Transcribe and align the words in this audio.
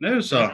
Nu 0.00 0.22
så. 0.22 0.50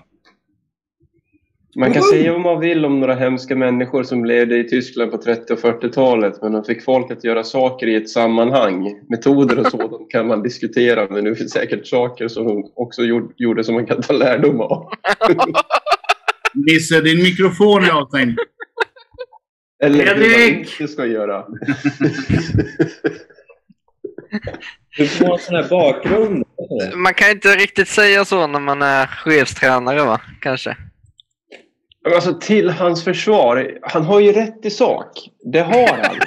Man 1.77 1.93
kan 1.93 2.03
säga 2.03 2.33
vad 2.33 2.41
man 2.41 2.61
vill 2.61 2.85
om 2.85 3.01
några 3.01 3.15
hemska 3.15 3.57
människor 3.57 4.03
som 4.03 4.25
levde 4.25 4.59
i 4.59 4.69
Tyskland 4.69 5.11
på 5.11 5.19
30 5.19 5.53
och 5.53 5.59
40-talet 5.59 6.43
men 6.43 6.53
de 6.53 6.65
fick 6.65 6.85
folk 6.85 7.11
att 7.11 7.25
göra 7.25 7.45
saker 7.45 7.87
i 7.87 7.95
ett 7.95 8.09
sammanhang. 8.09 9.01
Metoder 9.09 9.59
och 9.59 9.67
sådant 9.67 10.11
kan 10.11 10.27
man 10.27 10.43
diskutera 10.43 11.09
men 11.11 11.25
det 11.25 11.35
finns 11.35 11.53
säkert 11.53 11.87
saker 11.87 12.29
som 12.29 12.47
de 12.47 12.73
också 12.75 13.03
gjorde 13.37 13.65
som 13.65 13.75
man 13.75 13.87
kan 13.87 14.03
ta 14.03 14.13
lärdom 14.13 14.61
av. 14.61 14.89
Nisse, 16.55 17.01
din 17.01 17.23
mikrofon 17.23 17.85
är 17.85 17.91
avstängd. 17.91 18.39
Eller 19.83 20.15
hur 20.15 20.51
man 20.51 20.59
inte 20.59 20.89
ska 20.89 21.07
göra. 21.07 21.45
Du 24.97 25.09
får 25.09 25.33
en 25.33 25.39
sån 25.39 25.55
här 25.55 25.69
bakgrund. 25.69 26.45
Man 26.95 27.15
kan 27.15 27.31
inte 27.31 27.49
riktigt 27.49 27.89
säga 27.89 28.25
så 28.25 28.47
när 28.47 28.61
man 28.61 28.83
är 28.83 29.07
chefstränare 29.07 30.05
va? 30.05 30.21
Kanske. 30.41 30.77
Alltså 32.15 32.35
till 32.41 32.71
hans 32.71 33.05
försvar, 33.05 33.79
han 33.83 34.05
har 34.05 34.21
ju 34.21 34.33
rätt 34.33 34.67
i 34.67 34.71
sak. 34.71 35.09
Det 35.53 35.61
har 35.61 35.89
han. 35.89 36.17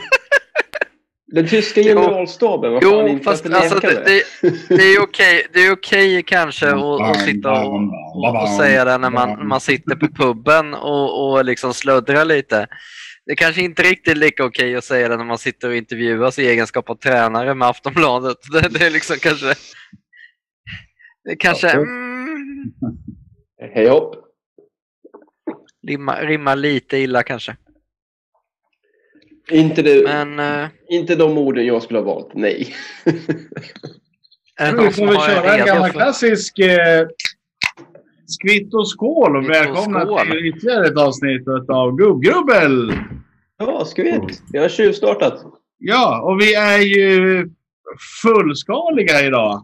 Den 1.32 1.48
tyska 1.48 1.84
generalstaben, 1.84 2.74
vad 2.74 2.84
fan 2.84 2.92
Jo, 2.92 3.08
inte 3.08 3.24
fast 3.24 3.46
att 3.46 3.54
alltså, 3.54 3.80
det, 3.80 4.06
det, 4.06 4.24
det 4.68 4.84
är 4.84 5.02
okej, 5.02 5.48
det 5.54 5.60
är 5.60 5.72
okej 5.72 6.24
kanske 6.24 6.68
att, 6.70 7.02
att 7.02 7.22
sitta 7.22 7.52
och, 7.52 7.76
och, 8.16 8.42
och 8.42 8.50
säga 8.50 8.86
det 8.86 8.98
när 8.98 9.10
man, 9.10 9.48
man 9.48 9.62
sitter 9.62 9.96
på 9.96 10.08
puben 10.08 10.74
och, 10.74 11.32
och 11.32 11.46
liksom 11.46 11.74
sluddrar 11.74 12.26
lite. 12.26 12.68
Det 13.30 13.34
är 13.34 13.38
kanske 13.38 13.62
inte 13.62 13.84
riktigt 13.84 14.18
lika 14.18 14.46
okej 14.46 14.76
att 14.76 14.84
säga 14.84 15.10
det 15.10 15.18
när 15.18 15.26
man 15.26 15.38
sitter 15.38 15.70
och 15.70 15.76
intervjuas 15.76 16.40
i 16.40 16.48
egenskap 16.48 16.90
av 16.90 16.96
tränare 16.96 17.56
med 17.56 17.68
Aftonbladet. 17.68 18.38
Det, 18.52 18.70
det 18.70 18.86
är 18.86 18.90
liksom 18.90 19.16
kanske... 19.20 19.54
Det 21.24 21.36
kanske 21.36 21.70
mm, 21.70 22.74
Hej 23.74 23.90
hopp. 23.90 24.16
rimmar, 25.88 26.26
rimmar 26.26 26.56
lite 26.56 26.98
illa 26.98 27.24
kanske. 27.24 27.56
Inte, 29.52 29.82
det, 29.82 30.04
Men 30.04 30.40
eh, 30.40 30.70
inte 30.88 31.16
de 31.16 31.38
orden 31.38 31.66
jag 31.66 31.84
skulle 31.84 32.00
ha 32.00 32.06
valt, 32.06 32.34
nej. 32.34 32.76
är 34.56 34.72
Vi 34.72 34.92
får 34.92 35.06
väl 35.06 35.16
köra 35.16 35.58
en 35.58 35.66
gammal 35.66 35.92
klassisk 35.92 36.60
eh, 36.60 37.08
skvitt 38.32 38.74
och 38.74 38.90
skål 38.90 39.36
och 39.38 39.44
Skvitt 39.44 39.58
och 39.58 39.66
välkomna 39.68 40.06
skål. 40.06 40.20
till 40.28 40.46
ytterligare 40.46 40.88
ett 40.88 40.98
avsnitt 40.98 41.48
av 41.70 41.96
Gubbgrubbel! 41.96 42.94
Ja, 43.58 43.86
skvitt. 43.86 44.44
Jag 44.52 44.62
har 44.62 44.70
tjuvstartat. 44.70 45.46
Ja, 45.78 46.22
och 46.22 46.42
vi 46.42 46.54
är 46.56 46.78
ju 46.80 47.50
fullskaliga 48.24 49.26
idag. 49.26 49.64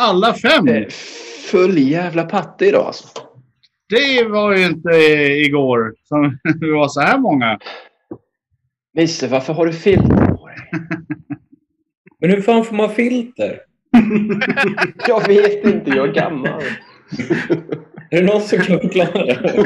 Alla 0.00 0.34
fem. 0.34 0.68
Eh, 0.68 0.86
Full 1.50 1.78
jävla 1.78 2.22
patte 2.24 2.66
idag 2.66 2.86
alltså. 2.86 3.06
Det 3.88 4.24
var 4.28 4.56
ju 4.56 4.66
inte 4.66 4.90
igår 5.46 5.94
som 6.04 6.38
vi 6.60 6.70
var 6.70 6.88
så 6.88 7.00
här 7.00 7.18
många. 7.18 7.58
Nisse, 8.94 9.28
varför 9.28 9.52
har 9.52 9.66
du 9.66 9.72
filter 9.72 10.26
på 10.26 10.46
dig? 10.46 10.70
Men 12.20 12.30
hur 12.30 12.40
fan 12.40 12.64
får 12.64 12.76
man 12.76 12.90
filter? 12.90 13.60
Jag 15.08 15.28
vet 15.28 15.64
inte, 15.64 15.90
jag 15.90 16.08
är 16.08 16.12
gammal. 16.12 16.62
Är 18.10 18.20
det 18.20 18.26
någon 18.26 18.40
som 18.40 18.58
kan 18.58 18.80
förklara? 18.80 19.36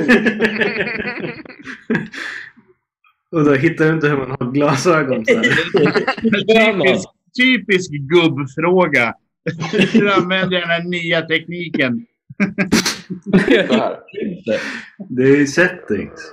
Och 3.31 3.45
då 3.45 3.55
hittar 3.55 3.85
du 3.85 3.93
inte 3.93 4.09
hur 4.09 4.17
man 4.17 4.31
har 4.31 4.53
glasögon. 4.53 5.25
Typisk, 5.25 7.09
typisk 7.37 7.91
gubbfråga. 7.91 9.15
Hur 9.93 10.09
använder 10.09 10.55
jag 10.57 10.63
den 10.63 10.71
här 10.71 10.85
nya 10.85 11.23
tekniken? 11.23 12.07
Det 15.09 15.23
är 15.23 15.37
ju 15.37 15.47
settings. 15.47 16.33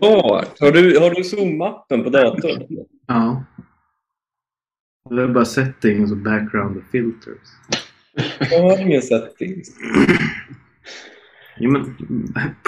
Har 0.00 0.72
du, 0.72 0.98
har 0.98 1.10
du 1.10 1.22
Zoom-appen 1.22 2.04
på 2.04 2.10
datorn? 2.10 2.86
Ja. 3.06 3.44
Det 5.10 5.22
är 5.22 5.28
bara 5.28 5.44
settings 5.44 6.10
och 6.10 6.16
background 6.16 6.76
och 6.76 6.82
filters. 6.92 7.48
Jag 8.50 8.62
har 8.62 8.78
ingen 8.80 9.02
settings. 9.02 9.68
Jo 11.58 11.70
men, 11.70 11.96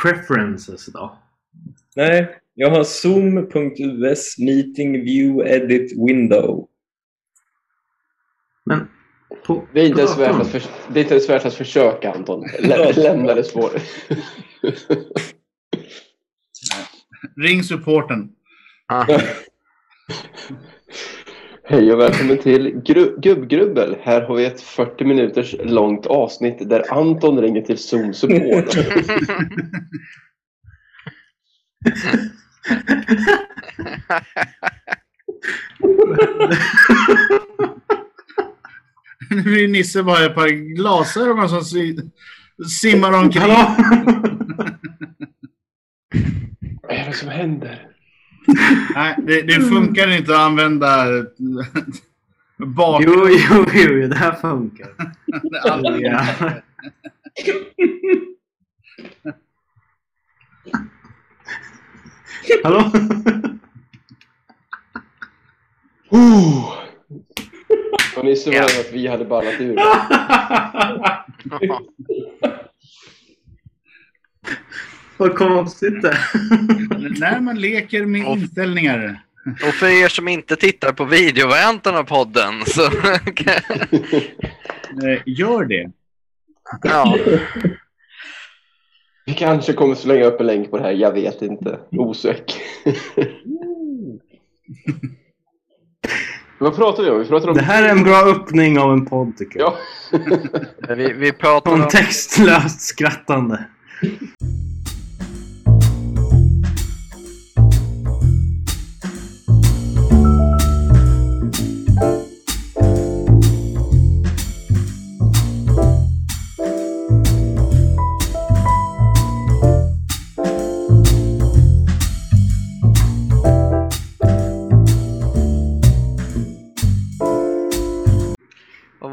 preferences 0.02 0.86
då? 0.86 1.18
Nej, 1.96 2.38
jag 2.54 2.70
har 2.70 2.84
zoom.us 2.84 4.38
meeting 4.38 4.92
view 4.92 5.50
edit 5.54 5.92
window. 6.08 6.68
Men 8.64 8.88
på, 9.46 9.66
Det 9.74 9.80
är 9.80 9.86
inte 9.88 10.00
ens 10.00 10.14
på 10.14 10.20
värt 10.20 10.40
att, 10.40 10.48
förs- 10.48 10.68
det 10.92 11.00
är 11.00 11.02
inte 11.02 11.14
ens 11.14 11.28
värt 11.28 11.44
att 11.44 11.54
försöka, 11.54 12.12
Anton. 12.12 12.44
Lä 12.60 12.92
lämna 12.92 13.34
det 13.34 13.44
spår. 13.44 13.70
Ring 17.36 17.62
supporten. 17.62 18.28
Ah. 18.86 19.06
Hej 21.68 21.92
och 21.92 22.00
välkommen 22.00 22.38
till 22.38 22.82
Gru- 22.84 23.20
Gubbgrubbel. 23.20 23.96
Här 24.02 24.20
har 24.22 24.34
vi 24.34 24.44
ett 24.44 24.60
40 24.60 25.04
minuters 25.04 25.54
långt 25.64 26.06
avsnitt 26.06 26.68
där 26.68 26.92
Anton 26.92 27.40
ringer 27.40 27.62
till 27.62 27.78
Zoom 27.78 28.14
Support. 28.14 28.76
Nu 39.30 39.42
blir 39.42 39.68
Nisse 39.68 40.02
bara 40.02 40.24
ett 40.26 40.34
par 40.34 40.48
glasögon 40.48 41.48
som 41.48 41.62
si 41.64 41.98
simmar 42.80 43.12
omkring. 43.12 43.42
Vad 46.82 46.96
är 46.96 47.06
det 47.06 47.12
som 47.12 47.28
händer? 47.28 47.95
Nej, 48.94 49.16
det, 49.26 49.42
det 49.42 49.60
funkar 49.60 50.16
inte 50.16 50.32
att 50.32 50.40
använda 50.40 51.06
bakgrund. 52.56 53.30
Jo, 53.30 53.38
jo, 53.50 53.66
jo, 53.74 54.08
det 54.08 54.16
här 54.16 54.32
funkar. 54.32 54.88
Ja. 56.00 56.26
Hallå? 62.64 62.90
Oh. 66.10 66.72
Och 68.16 68.24
var 68.24 68.46
rädd 68.46 68.64
att 68.64 68.92
vi 68.92 69.06
hade 69.06 69.24
ballat 69.24 69.60
ur. 69.60 69.76
Vad 75.16 75.34
konstigt 75.36 76.02
det 76.02 76.16
När 77.20 77.40
man 77.40 77.60
leker 77.60 78.06
med 78.06 78.26
Och- 78.26 78.36
inställningar. 78.36 79.20
Och 79.68 79.74
för 79.74 80.04
er 80.04 80.08
som 80.08 80.28
inte 80.28 80.56
tittar 80.56 80.92
på 80.92 81.04
videovarianten 81.04 81.94
av 81.96 82.04
podden 82.04 82.64
så 82.66 82.82
Eh, 85.04 85.20
gör 85.26 85.64
det. 85.64 85.90
ja, 86.82 87.16
Vi 89.26 89.34
kanske 89.34 89.72
kommer 89.72 89.94
slänga 89.94 90.24
upp 90.24 90.40
en 90.40 90.46
länk 90.46 90.70
på 90.70 90.76
det 90.78 90.82
här, 90.84 90.90
jag 90.92 91.12
vet 91.12 91.42
inte. 91.42 91.78
Osäker. 91.90 92.56
Vad 96.58 96.76
pratar 96.76 97.02
vi 97.02 97.10
om? 97.10 97.18
Vi 97.18 97.24
pratar 97.24 97.48
om... 97.48 97.54
Det 97.56 97.62
här 97.62 97.82
är 97.82 97.88
en 97.88 98.02
bra 98.02 98.16
öppning 98.30 98.78
av 98.78 98.92
en 98.92 99.06
podd 99.06 99.36
tycker 99.36 99.60
jag. 99.60 99.72
Ja. 100.88 100.94
vi, 100.94 101.12
vi 101.12 101.32
pratar 101.32 101.72
om... 101.72 101.80
Kontextlöst 101.80 102.80
skrattande. 102.80 103.64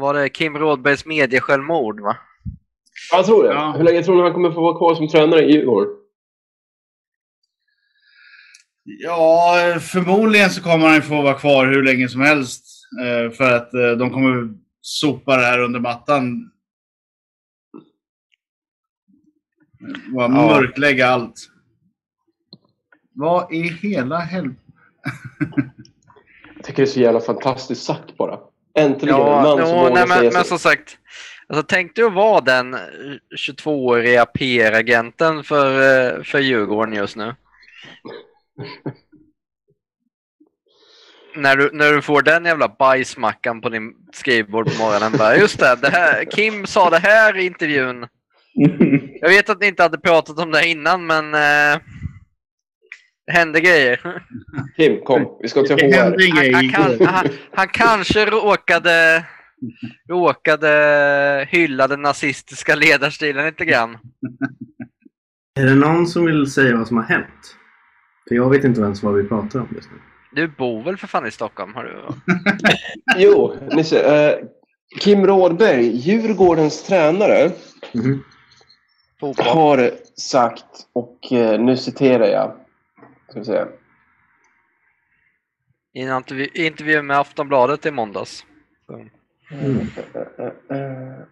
Var 0.04 0.14
det? 0.14 0.28
Kim 0.28 0.58
Rådbergs 0.58 1.06
mediesjälvmord 1.06 2.00
va? 2.00 2.16
Jag 3.12 3.26
tror 3.26 3.42
det. 3.44 3.54
Ja. 3.54 3.74
Hur 3.76 3.84
länge 3.84 4.02
tror 4.02 4.16
ni 4.16 4.22
han 4.22 4.32
kommer 4.32 4.50
få 4.50 4.60
vara 4.60 4.78
kvar 4.78 4.94
som 4.94 5.08
tränare 5.08 5.40
i 5.44 5.52
Djurgården? 5.52 5.94
Ja, 8.84 9.54
förmodligen 9.80 10.50
så 10.50 10.62
kommer 10.62 10.88
han 10.88 11.02
få 11.02 11.22
vara 11.22 11.34
kvar 11.34 11.66
hur 11.66 11.82
länge 11.82 12.08
som 12.08 12.20
helst. 12.20 12.64
eh, 13.02 13.30
För 13.32 13.56
att 13.56 13.74
eh, 13.74 13.90
de 13.90 14.10
kommer 14.10 14.54
sopa 14.80 15.36
det 15.36 15.42
här 15.42 15.58
under 15.60 15.80
mattan. 15.80 16.50
Bara 20.14 20.28
mörklägga 20.28 21.06
allt. 21.06 21.50
Vad 23.12 23.52
i 23.52 23.62
hela 23.62 24.18
helvete? 24.18 24.60
Jag 26.56 26.64
tycker 26.64 26.76
det 26.82 26.88
är 26.88 26.92
så 26.92 27.00
jävla 27.00 27.20
fantastiskt 27.20 27.82
sagt 27.84 28.16
bara. 28.16 28.38
Äntligen 28.78 29.14
en 29.14 29.20
Ja, 29.20 29.42
man 29.42 29.66
som 29.66 29.76
vågar 29.78 29.90
nej, 29.90 30.08
säga 30.08 30.22
men, 30.22 30.30
så. 30.30 30.36
men 30.38 30.44
som 30.44 30.58
sagt. 30.58 30.98
Alltså, 31.48 31.62
tänk 31.68 31.96
dig 31.96 32.04
att 32.04 32.12
vara 32.12 32.40
den 32.40 32.76
22-åriga 33.48 34.26
PR-agenten 34.26 35.44
för, 35.44 35.70
eh, 36.16 36.22
för 36.22 36.38
Djurgården 36.38 36.94
just 36.94 37.16
nu. 37.16 37.34
när, 41.36 41.56
du, 41.56 41.70
när 41.72 41.92
du 41.92 42.02
får 42.02 42.22
den 42.22 42.44
jävla 42.44 42.68
bajsmackan 42.68 43.60
på 43.60 43.68
din 43.68 43.94
skrivbord 44.12 44.66
på 44.66 44.82
morgonen. 44.82 45.12
Bara, 45.18 45.36
just 45.36 45.58
det, 45.58 45.78
det 45.82 45.90
här, 45.90 46.24
Kim 46.24 46.66
sa 46.66 46.90
det 46.90 46.98
här 46.98 47.36
i 47.36 47.46
intervjun. 47.46 48.06
Jag 49.20 49.28
vet 49.28 49.50
att 49.50 49.60
ni 49.60 49.66
inte 49.66 49.82
hade 49.82 49.98
pratat 49.98 50.38
om 50.38 50.50
det 50.50 50.66
innan, 50.66 51.06
men 51.06 51.34
eh, 51.34 51.80
det 53.26 53.32
hände 53.32 53.60
grejer. 53.60 54.22
Kim, 54.76 55.00
kom. 55.04 55.38
Vi 55.42 55.48
ska 55.48 55.62
till 55.62 55.76
HR. 55.76 55.94
Han, 55.94 56.54
han, 56.54 56.70
kan, 56.70 57.06
han, 57.06 57.28
han 57.52 57.68
kanske 57.68 58.26
råkade, 58.26 59.24
råkade 60.08 61.48
hylla 61.50 61.88
den 61.88 62.02
nazistiska 62.02 62.74
ledarstilen 62.74 63.46
lite 63.46 63.64
grann. 63.64 63.98
Är 65.60 65.64
det 65.64 65.74
någon 65.74 66.06
som 66.06 66.24
vill 66.24 66.52
säga 66.52 66.76
vad 66.76 66.88
som 66.88 66.96
har 66.96 67.04
hänt? 67.04 67.56
För 68.28 68.34
jag 68.34 68.50
vet 68.50 68.64
inte 68.64 68.80
ens 68.80 69.02
vad 69.02 69.14
vi 69.14 69.24
pratar 69.24 69.60
om 69.60 69.68
just 69.74 69.90
nu. 69.90 69.98
Du 70.32 70.48
bor 70.48 70.82
väl 70.82 70.96
för 70.96 71.06
fan 71.06 71.26
i 71.26 71.30
Stockholm? 71.30 71.74
Har 71.74 71.84
du? 71.84 72.04
Jo, 73.16 73.54
Nisse. 73.72 74.00
Eh, 74.00 74.46
Kim 75.00 75.26
Rådberg, 75.26 75.86
Djurgårdens 75.86 76.82
tränare. 76.82 77.50
Fotboll? 79.20 79.46
har 79.46 79.90
sagt, 80.16 80.64
och 80.92 81.32
eh, 81.32 81.60
nu 81.60 81.76
citerar 81.76 82.26
jag. 82.26 82.52
Ska 83.28 83.38
vi 83.38 83.44
se. 83.44 83.64
I 85.94 86.00
en 86.00 86.16
intervju, 86.16 86.48
intervju 86.54 87.02
med 87.02 87.18
Aftonbladet 87.18 87.86
i 87.86 87.90
måndags. 87.90 88.46
Mm. 88.90 89.10
Eh. 90.70 91.24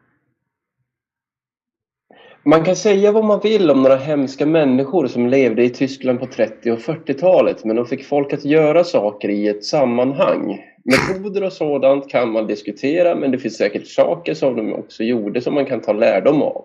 Man 2.45 2.65
kan 2.65 2.77
säga 2.77 3.13
vad 3.13 3.25
man 3.25 3.41
vill 3.41 3.71
om 3.71 3.83
några 3.83 3.97
hemska 3.97 4.47
människor 4.47 5.07
som 5.07 5.27
levde 5.27 5.65
i 5.65 5.71
Tyskland 5.71 6.21
på 6.21 6.27
30 6.27 6.71
och 6.71 6.79
40-talet 6.79 7.65
men 7.65 7.77
de 7.77 7.87
fick 7.87 8.05
folk 8.05 8.33
att 8.33 8.45
göra 8.45 8.85
saker 8.85 9.29
i 9.29 9.49
ett 9.49 9.65
sammanhang. 9.65 10.61
Metoder 10.85 11.45
och 11.45 11.53
sådant 11.53 12.11
kan 12.11 12.33
man 12.33 12.47
diskutera 12.47 13.15
men 13.15 13.31
det 13.31 13.39
finns 13.39 13.57
säkert 13.57 13.87
saker 13.87 14.35
som 14.35 14.57
de 14.57 14.73
också 14.73 15.03
gjorde 15.03 15.41
som 15.41 15.55
man 15.55 15.67
kan 15.67 15.81
ta 15.81 15.93
lärdom 15.93 16.43
av. 16.43 16.65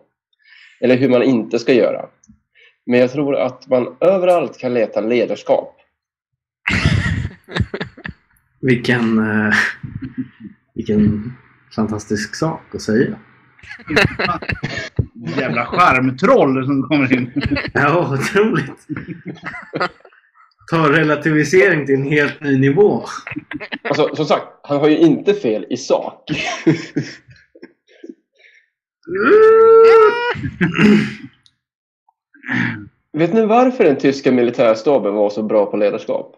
Eller 0.81 0.95
hur 0.95 1.09
man 1.09 1.23
inte 1.23 1.59
ska 1.59 1.73
göra. 1.73 2.09
Men 2.87 2.99
jag 2.99 3.11
tror 3.11 3.35
att 3.35 3.67
man 3.67 3.95
överallt 3.99 4.57
kan 4.57 4.73
leta 4.73 5.01
ledarskap. 5.01 5.75
Vilken, 8.61 9.19
eh, 9.19 9.53
vilken 10.75 11.33
fantastisk 11.75 12.35
sak 12.35 12.61
att 12.75 12.81
säga. 12.81 13.19
Jävla 15.37 15.65
charmtroll 15.65 16.65
som 16.65 16.83
kommer 16.83 17.13
in. 17.13 17.31
Ja, 17.73 18.13
otroligt. 18.13 18.87
Ta 20.71 20.91
relativisering 20.91 21.85
till 21.85 21.95
en 21.95 22.03
helt 22.03 22.41
ny 22.41 22.59
nivå. 22.59 23.05
Alltså, 23.83 24.15
som 24.15 24.25
sagt, 24.25 24.45
han 24.63 24.77
har 24.79 24.87
ju 24.87 24.97
inte 24.97 25.33
fel 25.33 25.65
i 25.69 25.77
sak. 25.77 26.23
Vet 33.17 33.33
ni 33.33 33.45
varför 33.45 33.83
den 33.83 33.97
tyska 33.97 34.31
militärstaben 34.31 35.13
var 35.13 35.29
så 35.29 35.43
bra 35.43 35.65
på 35.65 35.77
ledarskap? 35.77 36.33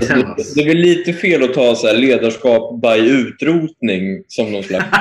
Det, 0.00 0.06
det 0.54 0.60
är 0.60 0.66
väl 0.68 0.76
lite 0.76 1.12
fel 1.12 1.42
att 1.42 1.54
ta 1.54 1.74
så 1.74 1.86
här 1.86 1.94
ledarskap 1.94 2.82
by 2.82 3.10
utrotning 3.10 4.24
som 4.28 4.52
någon 4.52 4.62
slags... 4.62 4.86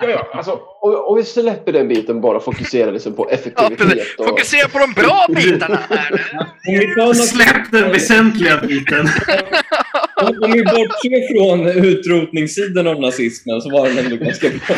Ja, 0.00 0.08
ja, 0.08 0.28
alltså, 0.32 0.50
och, 0.80 1.10
och 1.10 1.18
vi 1.18 1.24
släpper 1.24 1.72
den 1.72 1.88
biten 1.88 2.20
bara 2.20 2.36
och 2.36 2.44
fokuserar 2.44 2.92
liksom 2.92 3.12
på 3.12 3.26
Ja, 3.30 3.34
effektivitet. 3.34 4.06
Och, 4.18 4.26
Fokusera 4.26 4.68
på 4.68 4.78
de 4.78 4.92
bra 4.92 5.26
bitarna 5.28 5.78
här. 5.90 7.06
Om 7.08 7.14
Släpp 7.14 7.70
den 7.72 7.92
väsentliga 7.92 8.60
biten. 8.68 9.08
om 10.22 10.42
om 10.42 10.52
vi 10.52 10.64
bortser 10.64 11.34
från 11.34 11.66
utrotningssidan 11.84 12.86
av 12.86 13.00
nazismen 13.00 13.60
så 13.60 13.70
var 13.70 13.88
den 13.88 13.98
ändå 13.98 14.16
ganska 14.16 14.48
bra. 14.48 14.76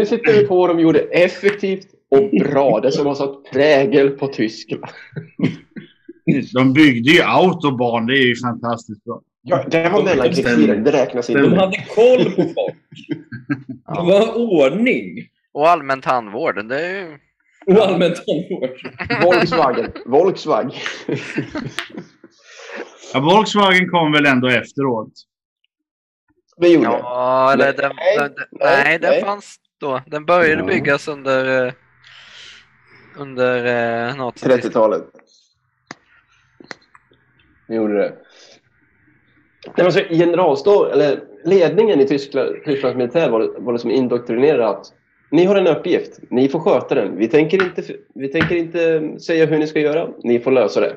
Nu 0.00 0.06
sitter 0.06 0.32
vi 0.32 0.46
på 0.46 0.56
vad 0.56 0.70
de 0.70 0.80
gjorde 0.80 1.00
effektivt 1.00 1.86
och 2.10 2.30
bra. 2.50 2.80
Det 2.80 2.92
som 2.92 3.06
har 3.06 3.14
satt 3.14 3.44
prägel 3.52 4.10
på 4.10 4.26
Tyskland. 4.26 4.84
De 6.54 6.72
byggde 6.72 7.10
ju 7.10 7.22
autobahn. 7.22 8.06
Det 8.06 8.14
är 8.14 8.26
ju 8.26 8.36
fantastiskt 8.36 9.04
bra. 9.04 9.20
Ja, 9.42 9.64
det 9.70 9.88
var 9.88 10.02
mellankrigstiden. 10.02 10.84
Det 10.84 10.92
räknas 10.92 11.26
De 11.26 11.44
inte. 11.44 11.56
hade 11.56 11.76
koll 11.94 12.24
på 12.24 12.42
folk. 12.42 12.76
Det 13.86 14.02
var 14.02 14.34
ordning. 14.36 15.28
Och 15.52 15.68
allmän 15.68 16.00
tandvård. 16.00 16.68
Det 16.68 16.86
är 16.86 16.94
ju... 16.94 17.18
Och 17.66 17.86
allmän 17.86 18.14
tandvård. 18.14 18.70
Volkswagen. 19.22 19.92
Volkswagen. 20.06 20.72
Ja, 23.14 23.20
Volkswagen 23.20 23.88
kom 23.88 24.12
väl 24.12 24.26
ändå 24.26 24.48
efteråt. 24.48 25.12
Det 26.60 26.68
gjorde 26.68 26.86
det. 26.86 26.92
Ja, 26.92 27.52
eller 27.52 27.64
Nej, 27.64 27.74
den, 27.76 27.92
nej, 27.96 28.16
den, 28.18 28.32
nej, 28.50 28.82
nej, 28.84 28.98
den 28.98 29.10
nej. 29.10 29.20
fanns 29.22 29.56
då. 29.80 30.00
Den 30.06 30.24
började 30.24 30.60
Ja. 30.62 30.66
byggas 30.66 31.08
under, 31.08 31.66
eh, 31.66 31.72
under 33.16 33.64
eh, 34.08 34.16
något. 34.16 34.42
30-talet. 34.42 35.02
Det 37.68 37.74
gjorde 37.74 37.94
det. 37.94 38.16
Nej, 39.76 39.84
alltså, 39.86 40.00
generalstab, 40.10 40.92
eller 40.92 41.20
ledningen 41.44 42.00
i 42.00 42.06
Tyskland, 42.06 42.64
Tysklands 42.64 42.96
militär 42.96 43.30
var, 43.30 43.54
var 43.60 43.72
liksom 43.72 43.90
indoktrinerad 43.90 44.60
att 44.70 44.86
ni 45.30 45.44
har 45.44 45.56
en 45.56 45.66
uppgift, 45.66 46.18
ni 46.30 46.48
får 46.48 46.60
sköta 46.60 46.94
den. 46.94 47.16
Vi 47.16 47.28
tänker, 47.28 47.64
inte, 47.64 47.82
vi 48.14 48.28
tänker 48.28 48.56
inte 48.56 49.14
säga 49.20 49.46
hur 49.46 49.58
ni 49.58 49.66
ska 49.66 49.80
göra, 49.80 50.08
ni 50.24 50.40
får 50.40 50.50
lösa 50.52 50.80
det. 50.80 50.96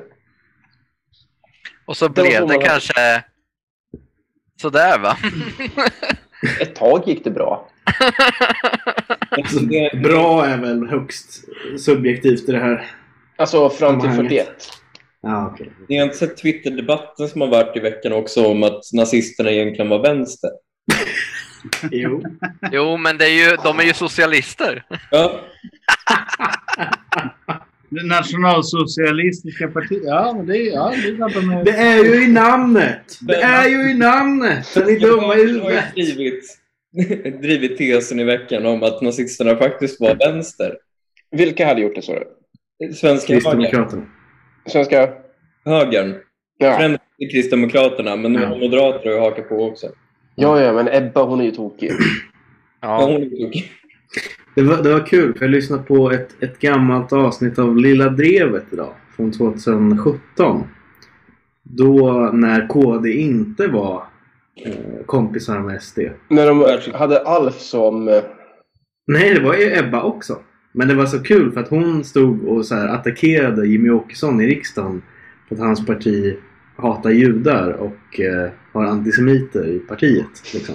Och 1.86 1.96
så 1.96 2.08
Det 2.08 2.22
blev 2.22 2.40
så 2.40 2.46
det 2.46 2.54
man- 2.56 2.64
kanske 2.64 3.24
sådär 4.60 4.98
va? 4.98 5.16
Ett 6.60 6.74
tag 6.74 7.02
gick 7.08 7.24
det 7.24 7.30
bra. 7.30 7.68
Alltså, 9.36 9.60
bra 10.02 10.46
är 10.46 10.58
väl 10.58 10.86
högst 10.86 11.44
subjektivt 11.78 12.48
i 12.48 12.52
det 12.52 12.58
här. 12.58 12.86
Alltså 13.36 13.70
fram 13.70 14.00
till 14.00 14.10
Sammanhanget. 14.10 14.46
41. 14.46 14.48
Ja, 15.22 15.50
okej. 15.54 15.70
Ni 15.88 15.96
har 15.96 16.04
inte 16.04 16.16
sett 16.16 16.36
Twitter-debatten 16.36 17.28
som 17.28 17.40
har 17.40 17.48
varit 17.48 17.76
i 17.76 17.80
veckan 17.80 18.12
också 18.12 18.46
om 18.46 18.62
att 18.62 18.80
nazisterna 18.92 19.50
egentligen 19.50 19.88
var 19.88 20.02
vänster? 20.02 20.50
Jo. 21.90 22.22
Jo, 22.72 22.96
men 22.96 23.18
det 23.18 23.24
är 23.24 23.50
ju, 23.50 23.56
de 23.64 23.78
är 23.78 23.84
ju 23.84 23.94
socialister. 23.94 24.84
Ja, 25.10 25.40
Det 27.90 28.06
nationalsocialistiska 28.06 29.68
partiet. 29.68 30.02
Ja, 30.04 30.32
men 30.36 30.46
det, 30.46 30.56
ja, 30.56 30.92
det 31.02 31.08
är 31.08 31.16
klart 31.16 31.34
de 31.34 31.50
är... 31.50 31.64
Det 31.64 31.70
är 31.70 32.04
ju 32.04 32.24
i 32.24 32.28
namnet! 32.28 33.18
Det 33.20 33.42
är 33.42 33.68
ju 33.68 33.90
i 33.90 33.94
namnet! 33.94 34.76
Är 34.76 34.84
ni 34.84 34.98
dumma 34.98 35.36
i 35.36 35.46
huvudet? 35.46 35.84
drivit, 37.42 37.78
tesen 37.78 38.20
i 38.20 38.24
veckan 38.24 38.66
om 38.66 38.82
att 38.82 39.02
nazisterna 39.02 39.56
faktiskt 39.56 40.00
var 40.00 40.14
vänster. 40.14 40.78
Vilka 41.30 41.66
hade 41.66 41.80
gjort 41.80 41.94
det, 41.94 42.02
så? 42.02 42.18
Svenska. 42.94 43.32
Kristdemokraterna. 43.34 44.02
Svenska? 44.66 45.08
högern. 45.64 46.14
Ja. 46.58 46.76
Främst 46.78 47.00
Kristdemokraterna, 47.32 48.16
men 48.16 48.34
Ja. 48.34 48.40
några 48.40 48.58
moderater 48.58 49.08
har 49.08 49.16
ju 49.16 49.20
hakat 49.20 49.48
på 49.48 49.64
också. 49.64 49.86
ja, 50.34 50.60
ja, 50.60 50.72
men 50.72 50.88
Ebba 50.88 51.22
hon 51.24 51.40
är 51.40 51.44
ju 51.44 51.50
tokig. 51.50 51.90
Ja. 51.90 51.96
Ja. 52.80 53.04
hon 53.06 53.22
är 53.22 53.30
tokig. 53.30 53.72
Det 54.54 54.62
var, 54.62 54.82
det 54.82 54.92
var 54.92 55.06
kul, 55.06 55.34
för 55.34 55.44
jag 55.44 55.50
lyssnade 55.50 55.82
på 55.82 56.10
ett, 56.10 56.42
ett 56.42 56.58
gammalt 56.58 57.12
avsnitt 57.12 57.58
av 57.58 57.76
Lilla 57.76 58.08
Drevet 58.08 58.64
idag. 58.72 58.92
Från 59.16 59.32
2017. 59.32 60.62
Då 61.62 62.30
när 62.32 62.66
KD 62.68 63.12
inte 63.12 63.66
var 63.66 64.02
eh, 64.56 65.04
kompisar 65.06 65.58
med 65.58 65.82
SD. 65.82 65.98
När 66.28 66.46
de 66.46 66.78
hade 66.94 67.22
Alf 67.22 67.58
som... 67.58 68.08
eh, 68.08 68.22
Nej, 69.06 69.34
det 69.34 69.40
var 69.40 69.54
ju 69.54 69.78
Ebba 69.78 70.02
också. 70.02 70.38
Men 70.72 70.88
det 70.88 70.94
var 70.94 71.06
så 71.06 71.22
kul 71.22 71.52
för 71.52 71.60
att 71.60 71.68
hon 71.68 72.04
stod 72.04 72.44
och 72.44 72.66
så 72.66 72.74
här 72.74 72.88
attackerade 72.88 73.66
Jimmy 73.66 73.90
Åkesson 73.90 74.40
i 74.40 74.46
riksdagen. 74.46 75.02
För 75.48 75.54
att 75.54 75.60
hans 75.60 75.86
parti 75.86 76.36
hatar 76.76 77.10
judar 77.10 77.70
och 77.72 78.20
eh, 78.20 78.50
har 78.72 78.84
antisemiter 78.84 79.66
i 79.66 79.78
partiet. 79.78 80.54
Liksom. 80.54 80.74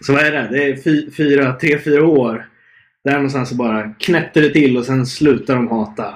Så 0.00 0.12
vad 0.12 0.22
är 0.22 0.32
det? 0.32 0.48
Det 0.50 0.64
är 0.64 0.76
fy, 0.76 1.10
fyra, 1.10 1.52
tre, 1.52 1.78
fyra 1.78 2.06
år. 2.06 2.48
Där 3.04 3.12
någonstans 3.12 3.48
så 3.48 3.54
bara 3.54 3.94
knäppte 3.98 4.40
det 4.40 4.50
till 4.50 4.76
och 4.76 4.84
sen 4.84 5.06
slutar 5.06 5.54
de 5.54 5.68
hata 5.68 6.14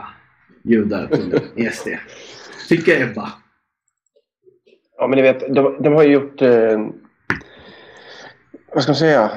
judar 0.65 1.09
i 1.57 1.67
SD. 1.71 1.89
Tycker 2.69 3.03
Ebba. 3.03 3.33
Ja, 5.03 5.07
men 5.09 5.17
ni 5.17 5.23
vet, 5.23 5.55
de, 5.55 5.83
de 5.83 5.93
har 5.93 6.03
ju 6.03 6.13
gjort... 6.13 6.43
Eh, 6.43 6.87
vad 8.75 8.83
ska 8.83 8.93
man 8.93 8.97
säga? 8.97 9.31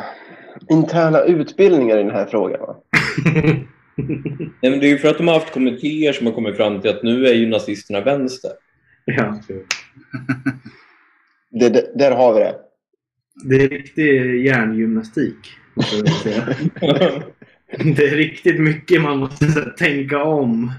Interna 0.69 1.21
utbildningar 1.21 1.97
i 1.97 2.03
den 2.03 2.11
här 2.11 2.25
frågan. 2.25 2.59
Va? 2.59 2.75
Nej, 4.61 4.71
men 4.71 4.79
det 4.79 4.87
är 4.87 4.89
ju 4.89 4.97
för 4.97 5.07
att 5.07 5.17
de 5.17 5.27
har 5.27 5.33
haft 5.33 5.53
kommittéer 5.53 6.13
som 6.13 6.25
har 6.25 6.33
kommit 6.33 6.57
fram 6.57 6.81
till 6.81 6.89
att 6.89 7.03
nu 7.03 7.27
är 7.27 7.33
ju 7.33 7.47
nazisterna 7.47 8.01
vänster. 8.01 8.51
ja. 9.05 9.39
Det, 11.51 11.69
det, 11.69 11.91
där 11.95 12.11
har 12.11 12.33
vi 12.33 12.39
det. 12.39 12.55
Det 13.45 13.63
är 13.63 13.69
riktig 13.69 14.45
hjärngymnastik. 14.45 15.37
Det 17.77 18.03
är 18.03 18.15
riktigt 18.15 18.59
mycket 18.59 19.01
man 19.01 19.17
måste 19.17 19.45
tänka 19.77 20.23
om. 20.23 20.71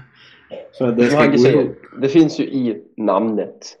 För 0.77 0.87
att 0.87 0.97
det 0.97 1.07
ska 1.07 1.25
gå 1.25 1.37
säger, 1.37 1.61
ihop. 1.61 1.81
det 2.01 2.09
finns 2.09 2.39
ju 2.39 2.43
i 2.43 2.83
namnet. 2.97 3.77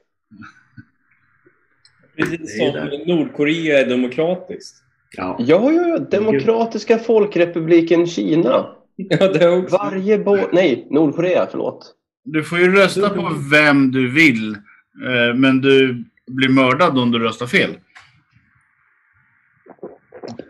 Precis 2.17 2.57
som 2.57 2.89
Nordkorea 3.05 3.79
är 3.79 3.85
demokratiskt. 3.85 4.75
Ja. 5.17 5.35
Ja, 5.39 5.71
ja. 5.71 5.97
Demokratiska 5.99 6.97
folkrepubliken 6.97 8.07
Kina. 8.07 8.65
Ja, 8.95 9.27
det 9.27 9.49
också. 9.49 9.77
Varje 9.77 10.17
bo... 10.19 10.37
Nej, 10.51 10.87
Nordkorea, 10.89 11.47
förlåt. 11.51 11.93
Du 12.25 12.43
får 12.43 12.59
ju 12.59 12.75
rösta 12.75 13.09
på 13.09 13.31
vem 13.51 13.91
du 13.91 14.11
vill. 14.11 14.51
eh, 14.51 15.35
Men 15.35 15.61
du 15.61 16.03
blir 16.27 16.49
mördad 16.49 16.97
om 16.99 17.11
du 17.11 17.19
röstar 17.19 17.45
fel. 17.47 17.69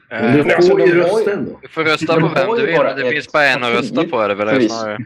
Men 0.10 0.34
du 0.34 0.40
Eh, 0.40 0.44
får 0.46 0.52
alltså, 0.54 0.80
ju 0.80 0.94
rösta 0.94 1.32
ändå. 1.34 1.60
Du 1.62 1.68
får 1.68 1.84
rösta 1.84 2.20
på 2.22 2.28
vem 2.36 2.56
du 2.56 2.66
vill, 2.66 2.76
men 2.84 2.96
det 2.98 3.10
finns 3.12 3.32
bara 3.32 3.46
en 3.46 3.64
att 3.64 3.74
parti, 3.74 3.80
rösta 3.84 4.04
på 4.04 4.20
är 4.22 4.30
det 4.30 4.36
väl 4.36 4.70
snarare. 4.70 4.98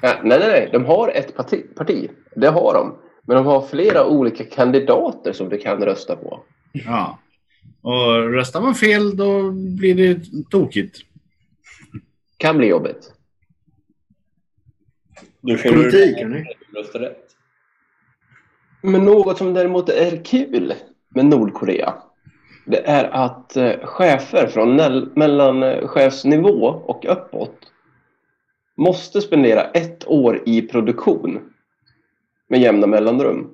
Ja, 0.00 0.12
nej, 0.24 0.38
nej, 0.38 0.48
nej. 0.48 0.68
De 0.72 0.84
har 0.84 1.08
ett 1.08 1.36
parti, 1.36 1.74
parti. 1.76 2.10
Det 2.36 2.48
har 2.48 2.74
de. 2.74 2.94
Men 3.26 3.36
de 3.36 3.46
har 3.46 3.66
flera 3.66 4.06
olika 4.06 4.44
kandidater 4.44 5.32
som 5.32 5.48
du 5.48 5.58
kan 5.58 5.84
rösta 5.84 6.16
på. 6.16 6.40
Ja. 6.72 7.18
Och 7.82 8.32
röstar 8.32 8.60
man 8.60 8.74
fel 8.74 9.16
då 9.16 9.50
blir 9.50 9.94
det 9.94 10.20
tokigt. 10.50 10.98
Kan 12.36 12.58
bli 12.58 12.66
jobbigt. 12.66 13.12
Får 15.62 15.70
Politik, 15.70 16.16
du 16.16 16.22
hörni. 16.22 16.44
rösta 16.74 17.00
rätt. 17.00 17.26
Men 18.82 19.04
något 19.04 19.38
som 19.38 19.54
däremot 19.54 19.88
är 19.88 20.24
kul 20.24 20.74
med 21.08 21.24
Nordkorea 21.24 21.94
det 22.64 22.86
är 22.86 23.04
att 23.04 23.56
eh, 23.56 23.72
chefer 23.82 24.46
från 24.46 24.76
mellanchefsnivå 25.14 26.66
och 26.66 27.04
uppåt 27.08 27.58
måste 28.76 29.20
spendera 29.20 29.64
ett 29.64 30.08
år 30.08 30.42
i 30.46 30.62
produktion 30.62 31.51
med 32.52 32.60
jämna 32.60 32.86
mellanrum 32.86 33.48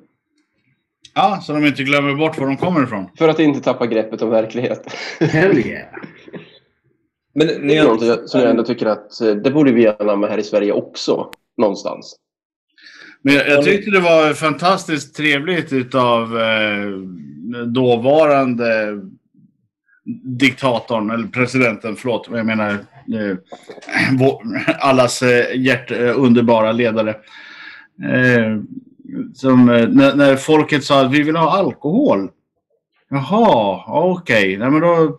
Ja, 1.15 1.41
så 1.43 1.53
de 1.53 1.67
inte 1.67 1.83
glömmer 1.83 2.15
bort 2.15 2.39
var 2.39 2.47
de 2.47 2.57
kommer 2.57 2.83
ifrån. 2.85 3.07
för 3.19 3.29
att 3.29 3.39
inte 3.39 3.61
tappa 3.61 3.87
greppet 3.87 4.23
om 4.23 4.31
verkligheten. 4.31 4.93
Hell 5.21 5.59
yeah. 5.59 5.87
Men 7.35 7.47
Det 7.47 7.77
är 7.77 7.85
något 7.85 8.31
som 8.31 8.41
jag 8.41 8.51
ändå 8.51 8.63
tycker 8.65 8.87
att 8.87 9.21
eh, 9.21 9.31
det 9.31 9.51
borde 9.51 9.73
vi 9.73 9.89
anamma 9.89 10.27
här 10.27 10.39
i 10.39 10.43
Sverige 10.43 10.73
också 10.73 11.31
någonstans. 11.57 12.17
Men 13.23 13.35
jag, 13.35 13.49
jag 13.49 13.65
tyckte 13.65 13.91
det 13.91 14.01
var 14.01 14.35
fantastiskt 14.35 15.17
trevligt 15.17 15.73
utav 15.73 16.39
eh, 16.41 16.89
dåvarande 17.67 19.01
diktatorn, 20.25 21.11
eller 21.11 21.27
presidenten, 21.27 21.97
förlåt, 21.97 22.29
jag 22.33 22.47
menar 22.47 22.71
eh, 22.73 23.37
allas 24.79 25.23
eh, 25.23 25.57
hjärt, 25.61 25.91
eh, 25.91 26.21
underbara 26.21 26.73
ledare. 26.73 27.11
Eh, 28.05 28.59
som, 29.35 29.69
eh, 29.69 29.89
när, 29.89 30.15
när 30.15 30.37
folket 30.37 30.85
sa 30.85 31.01
att 31.01 31.13
vi 31.13 31.23
vill 31.23 31.37
ha 31.37 31.51
alkohol. 31.51 32.31
Jaha, 33.11 33.85
okej. 33.87 34.57
Okay. 34.57 34.71
men 34.71 34.81
då, 34.81 35.19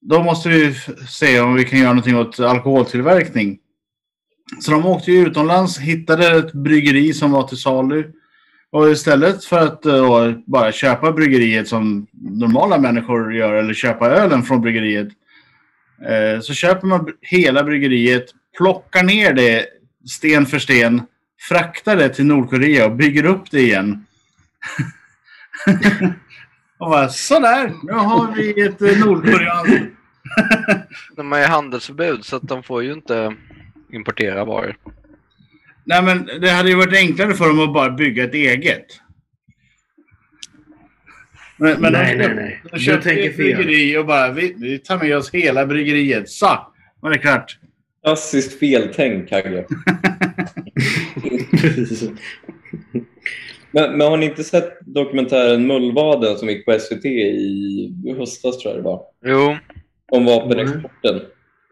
då 0.00 0.22
måste 0.22 0.48
vi 0.48 0.74
se 1.08 1.40
om 1.40 1.54
vi 1.54 1.64
kan 1.64 1.78
göra 1.78 1.88
någonting 1.88 2.18
åt 2.18 2.40
alkoholtillverkning. 2.40 3.58
Så 4.60 4.70
de 4.70 4.86
åkte 4.86 5.12
ju 5.12 5.26
utomlands, 5.26 5.78
hittade 5.78 6.38
ett 6.38 6.52
bryggeri 6.52 7.12
som 7.12 7.32
var 7.32 7.42
till 7.42 7.58
salu. 7.58 8.12
Och 8.70 8.90
istället 8.90 9.44
för 9.44 9.58
att 9.58 9.86
eh, 9.86 9.96
då, 9.96 10.42
bara 10.46 10.72
köpa 10.72 11.12
bryggeriet 11.12 11.68
som 11.68 12.06
normala 12.12 12.78
människor 12.78 13.34
gör 13.34 13.54
eller 13.54 13.74
köpa 13.74 14.08
ölen 14.08 14.42
från 14.42 14.60
bryggeriet. 14.60 15.08
Eh, 16.06 16.40
så 16.40 16.54
köper 16.54 16.86
man 16.86 17.12
hela 17.20 17.64
bryggeriet, 17.64 18.24
plockar 18.56 19.02
ner 19.02 19.32
det 19.32 19.66
sten 20.06 20.46
för 20.46 20.58
sten, 20.58 21.02
fraktar 21.38 21.96
det 21.96 22.08
till 22.08 22.26
Nordkorea 22.26 22.86
och 22.86 22.96
bygger 22.96 23.24
upp 23.24 23.50
det 23.50 23.60
igen. 23.60 24.04
och 26.78 26.90
bara 26.90 27.08
sådär, 27.08 27.72
nu 27.82 27.92
har 27.92 28.34
vi 28.34 28.62
ett 28.62 28.82
eh, 28.82 29.06
nordkoreanskt 29.06 29.98
De 31.16 31.32
har 31.32 31.38
ju 31.38 31.44
handelsförbud 31.44 32.24
så 32.24 32.36
att 32.36 32.48
de 32.48 32.62
får 32.62 32.82
ju 32.82 32.92
inte 32.92 33.36
importera 33.92 34.44
varor. 34.44 34.76
Nej, 35.84 36.02
men 36.02 36.26
det 36.40 36.50
hade 36.50 36.68
ju 36.68 36.74
varit 36.74 36.94
enklare 36.94 37.34
för 37.34 37.48
dem 37.48 37.60
att 37.60 37.74
bara 37.74 37.90
bygga 37.90 38.24
ett 38.24 38.34
eget. 38.34 38.86
Men, 41.56 41.80
men 41.80 41.92
nej, 41.92 42.16
de, 42.16 42.26
nej, 42.26 42.34
nej. 42.34 42.62
de 42.72 42.78
köpte 42.78 43.08
tänker 43.08 43.30
ett 43.30 43.36
bryggeri 43.36 43.98
och 43.98 44.06
bara 44.06 44.32
vi, 44.32 44.54
vi 44.58 44.78
tar 44.78 44.98
med 44.98 45.16
oss 45.16 45.30
hela 45.30 45.66
bryggeriet. 45.66 46.28
Så, 46.28 46.72
var 47.00 47.10
det 47.10 47.18
klart. 47.18 47.58
klassiskt 48.04 48.58
feltänk, 48.58 49.30
Hagge. 49.30 49.66
Men, 53.70 53.98
men 53.98 54.00
har 54.06 54.16
ni 54.16 54.26
inte 54.26 54.44
sett 54.44 54.78
dokumentären 54.80 55.66
Mullvaden 55.66 56.36
som 56.36 56.48
gick 56.48 56.64
på 56.66 56.78
SVT 56.78 57.04
i 57.04 58.14
höstas, 58.18 58.58
tror 58.58 58.74
jag 58.74 58.82
det 58.82 58.84
var? 58.84 59.02
Jo, 59.24 59.56
Om 60.12 60.24
vapenexporten. 60.24 61.20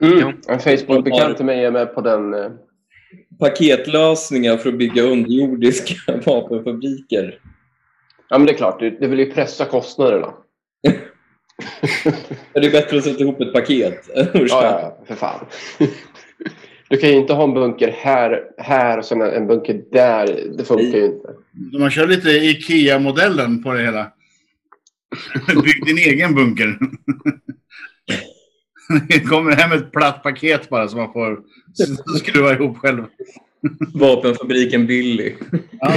Mm. 0.02 0.32
En 0.48 0.58
Facebook-bekant 0.60 1.36
till 1.36 1.44
mig 1.46 1.64
är 1.64 1.70
med 1.70 1.94
på 1.94 2.00
den. 2.00 2.34
eh, 2.34 2.50
Paketlösningar 3.38 4.56
för 4.56 4.68
att 4.68 4.78
bygga 4.78 5.02
underjordiska 5.02 5.94
vapenfabriker. 6.26 7.38
Ja, 8.28 8.38
men 8.38 8.46
det 8.46 8.52
är 8.52 8.56
klart. 8.56 8.80
Det, 8.80 8.90
det 8.90 9.06
vill 9.08 9.18
ju 9.18 9.32
pressa 9.32 9.64
kostnaderna. 9.64 10.34
Är 12.52 12.60
det 12.60 12.70
bättre 12.70 12.98
att 12.98 13.04
sätta 13.04 13.22
ihop 13.22 13.40
ett 13.40 13.52
paket? 13.52 14.10
Ja, 14.14 14.24
ja, 14.48 14.98
för 15.06 15.14
fan. 15.14 15.46
Du 16.88 16.96
kan 16.96 17.10
ju 17.10 17.16
inte 17.16 17.32
ha 17.32 17.44
en 17.44 17.54
bunker 17.54 17.96
här, 17.98 18.42
här 18.58 18.98
och 18.98 19.04
sen 19.04 19.22
en 19.22 19.46
bunker 19.46 19.82
där. 19.92 20.40
Det 20.58 20.64
funkar 20.64 20.98
ju 20.98 21.04
inte. 21.04 21.28
Man 21.78 21.90
kör 21.90 22.06
lite 22.06 22.30
Ikea-modellen 22.30 23.62
på 23.62 23.72
det 23.72 23.82
hela. 23.82 24.12
Bygg 25.62 25.86
din 25.86 25.98
egen 25.98 26.34
bunker. 26.34 26.78
Det 29.08 29.20
kommer 29.28 29.52
hem 29.52 29.72
ett 29.72 29.92
platt 29.92 30.22
paket 30.22 30.68
bara 30.68 30.88
som 30.88 31.00
man 31.00 31.12
får 31.12 31.40
skruva 32.18 32.52
ihop 32.52 32.78
själv. 32.78 33.04
Vapenfabriken 33.94 34.86
Billy. 34.86 35.34
Ja. 35.80 35.92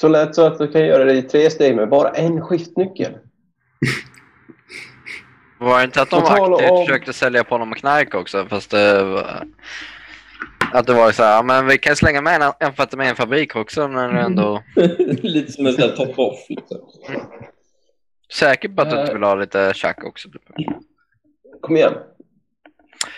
Så 0.00 0.08
lätt 0.08 0.34
så 0.34 0.46
att 0.46 0.58
du 0.58 0.68
kan 0.68 0.86
göra 0.86 1.04
det 1.04 1.14
i 1.14 1.22
tre 1.22 1.50
steg 1.50 1.76
med 1.76 1.88
bara 1.88 2.10
en 2.10 2.40
skiftnyckel. 2.40 3.12
Var 5.58 5.78
det 5.78 5.84
inte 5.84 6.02
att 6.02 6.10
de 6.10 6.22
aktivt 6.24 6.70
om- 6.70 6.86
försökte 6.86 7.12
sälja 7.12 7.44
på 7.44 7.54
honom 7.54 7.74
knark 7.74 8.14
också? 8.14 8.46
Fast 8.50 8.70
det 8.70 9.04
var... 9.04 9.42
Att 10.72 10.86
det 10.86 10.92
var 10.94 11.12
så 11.12 11.22
här, 11.22 11.42
men 11.42 11.66
vi 11.66 11.78
kan 11.78 11.96
slänga 11.96 12.20
med 12.20 12.42
en 12.42 12.52
amfetaminfabrik 12.66 13.56
också 13.56 13.88
när 13.88 14.08
du 14.12 14.18
ändå... 14.20 14.62
Lite 15.22 15.52
som 15.52 15.66
en 15.66 15.72
sån 15.72 15.82
här 15.82 15.96
top-off. 15.96 16.38
Liksom. 16.48 16.78
Säker 18.32 18.68
på 18.68 18.82
att 18.82 18.90
du 18.90 18.96
Eh. 18.96 19.00
inte 19.02 19.12
vill 19.14 19.22
ha 19.22 19.34
lite 19.34 19.72
tjack 19.74 20.04
också? 20.04 20.28
Kom 21.60 21.76
igen. 21.76 21.92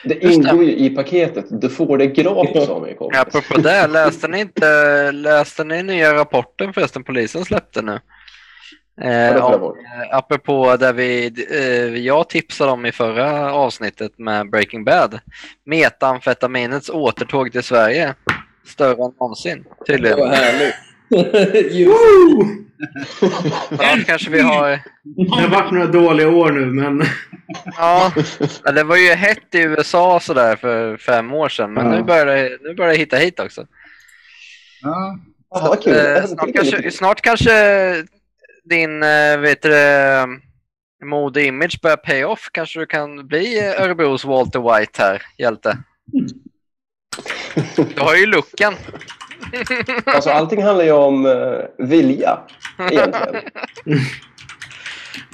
Det 0.04 0.14
det. 0.14 0.32
ingår 0.32 0.64
ju 0.64 0.76
i 0.76 0.90
paketet. 0.90 1.44
Du 1.50 1.68
får 1.68 1.98
det 1.98 2.06
gratis 2.06 2.68
av 2.68 2.82
mig 2.82 2.96
kompis. 2.96 3.20
Apropå 3.20 3.60
det, 3.60 3.86
läste 3.86 4.28
ni 4.28 4.40
inte 4.40 5.12
läste 5.12 5.64
ni 5.64 5.82
nya 5.82 6.14
rapporten 6.14 6.72
förresten 6.72 7.04
polisen 7.04 7.44
släppte 7.44 7.82
nu? 7.82 8.00
Vad 8.96 9.06
Eh, 9.12 9.34
rapport? 9.34 9.76
eh, 9.78 10.16
apropå 10.16 10.76
där 10.76 10.92
vi, 10.92 11.26
eh, 11.50 11.96
jag 12.04 12.28
tipsade 12.28 12.70
om 12.72 12.86
i 12.86 12.92
förra 12.92 13.52
avsnittet 13.52 14.18
med 14.18 14.50
Breaking 14.50 14.84
Bad. 14.84 15.20
Metamfetaminets 15.66 16.88
återtåg 16.90 17.52
till 17.52 17.62
Sverige. 17.62 18.14
Större 18.66 18.90
än 18.92 18.98
någonsin 19.20 19.64
Det 19.86 19.92
tydligen. 19.92 20.18
var 20.18 20.28
härligt. 20.28 20.74
Just, 21.72 21.98
Snart 23.68 24.06
kanske 24.06 24.30
vi 24.30 24.40
har... 24.40 24.68
Det 25.04 25.30
har 25.40 25.48
varit 25.48 25.72
några 25.72 25.86
dåliga 25.86 26.28
år 26.28 26.50
nu, 26.52 26.66
men 26.66 27.02
Ja, 27.76 28.12
ja, 28.64 28.72
det 28.72 28.84
var 28.84 28.96
ju 28.96 29.08
hett 29.12 29.54
i 29.54 29.58
USA 29.58 30.20
sådär 30.20 30.56
för 30.56 30.96
fem 30.96 31.32
år 31.32 31.48
sedan. 31.48 31.72
Men 31.72 31.86
Ja. 31.86 31.96
nu 31.96 32.02
börjar 32.02 32.26
det, 32.26 32.58
nu 32.62 32.74
börjar 32.74 32.92
det 32.92 32.98
hitta 32.98 33.16
hit 33.16 33.40
också. 33.40 33.66
Ja. 34.82 35.18
Ja, 35.50 35.60
vad 35.68 35.82
kul. 35.82 35.92
Eh, 36.16 36.24
snart, 36.24 36.52
kanske, 36.54 36.90
snart 36.90 37.20
kanske 37.20 37.50
din 38.64 39.02
eh, 39.02 39.38
vet 39.38 39.62
du, 39.62 39.74
mode-image 41.04 41.80
börjar 41.82 41.96
pay 41.96 42.24
off. 42.24 42.48
Kanske 42.52 42.80
du 42.80 42.86
kan 42.86 43.26
bli 43.26 43.60
Örebros 43.78 44.24
Walter 44.24 44.78
White 44.78 45.02
här, 45.02 45.22
hjälte. 45.38 45.78
Du 47.94 48.00
har 48.00 48.16
ju 48.16 48.26
looken. 48.26 48.74
Alltså, 50.04 50.30
allting 50.30 50.62
handlar 50.62 50.84
ju 50.84 50.92
om 50.92 51.26
uh, 51.26 51.62
vilja, 51.78 52.38
egentligen. 52.78 53.42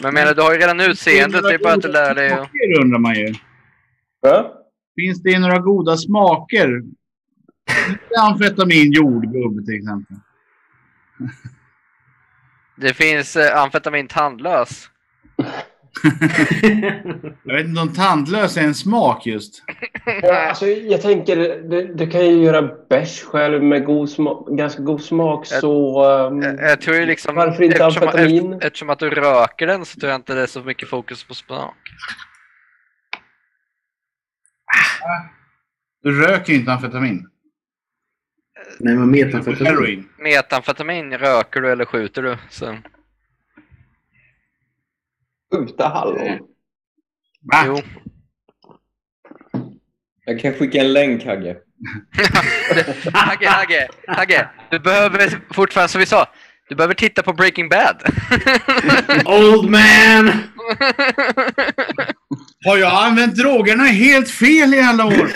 Men 0.03 0.15
menar, 0.15 0.35
du 0.35 0.43
har 0.43 0.53
ju 0.53 0.59
redan 0.59 0.81
utseendet. 0.81 1.43
Det 1.43 1.55
är 1.55 1.59
bara 1.59 1.73
att 1.73 1.83
du 1.83 1.89
lär 1.89 2.15
dig. 2.15 2.29
Smaker 2.29 2.81
undrar 2.81 2.99
man 2.99 3.15
ju. 3.15 3.35
Ja? 4.23 4.65
Finns 5.01 5.23
det 5.23 5.39
några 5.39 5.59
goda 5.59 5.97
smaker? 5.97 6.83
Amfetamin 8.19 8.93
jordgubb 8.93 9.67
till 9.67 9.75
exempel. 9.75 10.17
Det 12.77 12.95
finns 12.95 13.37
eh, 13.37 13.63
amfetamin 13.63 14.09
tandlös. 14.09 14.91
Jag 17.45 17.55
vet 17.55 17.67
inte 17.67 17.81
om 17.81 17.93
tandlös 17.95 18.57
är 18.57 18.63
en 18.63 18.75
smak 18.75 19.27
just. 19.27 19.63
Ja, 20.23 20.49
alltså, 20.49 20.67
jag 20.67 21.03
tänker, 21.03 21.37
du, 21.69 21.95
du 21.95 22.11
kan 22.11 22.27
ju 22.27 22.43
göra 22.45 22.63
bärs 22.89 23.23
själv 23.23 23.63
med 23.63 23.85
god 23.85 24.11
smak, 24.11 24.49
ganska 24.49 24.83
god 24.83 25.03
smak. 25.03 25.47
Så, 25.47 26.05
um, 26.29 26.43
Jag, 26.43 26.63
jag 26.71 26.81
tror 26.81 26.97
ju 26.97 27.07
liksom... 27.07 27.35
Varför 27.35 27.63
inte 27.63 27.77
eftersom, 27.85 28.03
amfetamin? 28.09 28.53
efter- 28.53 28.67
eftersom 28.67 28.91
att 28.91 28.99
du 28.99 29.11
röker 29.11 29.67
den 29.67 29.85
så 29.85 30.01
tror 30.01 30.11
jag 30.11 30.19
inte 30.19 30.35
det 30.35 30.43
är 30.43 30.47
så 30.47 30.61
mycket 30.63 30.89
fokus 30.89 31.25
på 31.25 31.35
smak. 31.35 31.77
Du 36.03 36.23
röker 36.23 36.53
ju 36.53 36.59
inte 36.59 36.73
amfetamin. 36.73 37.27
Nej, 38.79 38.95
men 38.95 39.11
metamfetamin. 39.11 39.67
Heroin. 39.67 40.09
Metamfetamin 40.19 41.19
röker 41.19 41.61
du 41.61 41.73
eller 41.73 41.85
skjuter 41.85 42.23
du. 42.23 42.37
Så. 42.51 42.79
skjuta 45.53 45.89
hallon. 45.89 46.39
Va? 47.53 47.65
Jo. 47.67 47.83
Jag 50.25 50.41
kan 50.41 50.53
skicka 50.55 50.79
en 50.79 50.93
länk, 50.93 51.25
Hagge. 51.25 51.57
Hagge, 53.13 53.49
Hagge, 53.49 53.89
Hagge. 54.09 54.49
Du 54.71 54.79
behöver 54.79 55.41
fortfarande, 55.55 55.89
som 55.89 55.99
vi 55.99 56.07
sa, 56.07 56.27
du 56.69 56.75
behöver 56.75 56.95
titta 56.95 57.23
på 57.23 57.33
Breaking 57.33 57.69
Bad. 57.69 58.03
Old 59.25 59.71
man! 59.71 60.27
Har 62.65 62.77
jag 62.77 63.07
använt 63.07 63.35
drogerna 63.35 63.83
helt 63.85 64.31
fel 64.31 64.75
i 64.75 64.81
alla 64.81 65.05
år? 65.07 65.31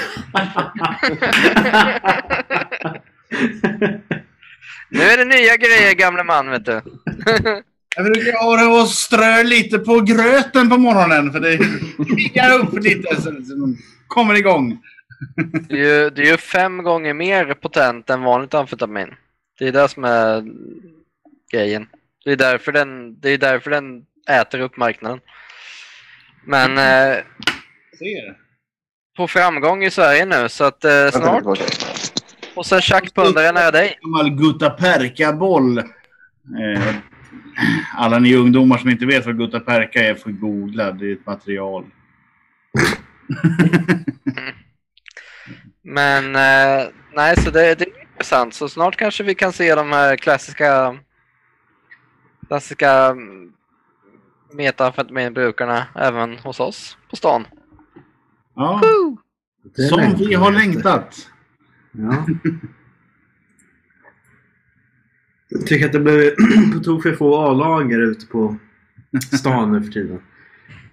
nu 4.90 5.02
är 5.02 5.16
det 5.16 5.24
nya 5.24 5.56
grejer, 5.56 5.94
gamle 5.94 6.24
man, 6.24 6.50
vet 6.50 6.64
du. 6.64 6.80
Jag 7.96 8.04
brukar 8.04 8.44
ha 8.44 8.56
det 8.56 8.80
och 8.80 8.88
strö 8.88 9.42
lite 9.42 9.78
på 9.78 10.00
gröten 10.00 10.70
på 10.70 10.78
morgonen 10.78 11.32
för 11.32 11.40
det 11.40 11.58
piggar 12.16 12.58
upp 12.58 12.84
lite 12.84 13.22
så 13.22 13.30
man 13.30 13.76
kommer 14.06 14.34
igång. 14.34 14.78
Det 15.68 15.74
är, 15.74 16.02
ju, 16.02 16.10
det 16.10 16.22
är 16.22 16.26
ju 16.26 16.36
fem 16.36 16.82
gånger 16.82 17.14
mer 17.14 17.54
potent 17.54 18.10
än 18.10 18.22
vanligt 18.22 18.54
amfetamin. 18.54 19.14
Det 19.58 19.68
är 19.68 19.72
det 19.72 19.88
som 19.88 20.04
är 20.04 20.44
grejen. 21.52 21.86
Det 22.24 22.32
är 22.32 22.36
därför 22.36 22.72
den, 22.72 23.20
det 23.20 23.30
är 23.30 23.38
därför 23.38 23.70
den 23.70 24.04
äter 24.30 24.60
upp 24.60 24.76
marknaden. 24.76 25.20
Men 26.44 26.78
eh, 26.78 27.18
Ser. 27.98 28.36
på 29.16 29.28
framgång 29.28 29.84
i 29.84 29.90
Sverige 29.90 30.24
nu 30.24 30.48
så 30.48 30.64
att 30.64 30.84
eh, 30.84 31.10
snart. 31.10 31.58
Och 32.54 32.66
sen 32.66 32.80
tjackpundare 32.80 33.52
nära 33.52 33.70
dig. 33.70 33.98
Gammal 34.02 34.30
Gutta 34.30 34.70
Perka-boll. 34.70 35.78
Eh, 35.78 35.84
alla 37.96 38.18
ni 38.18 38.34
ungdomar 38.34 38.78
som 38.78 38.90
inte 38.90 39.06
vet 39.06 39.26
vad 39.26 39.38
Gutta 39.38 39.60
Perka 39.60 40.04
är 40.04 40.14
får 40.14 40.30
googla. 40.30 40.92
Det 40.92 41.06
är 41.06 41.12
ett 41.12 41.26
material. 41.26 41.84
Men 45.82 46.24
eh, 46.36 46.88
nej, 47.14 47.36
så 47.36 47.50
det, 47.50 47.74
det 47.74 47.84
är 47.84 48.00
intressant. 48.10 48.54
Så 48.54 48.68
snart 48.68 48.96
kanske 48.96 49.22
vi 49.22 49.34
kan 49.34 49.52
se 49.52 49.74
de 49.74 49.92
här 49.92 50.16
klassiska 50.16 50.98
klassiska 52.50 53.06
mm, 53.06 53.52
metamfetaminbrukarna 54.52 55.86
även 55.94 56.38
hos 56.38 56.60
oss 56.60 56.96
på 57.10 57.16
stan. 57.16 57.46
Ja, 58.54 58.80
som 59.88 60.14
vi 60.18 60.34
har 60.34 60.52
längtat. 60.52 61.30
Ja. 61.92 62.26
Jag 65.52 65.66
tycker 65.66 65.86
att 65.86 65.92
det 65.92 66.00
blir 66.00 66.34
på 66.72 66.78
tok 66.84 67.02
för 67.02 67.12
få 67.12 67.36
A-lagare 67.36 68.02
ute 68.02 68.26
på 68.26 68.56
stan 69.38 69.72
nu 69.72 69.82
för 69.82 69.92
tiden. 69.92 70.20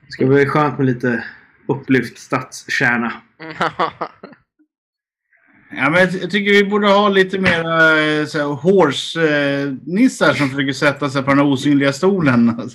Det 0.06 0.12
ska 0.12 0.26
bli 0.26 0.46
skönt 0.46 0.78
med 0.78 0.88
lite 0.88 1.24
upplyft 1.68 2.18
stadskärna. 2.18 3.14
Ja, 5.70 5.90
men 5.90 6.00
jag, 6.02 6.32
tycker 6.32 6.52
vi 6.52 6.66
borde 6.66 6.88
ha 6.88 7.10
lite 7.10 7.40
mer 7.40 7.60
eh, 7.60 8.26
så 8.26 8.54
horse-nissar 8.54 10.34
som 10.34 10.50
försöker 10.50 10.74
sätta 10.74 11.10
sig 11.10 11.24
på 11.24 11.30
den 11.30 11.40
osynliga 11.40 11.94
stolen. 11.94 12.60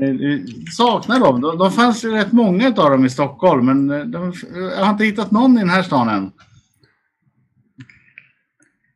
Eh, 0.00 0.40
saknar 0.76 1.20
dem. 1.20 1.40
De, 1.40 1.58
de 1.58 1.70
fanns 1.72 2.04
ju 2.04 2.10
rätt 2.12 2.32
många 2.32 2.66
av 2.66 2.90
dem 2.90 3.04
i 3.04 3.10
Stockholm, 3.10 3.66
men 3.66 3.90
eh, 3.90 4.04
de, 4.06 4.32
jag 4.54 4.84
har 4.84 4.90
inte 4.92 5.04
hittat 5.04 5.30
någon 5.30 5.56
i 5.56 5.60
den 5.60 5.70
här 5.70 5.82
stan 5.82 6.08
än. 6.08 6.32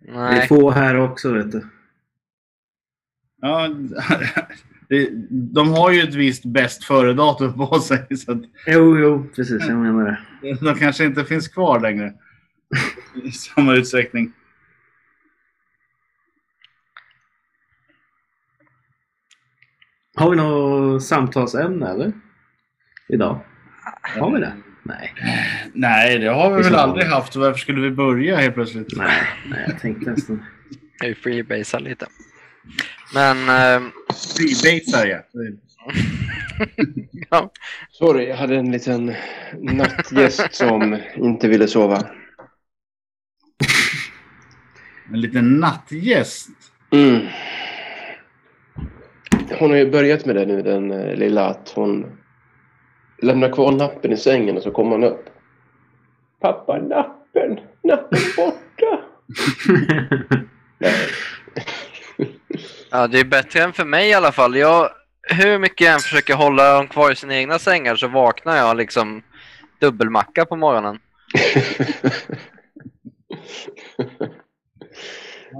Det 0.01 0.11
är 0.11 0.31
nej. 0.31 0.49
få 0.49 0.71
här 0.71 0.97
också 1.01 1.33
vet 1.33 1.53
du. 1.53 1.67
Ja, 3.41 3.69
det- 4.89 5.11
de 5.31 5.69
har 5.69 5.91
ju 5.91 6.01
ett 6.03 6.15
visst 6.15 6.45
bäst 6.45 6.85
före-datum 6.85 7.53
på 7.53 7.81
sig, 7.81 8.17
så 8.17 8.33
att 8.33 8.43
Jo, 8.67 8.99
jo, 8.99 9.27
precis. 9.37 9.67
Jag 9.69 9.77
menar 9.79 10.25
det. 10.43 10.55
de 10.55 10.75
kanske 10.75 11.05
inte 11.05 11.25
finns 11.25 11.49
kvar 11.49 11.81
längre 11.81 12.15
i 13.25 13.31
samma 13.31 13.75
utsträckning. 13.75 14.33
Har 20.17 20.31
vi 20.31 20.37
något 20.37 21.03
samtalsämne 21.03 21.91
eller? 21.91 22.13
Idag? 23.09 23.41
Har 24.19 24.33
vi 24.33 24.41
det? 24.41 24.53
Nej. 24.83 25.15
Nej, 25.73 26.19
det 26.19 26.29
har 26.29 26.57
vi 26.57 26.63
väl 26.63 26.75
aldrig 26.75 27.07
haft. 27.07 27.37
Varför 27.37 27.59
skulle 27.59 27.81
vi 27.81 27.91
börja 27.91 28.37
helt 28.37 28.55
plötsligt? 28.55 28.97
Nej, 28.97 29.23
nej 29.51 29.65
jag 29.69 29.81
tänkte 29.81 30.11
nästan. 30.11 30.45
Jag 31.03 31.17
freebasar 31.17 31.81
lite. 31.81 32.07
Men 33.15 33.37
eh, 33.49 33.89
Freebasar 34.37 35.07
ja. 35.07 35.19
ja, 37.31 37.53
Sorry, 37.91 38.29
jag 38.29 38.37
hade 38.37 38.57
en 38.57 38.73
liten 38.73 39.15
nattgäst 39.59 40.55
som 40.55 40.99
inte 41.17 41.49
ville 41.49 41.69
sova. 41.69 42.03
En 45.13 45.21
liten 45.21 45.61
nattgäst. 45.61 46.49
Mm. 46.91 47.27
Hon 49.51 49.71
har 49.71 49.77
ju 49.77 49.91
börjat 49.91 50.27
med 50.27 50.37
det 50.37 50.47
nu, 50.47 50.63
den 50.63 50.91
eh, 50.91 51.15
lilla, 51.15 51.47
att 51.47 51.73
hon 51.75 52.07
lämnar 53.23 53.53
kvar 53.53 53.73
nappen 53.73 54.13
i 54.13 54.17
sängen 54.17 54.57
och 54.57 54.63
så 54.63 54.71
kommer 54.71 54.91
hon 54.91 55.05
upp. 55.05 55.25
Pappa, 56.41 56.79
nappen! 56.79 57.61
Nappen 57.83 58.19
är 58.19 58.37
borta! 58.37 59.01
Ja, 62.91 63.07
det 63.07 63.21
är 63.21 63.25
bättre 63.25 63.63
än 63.63 63.73
för 63.73 63.85
mig 63.85 64.09
i 64.09 64.15
alla 64.15 64.33
fall. 64.33 64.57
Jag, 64.57 64.91
hur 65.23 65.59
mycket 65.59 65.81
jag 65.81 65.95
än 65.95 66.01
försöker 66.01 66.35
hålla 66.35 66.75
dem 66.75 66.89
kvar 66.89 67.13
i 67.13 67.17
sina 67.17 67.37
egna 67.37 67.59
sängar 67.59 67.97
så 67.97 68.09
vaknar 68.09 68.57
jag 68.57 68.77
liksom 68.77 69.23
dubbelmacka 69.81 70.45
på 70.45 70.57
morgonen. 70.57 70.99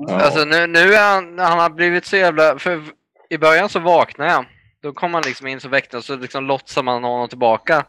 Ja. 0.09 0.15
Alltså 0.15 0.45
nu, 0.45 0.67
nu 0.67 0.95
är 0.95 1.15
han, 1.15 1.39
han 1.39 1.59
har 1.59 1.71
blivit 1.71 2.05
så 2.05 2.17
jävla... 2.17 2.59
För 2.59 2.83
I 3.29 3.39
början 3.39 3.69
så 3.69 3.79
vaknade 3.79 4.31
jag. 4.31 4.45
Då 4.83 4.93
kom 4.93 5.15
han 5.15 5.23
liksom 5.27 5.47
in 5.47 5.61
så 5.61 5.69
väckte 5.69 5.97
och 5.97 6.05
så 6.05 6.17
liksom 6.17 6.47
låtsar 6.47 6.83
man 6.83 7.05
honom 7.05 7.29
tillbaka. 7.29 7.85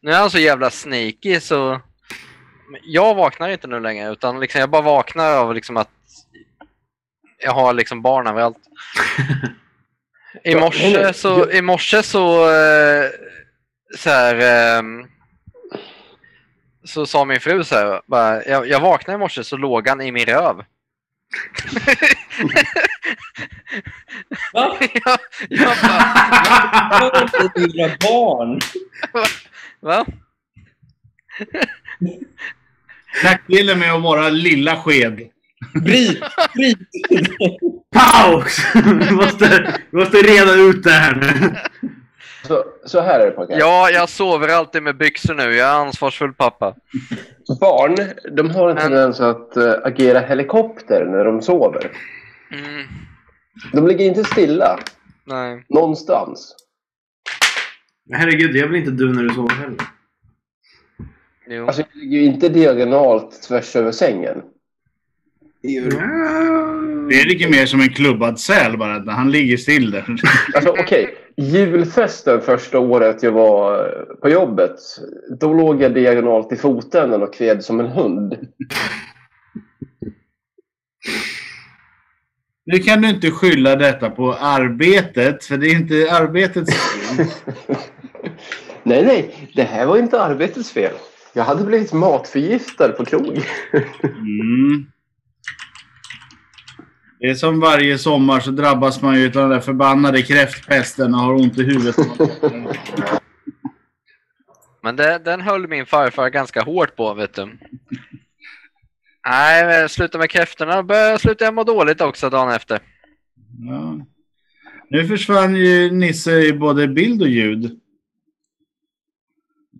Nu 0.00 0.10
är 0.10 0.18
han 0.18 0.30
så 0.30 0.38
jävla 0.38 0.70
sneaky 0.70 1.40
så... 1.40 1.80
Jag 2.84 3.14
vaknar 3.14 3.48
inte 3.48 3.66
nu 3.66 3.80
längre 3.80 4.12
utan 4.12 4.40
liksom 4.40 4.60
jag 4.60 4.70
bara 4.70 4.82
vaknar 4.82 5.36
av 5.36 5.54
liksom 5.54 5.76
att 5.76 5.90
jag 7.38 7.52
har 7.52 7.72
liksom 7.72 8.02
barn 8.02 8.26
överallt. 8.26 8.58
I 10.44 10.54
morse 10.54 11.12
så, 11.12 11.50
i 11.50 11.62
morse 11.62 12.02
så, 12.02 12.48
så 13.98 14.10
här, 14.10 14.40
ehm, 14.40 15.06
så 16.84 17.06
sa 17.06 17.24
min 17.24 17.40
fru 17.40 17.64
så 17.64 17.74
här, 17.74 18.00
bara, 18.06 18.44
jag, 18.44 18.68
jag 18.68 18.80
vaknade 18.80 19.14
i 19.14 19.18
morse 19.18 19.44
så 19.44 19.56
låg 19.56 19.88
han 19.88 20.00
i 20.00 20.12
min 20.12 20.26
röv. 20.26 20.64
Va? 24.52 24.76
jag, 25.04 25.18
jag 25.48 25.76
bara, 25.82 27.50
lilla 27.56 27.88
barn. 28.00 28.60
va? 29.80 30.06
Nackdelen 33.24 33.78
med 33.78 33.92
att 33.92 34.02
vara 34.02 34.28
lilla 34.28 34.76
sked. 34.76 35.20
Bryt! 35.74 36.22
Bryt! 36.54 36.78
Paus! 37.94 38.58
vi, 38.74 39.10
måste, 39.10 39.74
vi 39.90 39.98
måste 39.98 40.16
reda 40.16 40.54
ut 40.54 40.82
det 40.84 40.90
här 40.90 41.14
nu. 41.14 41.56
Så, 42.46 42.64
så 42.84 43.00
här 43.00 43.20
är 43.20 43.26
det 43.26 43.30
pojkar. 43.30 43.58
Ja, 43.58 43.90
jag 43.90 44.08
sover 44.08 44.48
alltid 44.48 44.82
med 44.82 44.96
byxor 44.96 45.34
nu. 45.34 45.42
Jag 45.42 45.68
är 45.68 45.74
ansvarsfull 45.74 46.32
pappa. 46.32 46.74
Barn, 47.60 47.96
de 48.36 48.50
har 48.50 48.70
en 48.70 48.76
tendens 48.76 49.20
att 49.20 49.56
eh, 49.56 49.74
agera 49.84 50.20
helikopter 50.20 51.04
när 51.04 51.24
de 51.24 51.42
sover. 51.42 51.90
Mm, 52.52 52.86
De 53.72 53.86
ligger 53.86 54.04
inte 54.04 54.24
stilla 54.24 54.78
nej. 55.24 55.64
någonstans. 55.68 56.56
Herregud, 58.12 58.56
jag 58.56 58.68
vill 58.68 58.80
inte 58.80 58.90
du 58.90 59.12
när 59.12 59.22
du 59.22 59.34
sover 59.34 59.54
heller. 59.54 59.76
Jo. 61.48 61.66
Alltså, 61.66 61.82
de 61.92 61.98
ligger 62.00 62.18
ju 62.18 62.24
inte 62.24 62.48
diagonalt 62.48 63.42
tvärs 63.42 63.76
över 63.76 63.92
sängen. 63.92 64.42
Fredrik 67.10 67.42
är 67.42 67.50
mer 67.50 67.66
som 67.66 67.80
en 67.80 67.88
klubbad 67.88 68.40
säl 68.40 68.78
bara. 68.78 69.12
Han 69.12 69.30
ligger 69.30 69.56
still 69.56 69.90
där. 69.90 70.04
Alltså 70.54 70.70
okej. 70.70 70.82
Okay. 70.82 71.14
Julfesten 71.36 72.40
första 72.40 72.78
året 72.78 73.22
jag 73.22 73.32
var 73.32 73.88
på 74.22 74.28
jobbet. 74.28 74.76
Då 75.40 75.54
låg 75.54 75.82
jag 75.82 75.94
diagonalt 75.94 76.52
i 76.52 76.56
fotänden 76.56 77.22
och 77.22 77.34
kved 77.34 77.64
som 77.64 77.80
en 77.80 77.86
hund. 77.86 78.36
Nu 82.72 82.78
kan 82.78 83.02
du 83.02 83.08
inte 83.08 83.30
skylla 83.30 83.76
detta 83.76 84.10
på 84.10 84.34
arbetet, 84.34 85.44
för 85.44 85.56
det 85.56 85.66
är 85.66 85.74
inte 85.74 86.12
arbetets 86.12 86.74
fel. 86.74 87.26
nej, 88.82 89.04
nej. 89.04 89.50
Det 89.54 89.62
här 89.62 89.86
var 89.86 89.96
inte 89.98 90.22
arbetets 90.22 90.72
fel. 90.72 90.92
Jag 91.32 91.44
hade 91.44 91.64
blivit 91.64 91.92
matförgiftad 91.92 92.88
på 92.88 93.04
krog. 93.04 93.40
mm. 94.02 94.86
Det 97.18 97.26
är 97.26 97.34
som 97.34 97.60
varje 97.60 97.98
sommar 97.98 98.40
så 98.40 98.50
drabbas 98.50 99.02
man 99.02 99.20
ju 99.20 99.26
av 99.26 99.32
den 99.32 99.50
där 99.50 99.60
förbannade 99.60 100.22
kräftpesten 100.22 101.14
och 101.14 101.20
har 101.20 101.34
ont 101.34 101.58
i 101.58 101.62
huvudet. 101.62 101.96
Men 104.82 104.96
det, 104.96 105.18
den 105.24 105.40
höll 105.40 105.68
min 105.68 105.86
farfar 105.86 106.28
ganska 106.30 106.62
hårt 106.62 106.96
på, 106.96 107.14
vet 107.14 107.34
du. 107.34 107.58
Nej, 109.26 109.88
sluta 109.88 110.18
med 110.18 110.30
kräftorna. 110.30 110.82
Började 110.82 111.18
sluta 111.18 111.44
jag 111.44 111.54
må 111.54 111.64
dåligt 111.64 112.00
också 112.00 112.30
dagen 112.30 112.50
efter. 112.50 112.80
Ja. 113.68 114.06
Nu 114.88 115.06
försvann 115.06 115.56
ju 115.56 115.90
Nisse 115.90 116.32
i 116.32 116.52
både 116.52 116.88
bild 116.88 117.22
och 117.22 117.28
ljud. 117.28 117.80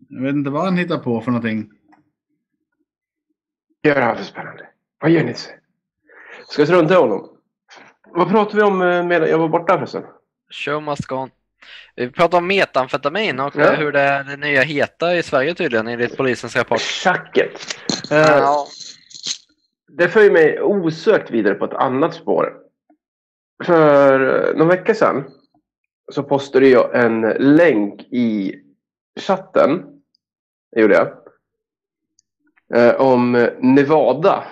Jag 0.08 0.22
vet 0.22 0.34
inte 0.34 0.50
vad 0.50 0.64
han 0.64 0.76
hittar 0.76 0.98
på 0.98 1.20
för 1.20 1.30
någonting. 1.30 1.70
Gör 3.82 4.00
han 4.00 4.16
för 4.16 4.24
spännande? 4.24 4.66
Vad 5.00 5.10
gör 5.10 5.24
Nisse? 5.24 5.50
Ska 6.48 6.62
jag 6.62 6.68
strunta 6.68 6.94
i 6.94 6.96
honom? 6.96 7.28
Vad 8.10 8.28
pratade 8.28 8.56
vi 8.56 8.62
om 8.62 8.82
eh, 8.82 9.04
medan 9.04 9.28
jag 9.28 9.38
var 9.38 9.48
borta 9.48 9.78
förresten? 9.78 10.02
Show 10.50 10.82
must 10.82 11.06
go 11.06 11.14
on. 11.14 11.30
Vi 11.96 12.10
pratade 12.10 12.36
om 12.36 12.46
metamfetamin 12.46 13.40
och 13.40 13.56
ja. 13.56 13.72
hur 13.72 13.92
det 13.92 14.00
är 14.00 14.24
det 14.24 14.36
nya 14.36 14.62
heta 14.62 15.16
i 15.16 15.22
Sverige 15.22 15.54
tydligen 15.54 15.88
enligt 15.88 16.16
polisens 16.16 16.56
rapport. 16.56 16.80
Tjacket! 16.80 17.76
Ja. 18.10 18.66
Det 19.94 20.08
för 20.08 20.30
mig 20.30 20.60
osökt 20.62 21.30
vidare 21.30 21.54
på 21.54 21.64
ett 21.64 21.74
annat 21.74 22.14
spår. 22.14 22.58
För 23.64 24.18
någon 24.54 24.68
vecka 24.68 24.94
sedan 24.94 25.24
så 26.12 26.22
postade 26.22 26.68
jag 26.68 27.04
en 27.04 27.20
länk 27.38 28.00
i 28.00 28.54
chatten. 29.20 29.82
Det 30.72 30.80
gjorde 30.80 30.94
jag. 30.94 31.08
Eh, 32.74 33.00
om 33.00 33.48
Nevada. 33.60 34.44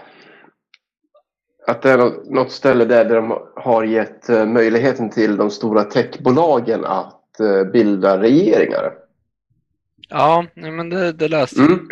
Att 1.66 1.82
det 1.82 1.90
är 1.90 2.32
något 2.34 2.52
ställe 2.52 2.84
där, 2.84 3.04
där 3.04 3.16
de 3.16 3.38
har 3.56 3.84
gett 3.84 4.28
eh, 4.28 4.46
möjligheten 4.46 5.10
till 5.10 5.36
de 5.36 5.50
stora 5.50 5.84
techbolagen 5.84 6.84
att 6.84 7.40
eh, 7.40 7.64
bilda 7.64 8.22
regeringar. 8.22 8.94
Ja, 10.08 10.46
men 10.54 10.90
det, 10.90 11.12
det 11.12 11.28
läste 11.28 11.60
jag 11.60 11.72
mm. 11.72 11.88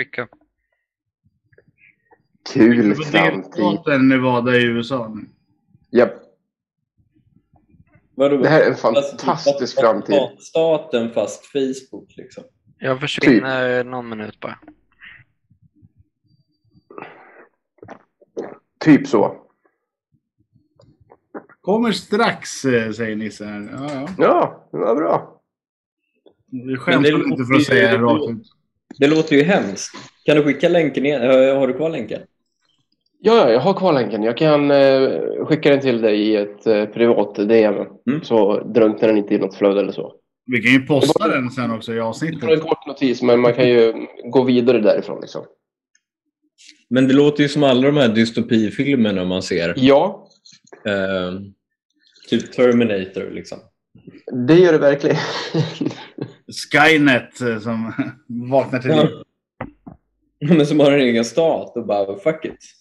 Kul 2.52 2.94
framtid. 2.94 3.52
Staten 3.52 4.08
Nevada 4.08 4.56
i 4.56 4.64
USA. 4.64 5.16
Japp. 5.90 6.14
Det 8.16 8.48
här 8.48 8.60
är 8.60 8.70
en 8.70 8.76
fantastisk 8.76 9.80
framtid. 9.80 10.20
Staten 10.38 11.10
fast 11.12 11.46
Facebook 11.46 12.16
liksom. 12.16 12.44
Jag 12.78 13.00
försvinner 13.00 13.82
typ. 13.82 13.90
någon 13.90 14.08
minut 14.08 14.40
bara. 14.40 14.58
Typ 18.80 19.06
så. 19.06 19.44
Kommer 21.60 21.92
strax, 21.92 22.64
eh, 22.64 22.92
säger 22.92 23.16
Nisse. 23.16 23.44
Här. 23.44 23.68
Ja, 23.72 23.90
ja. 23.92 24.14
ja, 24.18 24.68
det 24.72 24.78
var 24.78 24.96
bra. 24.96 25.40
Vi 26.50 26.76
skämtar 26.76 27.26
inte 27.32 27.44
för 27.44 27.54
att 27.54 27.64
säga 27.64 27.92
det 27.92 27.98
rakt 27.98 28.30
ut. 28.30 28.46
Det 28.98 29.06
låter 29.06 29.36
ju 29.36 29.42
hemskt. 29.42 29.94
Kan 30.24 30.36
du 30.36 30.42
skicka 30.42 30.68
länken 30.68 31.06
igen? 31.06 31.22
Har 31.56 31.68
du 31.68 31.74
kvar 31.74 31.90
länken? 31.90 32.20
Ja, 33.20 33.50
jag 33.50 33.60
har 33.60 33.74
kvar 33.74 33.92
länken. 33.92 34.22
Jag 34.22 34.36
kan 34.36 34.70
eh, 34.70 35.10
skicka 35.46 35.70
den 35.70 35.80
till 35.80 36.00
dig 36.00 36.20
i 36.20 36.36
ett 36.36 36.66
eh, 36.66 36.84
privat 36.84 37.34
DM. 37.34 37.74
Mm. 37.74 38.22
Så 38.22 38.60
drunknar 38.60 39.08
den 39.08 39.16
inte 39.16 39.34
i 39.34 39.38
något 39.38 39.54
flöde 39.54 39.80
eller 39.80 39.92
så. 39.92 40.14
Vi 40.46 40.62
kan 40.62 40.72
ju 40.72 40.80
posta 40.80 41.28
den 41.28 41.50
sen 41.50 41.70
också 41.70 41.94
i 41.94 42.00
avsnittet. 42.00 42.40
Det 42.40 42.54
en 42.54 42.60
kort 42.60 42.86
notis, 42.86 43.22
men 43.22 43.40
man 43.40 43.54
kan 43.54 43.68
ju 43.68 44.06
gå 44.24 44.44
vidare 44.44 44.80
därifrån. 44.80 45.20
Liksom. 45.20 45.44
Men 46.90 47.08
det 47.08 47.14
låter 47.14 47.42
ju 47.42 47.48
som 47.48 47.62
alla 47.62 47.86
de 47.86 47.96
här 47.96 48.08
dystopifilmerna 48.08 49.24
man 49.24 49.42
ser. 49.42 49.74
Ja. 49.76 50.28
Eh, 50.86 51.40
typ 52.28 52.52
Terminator 52.52 53.30
liksom. 53.30 53.58
Det 54.48 54.54
gör 54.54 54.72
det 54.72 54.78
verkligen. 54.78 55.16
Skynet 56.72 57.40
eh, 57.40 57.60
som 57.60 57.92
vaknar 58.26 58.78
till 58.78 58.90
liv. 58.90 58.98
Ja. 59.00 59.24
Men 60.54 60.66
som 60.66 60.80
har 60.80 60.92
en 60.92 61.00
egen 61.00 61.24
stat 61.24 61.76
och 61.76 61.86
bara 61.86 62.18
fuck 62.18 62.44
it. 62.44 62.77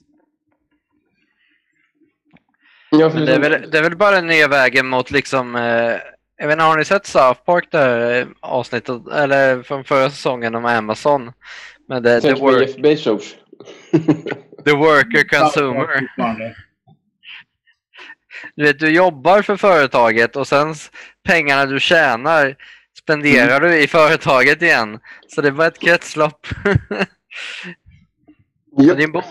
Ja, 2.89 3.10
det, 3.10 3.34
är 3.34 3.39
väl, 3.39 3.71
det 3.71 3.78
är 3.78 3.84
väl 3.84 3.97
bara 3.97 4.21
nya 4.21 4.47
vägen 4.47 4.88
mot 4.88 5.12
liksom 5.12 5.56
eh, 5.56 5.95
jag 6.38 6.47
vet 6.47 6.54
inte, 6.54 6.63
har 6.63 6.78
ni 6.78 6.86
sett 6.86 7.06
South 7.06 7.41
Park 7.45 7.67
där 7.71 8.21
eh, 8.21 8.28
avsnittet, 8.39 9.08
eller 9.08 9.63
från 9.63 9.84
förra 9.84 10.10
säsongen 10.10 10.56
om 10.56 10.65
Amazon? 10.65 11.32
Med 11.88 12.04
det, 12.04 12.21
the, 12.21 12.34
work, 12.34 12.78
Bezos. 12.78 13.36
the 14.65 14.71
worker 14.71 15.28
consumer. 15.28 16.08
Du 18.56 18.63
vet, 18.63 18.80
du 18.80 18.89
jobbar 18.89 19.41
för 19.41 19.58
företaget 19.58 20.36
och 20.36 20.47
sen 20.47 20.76
pengarna 21.28 21.65
du 21.65 21.80
tjänar 21.80 22.56
spenderar 23.00 23.58
mm. 23.58 23.71
du 23.71 23.82
i 23.82 23.88
företaget 23.88 24.62
igen. 24.62 25.00
Så 25.28 25.41
det 25.41 25.52
var 25.52 25.67
ett 25.67 25.80
kretslopp. 25.80 26.47
yep. 28.82 28.97
din, 28.97 29.12
bo 29.12 29.21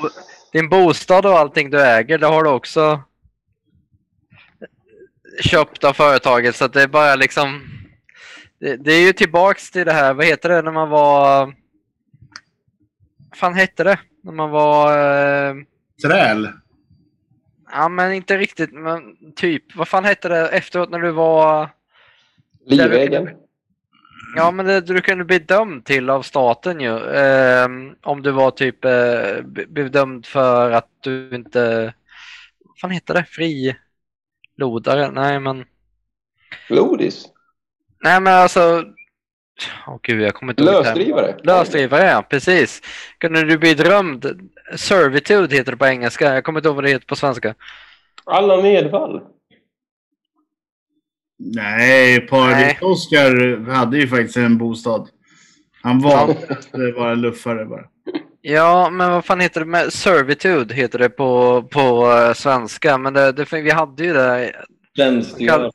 din 0.52 0.68
bostad 0.68 1.26
och 1.26 1.38
allting 1.38 1.70
du 1.70 1.80
äger, 1.80 2.18
det 2.18 2.26
har 2.26 2.44
du 2.44 2.50
också 2.50 3.02
köpt 5.40 5.84
av 5.84 5.92
företaget 5.92 6.56
så 6.56 6.64
att 6.64 6.72
det 6.72 6.82
är 6.82 6.88
bara 6.88 7.14
liksom 7.14 7.62
det, 8.60 8.76
det, 8.76 8.92
är 8.92 9.06
ju 9.06 9.12
tillbaks 9.12 9.70
till 9.70 9.86
det 9.86 9.92
här, 9.92 10.14
vad 10.14 10.26
heter 10.26 10.48
det 10.48 10.62
när 10.62 10.72
man 10.72 10.88
var 10.88 11.54
vad 13.30 13.38
fan 13.38 13.54
hette 13.54 13.84
det? 13.84 13.98
När 14.22 14.32
man 14.32 14.50
var 14.50 14.98
eh... 15.48 15.54
Träl? 16.02 16.48
Ja 17.72 17.88
men 17.88 18.12
inte 18.12 18.38
riktigt, 18.38 18.72
men 18.72 19.16
typ. 19.36 19.76
Vad 19.76 19.88
fan 19.88 20.04
hette 20.04 20.28
det 20.28 20.48
efteråt 20.48 20.90
när 20.90 20.98
du 20.98 21.10
var 21.10 21.70
Livegen? 22.66 23.30
Ja 24.36 24.50
men 24.50 24.66
det 24.66 24.80
du 24.80 25.00
kunde 25.00 25.24
bli 25.24 25.38
dömd 25.38 25.84
till 25.84 26.10
av 26.10 26.22
staten 26.22 26.80
ju. 26.80 27.10
Eh, 27.10 27.68
om 28.02 28.22
du 28.22 28.30
var 28.30 28.50
typ 28.50 28.84
eh, 28.84 29.42
bedömd 29.68 30.26
för 30.26 30.70
att 30.70 30.88
du 31.00 31.30
inte, 31.34 31.94
vad 32.64 32.78
fan 32.78 32.90
heter 32.90 33.14
det? 33.14 33.24
Fri 33.24 33.76
Lodare? 34.56 35.10
Nej, 35.10 35.40
men... 35.40 35.64
Lodis? 36.68 37.26
Nej, 38.04 38.20
men 38.20 38.32
alltså... 38.32 38.84
Åh 39.86 39.94
oh, 39.94 39.98
gud, 40.02 40.20
jag 40.22 40.34
kommer 40.34 40.52
inte 40.52 40.62
ihåg 40.62 40.72
Lösdrivare? 40.72 41.36
Lösdrivare, 41.42 42.04
ja. 42.04 42.22
Precis. 42.22 42.82
Kunde 43.18 43.44
du 43.44 43.58
bli 43.58 43.74
drömd? 43.74 44.50
Servitude 44.76 45.56
heter 45.56 45.72
det 45.72 45.78
på 45.78 45.86
engelska. 45.86 46.34
Jag 46.34 46.44
kommer 46.44 46.60
inte 46.60 46.68
ihåg 46.68 46.76
vad 46.76 46.84
det 46.84 46.90
heter 46.90 47.06
på 47.06 47.16
svenska. 47.16 47.54
Alla 48.24 48.56
nedfall? 48.56 49.20
Nej, 51.38 52.20
paret 52.20 52.82
Oskar 52.82 53.70
hade 53.70 53.98
ju 53.98 54.08
faktiskt 54.08 54.36
en 54.36 54.58
bostad. 54.58 55.08
Han 55.82 56.00
valde 56.00 56.32
att 56.48 56.94
vara 56.96 57.14
luffare 57.14 57.64
bara. 57.64 57.84
Ja, 58.48 58.90
men 58.90 59.10
vad 59.10 59.24
fan 59.24 59.40
heter 59.40 59.60
det? 59.60 59.66
Med 59.66 59.92
servitude 59.92 60.74
heter 60.74 60.98
det 60.98 61.08
på, 61.08 61.62
på 61.62 62.06
uh, 62.06 62.32
svenska. 62.32 62.98
Men 62.98 63.14
det, 63.14 63.32
det, 63.32 63.52
vi 63.52 63.70
hade 63.70 64.04
ju 64.04 64.12
det. 64.12 64.52
Kall, 65.46 65.72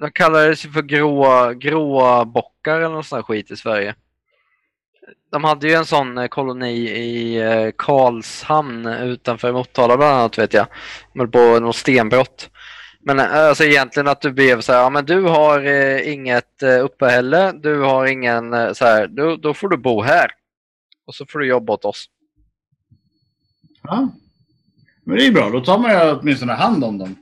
de 0.00 0.10
kallades 0.14 0.62
för 0.62 0.82
gråa, 0.82 1.54
gråa 1.54 2.24
bockar 2.24 2.76
eller 2.76 2.88
något 2.88 3.06
sånt 3.06 3.26
skit 3.26 3.50
i 3.50 3.56
Sverige. 3.56 3.94
De 5.32 5.44
hade 5.44 5.68
ju 5.68 5.74
en 5.74 5.84
sån 5.84 6.18
eh, 6.18 6.26
koloni 6.26 6.88
i 6.88 7.42
uh, 7.42 7.72
Karlshamn 7.78 8.86
utanför 8.86 9.52
Motala 9.52 9.96
bland 9.96 10.12
annat 10.14 10.38
vet 10.38 10.54
jag. 10.54 10.66
De 11.12 11.18
höll 11.20 11.28
på 11.28 11.60
något 11.60 11.76
stenbrott. 11.76 12.50
Men 13.00 13.20
alltså 13.20 13.64
egentligen 13.64 14.08
att 14.08 14.20
du 14.20 14.32
blev 14.32 14.60
så 14.60 14.72
här, 14.72 14.80
ja 14.80 14.90
men 14.90 15.04
du 15.04 15.22
har 15.22 15.66
eh, 15.66 16.12
inget 16.12 16.62
eh, 16.62 16.84
uppehälle, 16.84 17.52
du 17.52 17.80
har 17.80 18.06
ingen 18.06 18.54
eh, 18.54 18.72
så 18.72 18.84
här, 18.84 19.06
då, 19.06 19.36
då 19.36 19.54
får 19.54 19.68
du 19.68 19.76
bo 19.76 20.02
här. 20.02 20.30
Och 21.04 21.14
så 21.14 21.26
får 21.26 21.38
du 21.38 21.46
jobba 21.46 21.72
åt 21.72 21.84
oss. 21.84 22.06
Ja. 23.82 24.08
Men 25.04 25.16
det 25.16 25.26
är 25.26 25.32
bra, 25.32 25.50
då 25.50 25.60
tar 25.60 25.78
man 25.78 25.90
ju 25.90 26.12
åtminstone 26.12 26.52
hand 26.52 26.84
om 26.84 26.98
dem. 26.98 27.16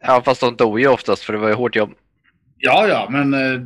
Ja, 0.00 0.22
fast 0.24 0.40
de 0.40 0.56
dog 0.56 0.80
ju 0.80 0.88
oftast 0.88 1.22
för 1.22 1.32
det 1.32 1.38
var 1.38 1.48
ju 1.48 1.54
hårt 1.54 1.76
jobb. 1.76 1.90
Ja, 2.56 2.88
ja, 2.88 3.08
men 3.10 3.34
eh, 3.34 3.62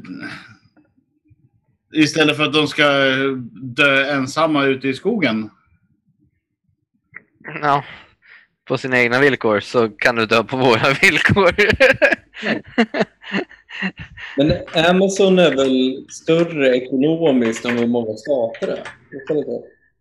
istället 1.95 2.37
för 2.37 2.45
att 2.45 2.53
de 2.53 2.67
ska 2.67 2.85
dö 3.63 4.05
ensamma 4.05 4.65
ute 4.65 4.89
i 4.89 4.95
skogen. 4.95 5.51
Ja, 7.63 7.85
på 8.71 8.79
sina 8.79 9.01
egna 9.01 9.21
villkor 9.21 9.61
så 9.61 9.89
kan 9.89 10.17
du 10.17 10.27
dö 10.27 10.45
på 10.45 10.57
våra 10.57 10.93
villkor. 11.03 11.55
Men 14.37 14.53
Amazon 14.87 15.39
är 15.39 15.57
väl 15.57 16.05
större 16.09 16.77
ekonomiskt 16.77 17.65
än 17.65 17.77
vad 17.77 17.89
många 17.89 18.17
stater 18.17 18.69
är? 18.69 18.83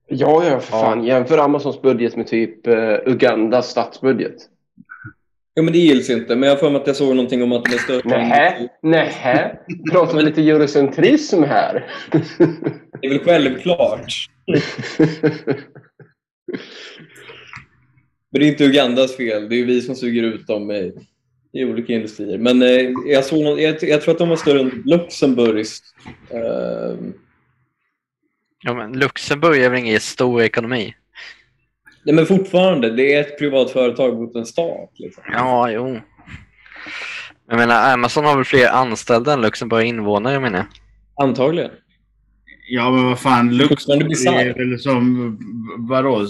Ja, 0.07 0.43
ja, 0.45 0.59
för 0.59 0.71
fan. 0.71 1.03
Jämför 1.03 1.37
Amazons 1.37 1.81
budget 1.81 2.15
med 2.15 2.27
typ 2.27 2.67
uh, 2.67 2.73
Ugandas 3.05 3.69
statsbudget. 3.69 4.35
Ja, 5.53 5.61
men 5.61 5.73
det 5.73 5.79
gills 5.79 6.09
inte. 6.09 6.35
Men 6.35 6.49
jag 6.49 6.55
har 6.55 6.75
att 6.75 6.87
jag 6.87 6.95
såg 6.95 7.15
någonting 7.15 7.43
om 7.43 7.51
att 7.51 7.63
den 7.63 7.73
är 7.73 7.77
större. 7.77 8.09
Nähä, 8.09 8.69
nähä. 8.81 9.57
Pratar 9.91 10.17
vi 10.17 10.23
lite 10.23 10.41
eurocentrism 10.41 11.43
här? 11.43 11.91
det 13.01 13.07
är 13.07 13.09
väl 13.09 13.19
självklart. 13.19 14.13
men 18.31 18.41
det 18.41 18.47
är 18.47 18.51
inte 18.51 18.65
Ugandas 18.65 19.17
fel. 19.17 19.49
Det 19.49 19.55
är 19.55 19.65
vi 19.65 19.81
som 19.81 19.95
suger 19.95 20.23
ut 20.23 20.47
dem 20.47 20.71
i, 20.71 20.93
i 21.53 21.65
olika 21.65 21.93
industrier. 21.93 22.37
Men 22.37 22.61
eh, 22.61 22.91
jag, 23.05 23.25
såg 23.25 23.43
någon, 23.43 23.61
jag, 23.61 23.83
jag, 23.83 24.01
tror 24.01 24.13
att 24.13 24.19
de 24.19 24.29
var 24.29 24.35
större 24.35 24.59
än 24.59 24.83
Luxemburgs. 24.85 25.81
Eh... 26.29 26.95
Ja, 28.63 28.73
men 28.73 28.99
Luxemburg 28.99 29.61
är 29.61 29.69
väl 29.69 29.79
ingen 29.79 29.99
stor 29.99 30.41
ekonomi? 30.41 30.95
Nej, 32.03 32.15
men 32.15 32.25
fortfarande, 32.25 32.89
det 32.89 33.13
är 33.13 33.21
ett 33.21 33.39
privat 33.39 33.71
företag 33.71 34.21
mot 34.21 34.35
en 34.35 34.45
stat. 34.45 34.91
Liksom. 34.95 35.23
Ja, 35.33 35.71
jo. 35.71 35.99
Jag 37.47 37.57
menar, 37.57 37.93
Amazon 37.93 38.25
har 38.25 38.35
väl 38.35 38.45
fler 38.45 38.67
anställda 38.67 39.33
än 39.33 39.41
Luxemburg 39.41 39.87
invånare, 39.87 40.39
menar 40.39 40.57
jag. 40.57 40.67
Antagligen. 41.25 41.71
Ja, 42.69 42.91
men 42.91 43.05
vad 43.05 43.19
fan. 43.19 43.57
Luxemburg 43.57 44.11
är 44.27 44.53
väl 44.53 44.79
som, 44.79 45.37
vadå, 45.77 46.27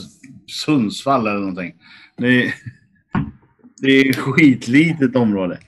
Sundsvall 0.50 1.28
eller 1.28 1.40
någonting. 1.40 1.74
Det 2.18 2.46
är, 2.46 2.54
det 3.82 3.92
är 3.92 4.10
ett 4.10 4.16
skitlitet 4.16 5.16
område. 5.16 5.60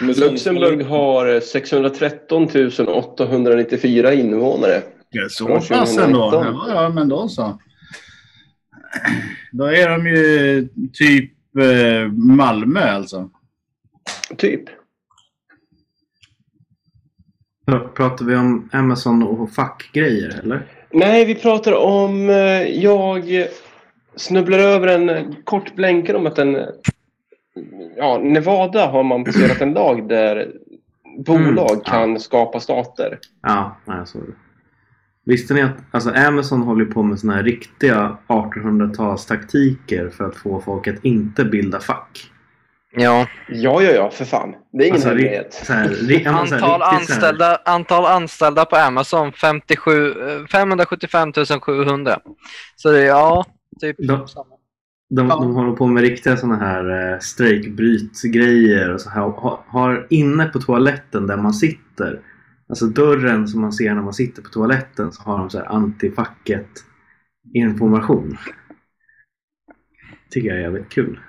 Luxemburg 0.00 0.84
har 0.84 1.40
613 1.40 2.48
894 2.88 4.12
invånare. 4.12 4.82
Ja, 5.10 5.28
så 5.28 5.46
pass 5.46 5.98
ändå. 5.98 6.30
Ja, 6.32 6.64
ja, 6.68 6.88
men 6.88 7.08
då 7.08 7.28
så. 7.28 7.60
Då 9.52 9.64
är 9.64 9.88
de 9.88 10.06
ju 10.06 10.68
typ 10.92 11.32
eh, 11.58 12.12
Malmö 12.12 12.80
alltså. 12.80 13.30
Typ. 14.36 14.62
Pratar 17.94 18.24
vi 18.24 18.36
om 18.36 18.68
Amazon 18.72 19.22
och 19.22 19.50
fackgrejer 19.50 20.40
eller? 20.42 20.66
Nej, 20.92 21.24
vi 21.24 21.34
pratar 21.34 21.72
om... 21.72 22.30
Eh, 22.30 22.62
jag 22.62 23.46
snubblar 24.16 24.58
över 24.58 24.86
en 24.86 25.36
kort 25.44 25.74
blänkare 25.74 26.16
om 26.16 26.26
att 26.26 26.38
en... 26.38 26.66
Ja, 27.96 28.18
Nevada 28.22 28.86
har 28.86 29.02
man 29.02 29.24
passerat 29.24 29.60
en 29.60 29.72
lag 29.72 30.08
där 30.08 30.52
bolag 31.26 31.70
mm. 31.70 31.84
kan 31.84 32.12
ja. 32.12 32.18
skapa 32.18 32.60
stater. 32.60 33.18
Ja, 33.42 33.76
jag 33.86 34.08
såg 34.08 34.22
det. 34.22 34.32
Visste 35.24 35.54
ni 35.54 35.62
att 35.62 35.76
alltså 35.90 36.10
Amazon 36.10 36.62
håller 36.62 36.84
på 36.84 37.02
med 37.02 37.18
såna 37.18 37.34
här 37.34 37.42
riktiga 37.42 38.18
1800-talstaktiker 38.28 40.10
för 40.10 40.24
att 40.24 40.36
få 40.36 40.60
folk 40.60 40.88
att 40.88 41.04
inte 41.04 41.44
bilda 41.44 41.80
fack? 41.80 42.30
Ja. 42.92 43.26
Ja, 43.48 43.82
ja, 43.82 43.90
ja, 43.90 44.10
för 44.10 44.24
fan. 44.24 44.54
Det 44.72 44.84
är 44.84 44.86
ingen 44.86 44.94
alltså, 44.94 45.08
hemlighet. 45.08 46.26
antal, 46.26 46.82
anställda, 46.82 47.60
antal 47.64 48.04
anställda 48.04 48.64
på 48.64 48.76
Amazon 48.76 49.32
57, 49.32 50.14
575 50.52 51.32
700. 51.60 52.20
Så 52.76 52.90
det 52.90 53.00
är, 53.00 53.06
ja, 53.06 53.46
typ 53.80 53.96
de, 53.98 54.28
samma. 54.28 54.46
De, 55.10 55.28
ja. 55.28 55.36
de 55.36 55.54
håller 55.54 55.72
på 55.72 55.86
med 55.86 56.02
riktiga 56.02 56.36
sådana 56.36 56.56
här 56.56 57.12
eh, 57.12 57.18
strejkbrytgrejer 57.18 58.94
och 58.94 59.00
så 59.00 59.10
här. 59.10 59.20
Har, 59.20 59.60
har 59.66 60.06
inne 60.10 60.44
på 60.44 60.60
toaletten 60.60 61.26
där 61.26 61.36
man 61.36 61.54
sitter 61.54 62.20
Alltså 62.70 62.86
dörren 62.86 63.48
som 63.48 63.60
man 63.60 63.72
ser 63.72 63.94
när 63.94 64.02
man 64.02 64.14
sitter 64.14 64.42
på 64.42 64.48
toaletten 64.48 65.12
så 65.12 65.22
har 65.22 65.38
de 65.38 65.50
så 65.50 65.58
här 65.58 65.66
antifacket 65.66 66.68
information. 67.54 68.36
Tycker 70.30 70.48
jag 70.48 70.58
är 70.58 70.62
jävligt 70.62 70.88
kul. 70.88 71.20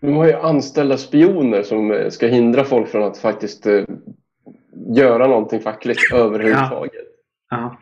De 0.00 0.16
har 0.16 0.26
ju 0.26 0.32
anställda 0.32 0.98
spioner 0.98 1.62
som 1.62 1.92
eh, 1.92 2.10
ska 2.10 2.26
hindra 2.26 2.64
folk 2.64 2.88
från 2.88 3.02
att 3.02 3.18
faktiskt 3.18 3.66
uh, 3.66 3.84
göra 4.94 5.26
någonting 5.26 5.60
fackligt 5.60 6.12
överhuvudtaget. 6.12 6.92
Ja. 7.50 7.56
ja. 7.56 7.78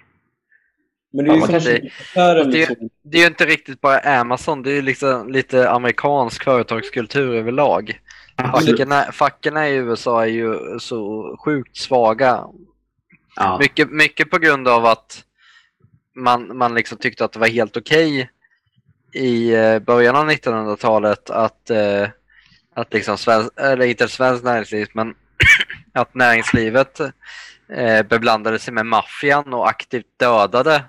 Men 1.13 1.25
det 1.25 1.31
är, 1.31 1.81
ju 1.81 1.91
ja, 2.15 2.35
det, 2.35 2.45
det, 2.45 2.51
liksom- 2.51 2.89
det 3.03 3.17
är 3.19 3.21
ju 3.21 3.27
inte 3.27 3.47
riktigt 3.47 3.81
bara 3.81 3.99
Amazon, 3.99 4.63
det 4.63 4.71
är 4.71 4.75
ju 4.75 4.83
liksom 4.83 5.29
lite 5.29 5.71
amerikansk 5.71 6.45
företagskultur 6.45 7.35
överlag. 7.35 8.01
Facken 9.13 9.57
i 9.57 9.71
USA 9.71 10.23
är 10.23 10.29
ju 10.29 10.79
så 10.79 11.37
sjukt 11.45 11.77
svaga 11.77 12.45
Ja. 13.37 13.59
Mycket, 13.61 13.91
mycket 13.91 14.31
på 14.31 14.39
grund 14.39 14.69
av 14.69 14.87
att 14.87 15.25
man, 16.15 16.57
man 16.57 16.75
liksom 16.75 16.99
tyckte 16.99 17.25
att 17.25 17.33
det 17.33 17.39
var 17.39 17.49
helt 17.49 17.77
okej 17.77 18.21
okay 18.21 18.29
i 19.15 19.55
eh, 19.55 19.79
början 19.79 20.17
av 20.17 20.31
1900-talet 20.31 21.31
att, 21.31 21.71
eh, 21.71 22.09
att 22.75 22.93
liksom 22.93 23.19
svensk, 23.19 23.51
eller 23.57 23.87
inte 23.87 24.09
svenskt 24.09 24.45
näringsliv, 24.45 24.87
men 24.93 25.15
att 25.93 26.15
näringslivet 26.15 27.01
eh, 27.69 28.03
beblandade 28.09 28.59
sig 28.59 28.75
med 28.75 28.87
maffian 28.87 29.55
och 29.55 29.69
aktivt 29.69 30.19
dödade 30.19 30.85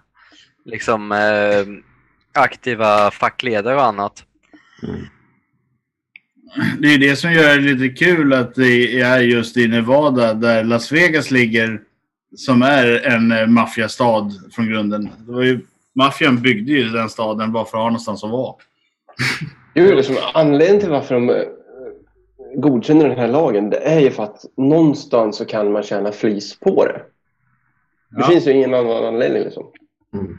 liksom 0.66 1.12
eh, 1.12 1.66
aktiva 2.44 3.12
fackledare 3.12 3.76
och 3.76 3.86
annat. 3.86 4.24
Mm. 4.84 5.06
Det 6.80 6.94
är 6.94 6.98
det 6.98 7.16
som 7.16 7.32
gör 7.32 7.58
det 7.58 7.74
lite 7.74 8.06
kul 8.06 8.34
att 8.34 8.56
det 8.56 9.02
är 9.02 9.20
just 9.20 9.58
i 9.58 9.68
Nevada 9.68 10.34
där 10.34 10.64
Las 10.64 10.92
Vegas 10.92 11.32
ligger 11.32 11.82
som 12.36 12.62
är 12.62 13.06
en 13.06 13.32
eh, 13.32 13.48
maffiastad 13.48 14.32
från 14.52 14.70
grunden. 14.70 15.10
Det 15.20 15.32
var 15.32 15.44
ju, 15.44 15.60
maffian 15.96 16.42
byggde 16.42 16.72
ju 16.72 16.90
den 16.90 17.10
staden 17.10 17.52
bara 17.52 17.66
för 17.66 17.78
att 17.78 17.84
ha 17.84 17.90
någonstans 17.90 18.24
att 18.24 18.32
vara. 18.32 18.56
Jo, 19.74 19.96
det 19.96 20.04
som 20.04 20.16
anledningen 20.34 20.80
till 20.80 20.90
varför 20.90 21.16
de 21.16 21.30
eh, 21.30 21.44
godkänner 22.56 23.10
den 23.10 23.20
här 23.20 23.28
lagen 23.28 23.70
det 23.70 23.78
är 23.78 24.00
ju 24.00 24.12
för 24.12 24.24
att 24.24 24.46
någonstans 24.58 25.38
så 25.38 25.46
kan 25.46 25.72
man 25.72 25.84
tjäna 25.84 26.12
flis 26.12 26.60
på 26.60 26.86
det. 26.86 27.02
Det 28.10 28.22
ja. 28.22 28.28
finns 28.28 28.48
ju 28.48 28.52
ingen 28.52 28.74
annan 28.74 29.06
anledning 29.06 29.44
liksom. 29.44 29.66
Mm. 30.14 30.38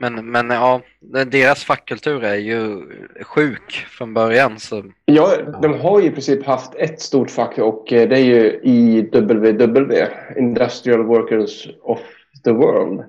Men, 0.00 0.30
men 0.30 0.50
ja, 0.50 0.80
deras 1.26 1.64
fackkultur 1.64 2.24
är 2.24 2.34
ju 2.34 2.82
sjuk 3.22 3.72
från 3.72 4.14
början. 4.14 4.58
Så... 4.58 4.84
Ja, 5.04 5.36
de 5.62 5.80
har 5.80 6.00
ju 6.00 6.06
i 6.06 6.10
princip 6.10 6.46
haft 6.46 6.74
ett 6.74 7.00
stort 7.00 7.30
fack 7.30 7.58
och 7.58 7.92
eh, 7.92 8.08
det 8.08 8.16
är 8.16 8.24
ju 8.24 8.60
IWW, 8.62 10.08
Industrial 10.36 11.02
Workers 11.02 11.68
of 11.82 12.00
the 12.44 12.52
World. 12.52 13.04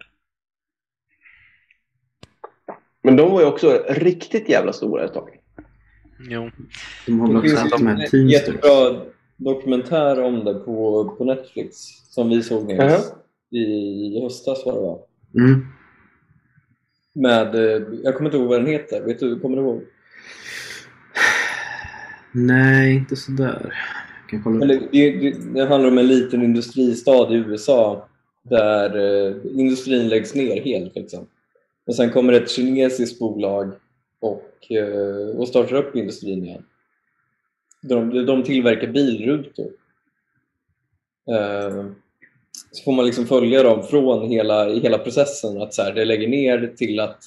Men 3.04 3.16
de 3.16 3.32
var 3.32 3.42
ju 3.42 3.48
också 3.48 3.84
riktigt 3.90 4.50
jävla 4.50 4.74
stora 4.74 5.06
ett 5.06 5.14
tag. 5.14 5.30
Jo. 6.30 6.52
De 7.06 7.20
har 7.20 7.28
väl 7.28 7.38
också 7.38 7.56
haft 7.56 7.80
med 7.80 8.10
en 8.14 8.30
jättebra 8.30 9.02
dokumentär 9.38 10.24
om 10.24 10.46
det 10.46 10.54
på, 10.54 11.10
på 11.18 11.26
Netflix 11.26 11.76
som 12.10 12.30
vi 12.30 12.44
såg 12.44 12.72
uh 12.72 12.78
-huh. 12.78 13.02
i 13.52 14.22
höstas 14.24 14.66
var 14.66 14.74
det 14.74 14.80
va? 14.80 14.98
Mm 15.36 15.66
med, 17.20 17.56
eh, 17.56 17.82
jag 18.04 18.16
kommer 18.16 18.30
inte 18.30 18.38
ihåg 18.38 18.48
vad 18.48 18.60
den 18.60 18.68
heter. 18.68 19.04
Vet 19.06 19.20
du, 19.20 19.40
kommer 19.40 19.58
du 19.58 19.64
ihåg? 19.64 19.82
Nej, 22.32 22.96
inte 22.96 23.16
sådär. 23.16 23.74
Eller, 24.62 24.80
det, 24.92 25.12
det, 25.12 25.54
det 25.54 25.66
handlar 25.66 25.92
om 25.92 25.98
en 25.98 26.08
liten 26.08 26.44
industristad 26.44 27.34
i 27.34 27.36
USA 27.36 28.09
där 28.44 28.98
eh, 28.98 29.36
industrin 29.60 30.10
läggs 30.10 30.36
ner 30.36 30.62
helt. 30.62 30.96
Liksom. 30.96 31.28
Och 31.88 31.96
sen 31.96 32.12
kommer 32.12 32.34
ett 32.34 32.52
kinesiskt 32.52 33.20
bolag 33.20 33.74
och, 34.20 34.72
eh, 34.72 35.38
och 35.38 35.48
startar 35.48 35.76
upp 35.76 35.96
industrin 35.96 36.46
igen. 36.46 36.66
De, 37.82 38.26
de 38.26 38.44
tillverkar 38.44 38.88
bilrutor. 38.88 39.72
Eh, 41.32 41.86
så 42.72 42.84
får 42.84 42.92
man 42.92 43.06
liksom 43.06 43.26
följa 43.26 43.64
dem 43.64 43.84
från 43.84 44.30
hela, 44.30 44.70
hela 44.70 44.98
processen. 44.98 45.62
Att 45.62 45.74
så 45.74 45.82
här, 45.82 45.94
det 45.94 46.06
lägger 46.06 46.28
ner 46.28 46.74
till 46.78 47.00
att 47.00 47.24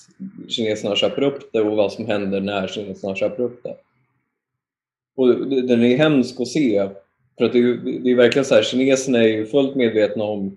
kineserna 0.48 0.96
köper 0.96 1.22
upp 1.22 1.52
det 1.52 1.60
och 1.60 1.76
vad 1.76 1.92
som 1.92 2.06
händer 2.06 2.40
när 2.40 2.66
kineserna 2.66 3.14
köper 3.14 3.42
upp 3.42 3.62
det. 3.62 3.76
Och 5.16 5.48
den 5.48 5.82
är 5.82 5.96
hemsk 5.96 6.40
att 6.40 6.48
se. 6.48 6.88
För 7.38 7.44
att 7.44 7.52
det, 7.52 7.58
är, 7.58 8.00
det 8.02 8.10
är 8.10 8.16
verkligen 8.16 8.44
så 8.44 8.54
här, 8.54 8.62
kineserna 8.62 9.18
är 9.18 9.28
ju 9.28 9.46
fullt 9.46 9.74
medvetna 9.74 10.24
om 10.24 10.56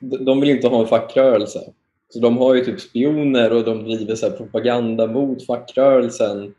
de 0.00 0.40
vill 0.40 0.50
inte 0.50 0.68
ha 0.68 0.80
en 0.80 0.88
fackrörelse. 0.88 1.60
Så 2.08 2.20
de 2.20 2.36
har 2.38 2.54
ju 2.54 2.64
typ 2.64 2.80
spioner 2.80 3.52
och 3.52 3.64
de 3.64 3.84
driver 3.84 4.14
så 4.14 4.30
propaganda 4.30 5.06
mot 5.06 5.46
fackrörelsen. 5.46 6.54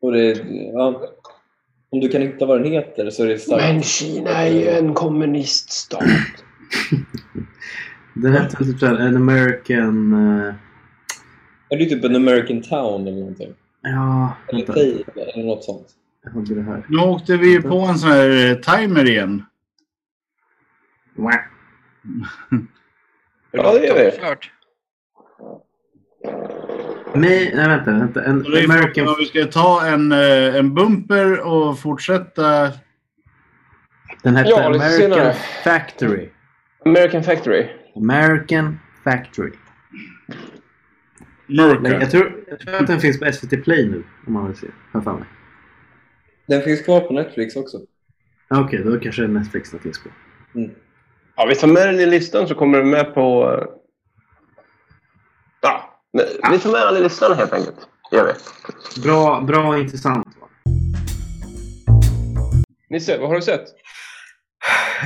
Och 0.00 0.12
det, 0.12 0.46
ja, 0.72 1.02
om 1.90 2.00
du 2.00 2.08
kan 2.08 2.22
hitta 2.22 2.46
vad 2.46 2.62
den 2.62 2.72
heter 2.72 3.10
så 3.10 3.24
är 3.24 3.28
det 3.28 3.38
starkt. 3.38 3.64
Men 3.64 3.82
Kina 3.82 4.30
är 4.30 4.50
ju 4.50 4.68
en 4.68 4.94
kommuniststat. 4.94 6.04
den 8.14 8.32
hette 8.32 8.56
typ 8.56 8.78
såhär 8.78 8.94
An 8.94 9.16
American 9.16 10.12
uh, 10.12 10.54
Är 11.68 11.78
det 11.78 11.86
typ 11.86 12.04
en 12.04 12.16
American 12.16 12.62
Town 12.62 13.06
eller 13.06 13.18
någonting? 13.18 13.54
Ja, 13.82 14.36
Eller 14.48 14.58
vänta. 14.58 14.72
Tale 14.72 15.04
eller 15.16 15.44
något 15.44 15.64
sånt? 15.64 15.86
Jag 16.34 16.56
det 16.56 16.62
här. 16.62 16.86
Nu 16.88 16.98
åkte 16.98 17.36
vi 17.36 17.52
ju 17.52 17.62
på 17.62 17.78
en 17.78 17.98
sån 17.98 18.10
här 18.10 18.50
eh, 18.50 18.56
timer 18.56 19.08
igen. 19.08 19.42
Wah. 21.16 21.53
Ja, 23.50 23.72
det 23.72 23.86
gör 23.86 24.04
vi. 24.04 24.18
Klart. 24.18 24.50
Nej, 27.14 27.52
nej 27.54 27.68
vänta. 27.68 27.90
vänta. 27.90 28.24
En 28.24 28.46
American, 28.46 29.08
om 29.08 29.14
vi 29.18 29.26
ska 29.26 29.44
ta 29.44 29.86
en, 29.86 30.12
eh, 30.12 30.56
en 30.56 30.74
bumper 30.74 31.40
och 31.40 31.78
fortsätta. 31.78 32.72
den 34.22 34.36
hette 34.36 34.50
Ja, 34.50 34.64
American 34.66 34.90
senare. 34.90 35.34
Factory. 35.64 36.28
American 36.84 37.22
Factory. 37.22 37.66
American 37.96 38.78
Factory. 39.04 39.52
Mörka. 41.46 42.00
jag, 42.00 42.10
tror, 42.10 42.44
jag 42.48 42.58
tror 42.58 42.74
att 42.74 42.86
den 42.86 43.00
finns 43.00 43.20
på 43.20 43.32
SVT 43.32 43.64
Play 43.64 43.88
nu. 43.90 44.04
Om 44.26 44.32
man 44.32 44.46
vill 44.46 44.56
se. 44.56 44.66
Har 44.92 45.12
mig. 45.12 45.28
Den 46.46 46.62
finns 46.62 46.82
kvar 46.82 47.00
på 47.00 47.12
Netflix 47.12 47.56
också. 47.56 47.78
Ja, 48.48 48.60
Okej, 48.60 48.82
då 48.84 49.00
kanske 49.00 49.26
Netflix 49.26 49.70
den 49.70 49.80
finns 49.80 50.02
på. 50.02 50.08
Ja, 51.36 51.46
vi 51.48 51.54
tar 51.54 51.68
med 51.68 51.86
den 51.86 52.00
i 52.00 52.06
listan 52.06 52.48
så 52.48 52.54
kommer 52.54 52.78
den 52.78 52.90
med 52.90 53.14
på... 53.14 53.58
Ja, 55.62 56.00
vi 56.50 56.58
tar 56.58 56.72
med 56.72 56.86
den 56.86 56.96
i 56.96 57.00
listan 57.00 57.36
helt 57.36 57.52
enkelt. 57.52 57.76
Gör 58.12 58.24
vi. 58.24 58.32
Bra, 59.02 59.40
bra 59.40 59.68
och 59.68 59.78
intressant. 59.78 60.26
va? 60.40 60.48
Nisse, 62.90 63.18
vad 63.18 63.28
har 63.28 63.36
du 63.36 63.42
sett? 63.42 63.64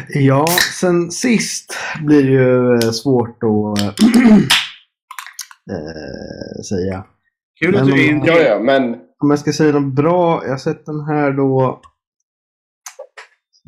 Ja, 0.08 0.46
sen 0.80 1.10
sist 1.10 1.76
blir 2.00 2.22
det 2.22 2.30
ju 2.30 2.74
eh, 2.74 2.90
svårt 2.90 3.42
att 3.42 3.80
eh, 3.82 3.94
säga. 6.68 7.04
Kul 7.60 7.76
att 7.76 7.86
du 7.86 7.92
är 7.92 8.08
in. 8.08 8.24
Ja, 8.24 8.38
ja, 8.38 8.58
men... 8.58 8.96
Om 9.20 9.30
jag 9.30 9.38
ska 9.38 9.52
säga 9.52 9.72
något 9.72 9.94
bra. 9.94 10.42
Jag 10.44 10.50
har 10.50 10.58
sett 10.58 10.86
den 10.86 11.00
här 11.00 11.32
då. 11.32 11.80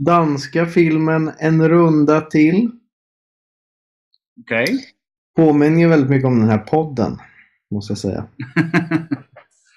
Danska 0.04 0.66
filmen 0.66 1.30
En 1.38 1.68
runda 1.68 2.20
till. 2.20 2.70
Okej. 4.40 4.66
Påminner 5.36 5.80
ju 5.80 5.88
väldigt 5.88 6.10
mycket 6.10 6.26
om 6.26 6.40
den 6.40 6.48
här 6.48 6.58
podden. 6.58 7.18
Måste 7.70 7.90
jag 7.90 7.98
säga. 7.98 8.26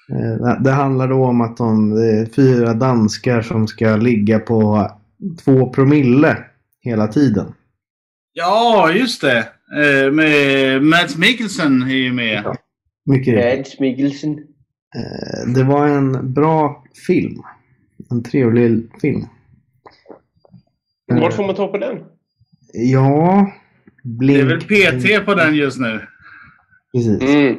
Eh, 0.10 0.62
det- 0.62 0.72
handlar 0.72 1.08
då 1.08 1.26
om 1.26 1.42
att 1.42 1.58
de, 1.58 1.96
fyra 2.36 2.74
danskar 2.74 3.42
som 3.42 3.68
ska 3.68 3.96
ligga 3.96 4.40
på 4.40 4.92
två 5.44 5.70
promille 5.70 6.38
hela 6.82 7.08
tiden. 7.08 7.54
Ja, 8.34 8.92
just 8.92 9.22
det. 9.22 9.38
Eh, 9.78 10.12
med 10.12 10.84
Mads 10.84 11.18
Mikkelsen 11.18 11.82
är 11.82 11.88
ju 11.96 12.14
med. 12.14 12.42
Ja. 12.46 12.56
Mycket. 13.06 13.58
Mads 13.58 13.80
Mikkelsen. 13.80 14.32
Eh, 14.96 15.54
Det 15.56 15.64
var 15.64 15.88
en 15.88 16.34
bra 16.34 16.84
film. 17.08 17.42
En 18.12 18.24
trevlig 18.24 18.90
film. 19.02 19.26
Eh, 21.12 21.20
Vart 21.22 21.34
får 21.34 21.46
man 21.46 21.56
ta 21.56 21.68
på 21.68 21.78
den? 21.78 21.98
Ja. 22.74 23.52
Blink. 24.04 24.38
Det 24.38 24.42
är 24.42 24.46
väl 24.92 25.20
PT 25.22 25.26
på 25.26 25.36
den 25.36 25.56
just 25.56 25.80
nu. 25.80 26.02
Precis. 26.94 27.22
Mm. 27.22 27.58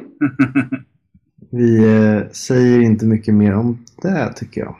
Vi 1.51 1.77
eh, 1.77 2.29
säger 2.31 2.79
inte 2.79 3.05
mycket 3.05 3.33
mer 3.33 3.53
om 3.53 3.85
det 4.01 4.33
tycker 4.33 4.61
jag. 4.61 4.75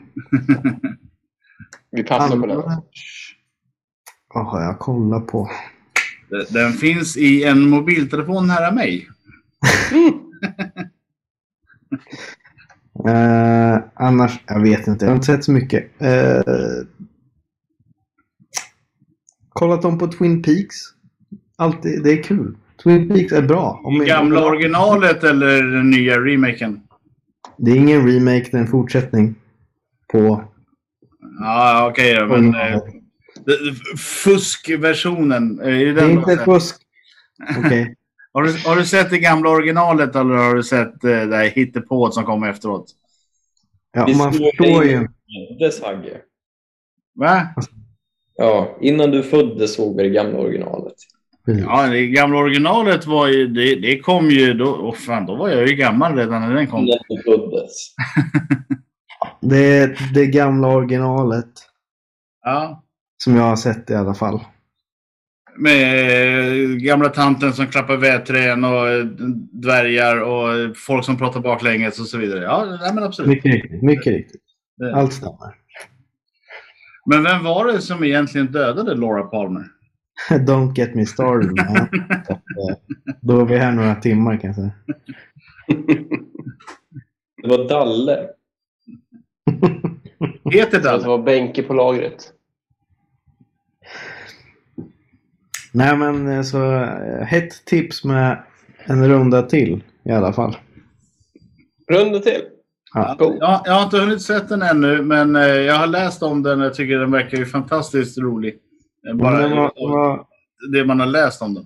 Vi 1.92 2.04
passar 2.04 2.40
på 2.40 2.46
den. 2.48 2.58
Annars- 2.60 3.36
Vad 4.34 4.46
har 4.46 4.62
jag 4.62 4.80
kollat 4.80 5.28
på? 5.28 5.50
Den 6.50 6.74
finns 6.74 7.18
i 7.18 7.44
en 7.44 7.70
mobiltelefon 7.70 8.48
nära 8.48 8.72
mig. 8.72 9.08
Eh, 13.08 13.80
annars, 13.94 14.40
jag 14.48 14.62
vet 14.62 14.88
inte. 14.88 15.06
Jag 15.06 15.10
har 15.12 15.16
inte 15.16 15.26
sett 15.26 15.44
så 15.44 15.52
mycket. 15.52 16.02
Eh, 16.02 16.42
kollat 19.56 19.86
om 19.86 19.98
på 19.98 20.08
Twin 20.08 20.44
Peaks. 20.44 20.76
Alltid, 21.58 22.04
det 22.04 22.12
är 22.12 22.24
kul. 22.24 22.58
Twin 22.84 23.10
Peaks 23.10 23.32
är 23.34 23.42
bra. 23.42 23.82
Om 23.84 24.06
Gamla 24.06 24.46
originalet 24.46 25.24
eller 25.24 25.64
den 25.64 25.90
nya 25.90 26.20
remaken? 26.20 26.82
Det 27.58 27.72
är 27.72 27.76
ingen 27.76 28.08
remake, 28.08 28.48
det 28.52 28.58
är 28.58 28.62
en 28.62 28.68
fortsättning. 28.68 29.36
På... 30.12 30.44
Ja, 31.40 31.88
okej 31.92 32.16
då. 32.16 32.26
Men, 32.28 32.56
eh, 32.56 32.80
det- 33.46 33.70
det- 33.72 33.98
fuskversionen. 34.00 35.60
eh, 35.60 35.68
Är 35.68 35.72
det 35.86 35.94
Det 35.94 36.02
är 36.02 36.08
den 36.08 36.12
inte 36.12 36.36
sett? 36.36 36.46
fusk. 36.46 36.76
Okej. 37.66 37.96
har, 38.34 38.44
du, 38.44 38.54
har 38.70 38.76
du 38.76 38.86
sett 38.86 39.10
det 39.10 39.20
gamla 39.20 39.50
originalet 39.50 40.16
eller 40.16 40.36
har 40.36 40.56
du 40.56 40.64
sett 40.64 41.04
eh, 41.04 41.10
det 41.22 41.36
här 41.36 41.50
hittepået 41.50 42.14
som 42.14 42.24
kom 42.24 42.44
efteråt? 42.44 42.86
Ja, 43.94 44.08
man 44.18 44.34
förstår 44.34 44.82
det 44.84 44.90
ju. 44.92 45.00
du 45.00 45.08
föddes, 45.60 45.82
Hagge. 45.84 46.18
Va? 47.16 47.48
Ja, 48.38 48.78
innan 48.82 49.12
du 49.12 49.24
föddes 49.24 49.76
såg 49.76 49.98
vi 49.98 50.04
det 50.04 50.10
gamla 50.10 50.40
originalet. 50.40 50.94
Ja, 51.46 51.88
det 51.88 52.08
gamla 52.08 52.38
originalet 52.38 53.06
var 53.06 53.28
ju... 53.28 53.48
Det, 53.48 53.76
det 53.76 54.00
kom 54.00 54.30
ju... 54.30 54.54
Då, 54.54 54.66
oh 54.66 54.94
fan, 54.94 55.26
då 55.26 55.36
var 55.36 55.50
jag 55.50 55.68
ju 55.68 55.76
gammal 55.76 56.16
redan 56.16 56.42
när 56.42 56.56
den 56.56 56.68
kom. 56.68 56.80
Innan 56.80 56.98
du 57.10 57.24
föddes. 57.24 57.72
Det 59.42 59.78
är 59.78 60.14
det 60.14 60.26
gamla 60.26 60.68
originalet. 60.68 61.52
Ja. 62.44 62.84
Som 63.24 63.36
jag 63.36 63.44
har 63.44 63.56
sett 63.56 63.90
i 63.90 63.96
alla 63.96 64.14
fall. 64.14 64.40
Med 65.58 66.52
eh, 66.52 66.70
gamla 66.70 67.10
tanten 67.10 67.54
som 67.54 67.68
klappar 67.68 67.98
vedträn 67.98 68.64
och 68.64 68.88
eh, 68.88 69.06
dvärgar 69.52 70.22
och 70.22 70.78
folk 70.78 71.06
som 71.06 71.18
pratar 71.18 71.40
baklänges 71.40 72.00
och 72.00 72.06
så 72.06 72.18
vidare. 72.18 72.44
Ja, 72.44 72.78
nej, 72.82 72.94
men 72.94 73.04
absolut. 73.04 73.30
Mycket 73.30 73.54
riktigt. 73.54 73.84
Mycket 73.84 74.14
riktigt. 74.14 74.42
Allt 74.94 75.14
stämmer. 75.14 75.56
Men 77.06 77.24
vem 77.24 77.44
var 77.44 77.66
det 77.66 77.82
som 77.82 78.04
egentligen 78.04 78.48
dödade 78.48 78.96
Laura 78.96 79.24
Palmer? 79.24 79.66
Don't 80.30 80.78
get 80.78 80.96
me 80.96 81.06
started 81.06 81.50
Då 83.22 83.40
är 83.42 83.46
vi 83.46 83.58
här 83.58 83.72
några 83.72 83.96
timmar 83.96 84.38
kan 84.38 84.48
jag 84.48 84.56
säga. 84.56 84.72
Det 87.42 87.48
var 87.50 87.70
Dalle. 87.70 88.28
Heter 90.52 90.64
att 90.64 90.72
det 90.72 90.80
Dalle? 90.80 91.08
var 91.08 91.18
Benke 91.18 91.64
på 91.64 91.74
lagret. 91.74 92.32
Nej 95.72 95.98
men 95.98 96.28
eh, 96.28 96.42
så 96.42 96.74
eh, 96.74 97.22
hett 97.22 97.66
tips 97.66 98.04
med 98.04 98.44
en 98.86 99.08
runda 99.10 99.42
till 99.42 99.84
i 100.04 100.12
alla 100.12 100.34
fall. 100.34 100.58
Runda 101.92 102.20
till. 102.20 102.42
Ja. 102.96 103.62
Jag 103.66 103.74
har 103.74 103.84
inte 103.84 103.98
hunnit 103.98 104.22
sett 104.22 104.50
den 104.50 104.62
ännu, 104.62 105.02
men 105.02 105.36
eh, 105.36 105.42
jag 105.48 105.76
har 105.76 105.88
läst 105.88 106.24
om 106.24 106.44
den 106.44 106.60
och 106.60 106.66
jag 106.66 106.74
tycker 106.74 107.00
den 107.00 107.12
verkar 107.12 107.38
ju 107.38 107.46
fantastiskt 107.46 108.18
rolig. 108.18 108.56
Eh, 109.10 109.16
Bara 109.16 109.38
den, 109.38 109.52
var, 109.52 109.72
den, 109.76 109.92
var, 109.92 110.26
det 110.74 110.86
man 110.86 111.00
har 111.00 111.08
läst 111.08 111.42
om 111.42 111.54
den. 111.54 111.66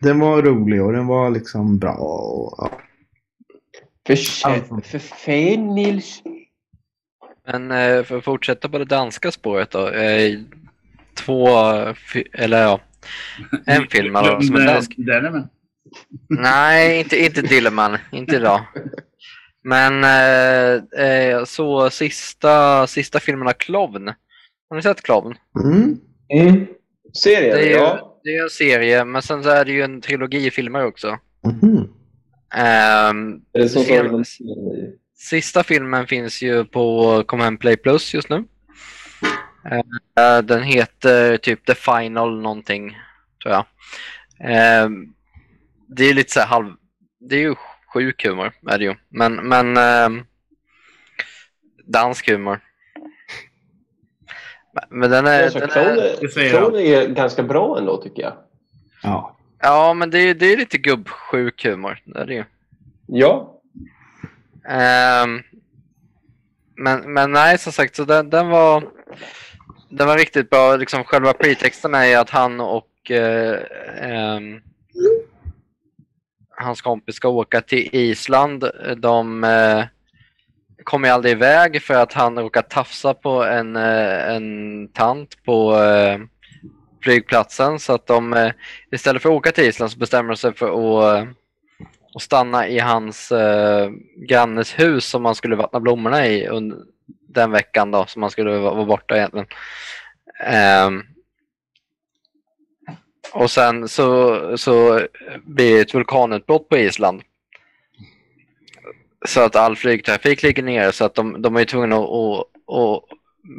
den 0.00 0.18
var 0.20 0.42
rolig 0.42 0.82
och 0.82 0.92
den 0.92 1.06
var 1.06 1.30
liksom 1.30 1.78
bra. 1.78 1.94
Och, 1.94 2.54
ja. 2.58 2.70
För, 4.06 4.80
för 4.80 4.98
fan 4.98 5.74
Nils. 5.74 6.22
Men 7.46 7.70
eh, 7.70 8.02
för 8.04 8.18
att 8.18 8.24
fortsätta 8.24 8.68
på 8.68 8.78
det 8.78 8.84
danska 8.84 9.30
spåret 9.30 9.70
då. 9.70 9.90
Två, 11.14 11.48
eller 12.32 12.62
ja, 12.62 12.80
en 13.66 13.86
film 13.86 14.16
alla 14.16 14.40
som 14.42 14.56
är 14.56 14.66
dansk. 14.66 14.94
Den 14.96 15.24
är 15.24 15.30
med. 15.30 15.48
Nej, 16.28 17.00
inte, 17.00 17.24
inte 17.24 17.42
Dilleman. 17.42 17.98
Inte 18.12 18.36
idag. 18.36 18.60
Men 19.66 20.04
eh, 20.04 21.04
eh, 21.06 21.44
så 21.44 21.90
sista, 21.90 22.86
sista 22.86 23.20
filmen 23.20 23.48
av 23.48 23.52
Clown. 23.52 24.06
Har 24.68 24.76
ni 24.76 24.82
sett 24.82 25.02
Clown? 25.02 25.34
Mm. 25.64 25.98
Mm. 26.34 26.66
Serien, 27.12 27.56
Det 27.56 27.62
är, 27.62 27.66
ju, 27.66 27.72
ja. 27.72 28.20
det 28.24 28.30
är 28.36 28.42
en 28.42 28.50
serie, 28.50 29.04
men 29.04 29.22
sen 29.22 29.42
så 29.42 29.48
är 29.50 29.64
det 29.64 29.72
ju 29.72 29.82
en 29.82 30.00
trilogi 30.00 30.50
filmer 30.50 30.86
också. 30.86 31.18
Mhm. 31.46 31.88
Ehm, 32.54 33.40
Är 33.52 33.58
det 34.02 34.14
om 34.14 34.24
Sten? 34.24 34.46
Sista 35.18 35.62
filmen 35.62 36.06
finns 36.06 36.42
ju 36.42 36.64
på 36.64 37.24
Hem 37.38 37.56
Play 37.58 37.76
Plus 37.76 38.14
just 38.14 38.28
nu. 38.30 38.44
Eh, 39.70 40.42
Den 40.42 40.62
heter 40.62 41.36
typ 41.36 41.66
The 41.66 41.74
Final 41.74 42.40
någonting, 42.42 42.96
tror 43.42 43.54
jag. 43.54 43.64
Eh, 44.50 44.88
Det 45.88 46.04
är 46.04 46.14
lite 46.14 46.32
så 46.32 46.40
här 46.40 46.46
halv... 46.46 46.72
Det 47.20 47.36
är 47.36 47.40
ju 47.40 47.54
sjuk 47.96 48.26
humor, 48.26 48.52
är 48.66 48.78
det 48.78 48.84
ju. 48.84 48.94
Men, 49.08 49.34
men 49.34 49.76
eh, 49.76 50.22
dansk 51.84 52.30
humor. 52.30 52.60
Men- 54.90 55.10
den 55.10 55.26
är... 55.26 55.42
Alltså, 55.44 55.58
Den 55.58 55.70
är 56.74 56.76
är 56.80 57.08
ganska 57.08 57.42
bra 57.42 57.78
ändå 57.78 58.02
tycker 58.02 58.22
jag. 58.22 58.32
Ja. 59.02 59.36
ja, 59.62 59.94
men 59.94 60.10
det 60.10 60.18
är, 60.18 60.34
det 60.34 60.52
är 60.52 60.56
lite 60.56 60.78
gubbsjuk 60.78 61.64
humor. 61.64 61.98
Det 62.04 62.20
är 62.20 62.26
det 62.26 62.34
ju. 62.34 62.44
Ja. 63.06 63.60
Ehm, 64.68 65.42
men, 66.76 67.12
men 67.12 67.32
nej, 67.32 67.58
som 67.58 67.72
sagt, 67.72 67.96
så 67.96 68.04
den, 68.04 68.30
den, 68.30 68.48
var, 68.48 68.84
den 69.90 70.06
var 70.06 70.18
riktigt 70.18 70.50
bra. 70.50 70.76
Liksom, 70.76 71.04
själva 71.04 71.32
pretexten 71.32 71.94
är 71.94 72.18
att 72.18 72.30
han 72.30 72.60
och 72.60 73.10
eh, 73.10 73.58
ehm, 74.00 74.60
hans 76.56 76.82
kompis 76.82 77.14
ska 77.14 77.28
åka 77.28 77.60
till 77.60 77.88
Island. 77.92 78.64
Eh, 78.64 78.96
de 78.96 79.44
eh, 79.44 79.84
kommer 80.84 81.10
aldrig 81.10 81.32
iväg 81.32 81.82
för 81.82 81.94
att 81.94 82.12
han 82.12 82.38
råkar 82.38 82.62
tafsa 82.62 83.14
på 83.14 83.44
en, 83.44 83.76
eh, 83.76 84.34
en 84.34 84.88
tant 84.88 85.44
på 85.44 85.76
eh, 85.76 86.18
flygplatsen. 87.02 87.78
Så 87.78 87.92
att 87.92 88.06
de 88.06 88.32
eh, 88.32 88.52
istället 88.90 89.22
för 89.22 89.28
att 89.28 89.36
åka 89.36 89.52
till 89.52 89.64
Island 89.64 89.92
så 89.92 89.98
bestämmer 89.98 90.28
de 90.28 90.36
sig 90.36 90.54
för 90.54 90.66
att, 90.66 91.16
eh, 91.16 91.28
att 92.14 92.22
stanna 92.22 92.68
i 92.68 92.78
hans 92.78 93.32
eh, 93.32 93.90
grannes 94.28 94.78
hus 94.78 95.04
som 95.04 95.22
man 95.22 95.34
skulle 95.34 95.56
vattna 95.56 95.80
blommorna 95.80 96.26
i 96.26 96.48
under 96.48 96.78
den 97.28 97.50
veckan 97.50 97.90
då 97.90 98.06
som 98.06 98.20
man 98.20 98.30
skulle 98.30 98.50
vara 98.50 98.74
vara 98.74 98.84
borta 98.84 99.16
egentligen. 99.16 99.46
Ehm, 100.44 101.02
och 103.32 103.50
sen 103.50 103.88
så, 103.88 104.58
så 104.58 105.00
blir 105.44 105.74
det 105.74 105.80
ett 105.80 105.94
vulkanutbrott 105.94 106.68
på 106.68 106.78
Island. 106.78 107.22
Så 109.26 109.40
att 109.40 109.56
all 109.56 109.76
flygtrafik 109.76 110.42
ligger 110.42 110.62
nere 110.62 110.92
så 110.92 111.04
att 111.04 111.14
de, 111.14 111.42
de 111.42 111.56
är 111.56 111.64
tvungna 111.64 111.96
att, 111.96 112.10
att, 112.10 112.46
att 112.76 113.02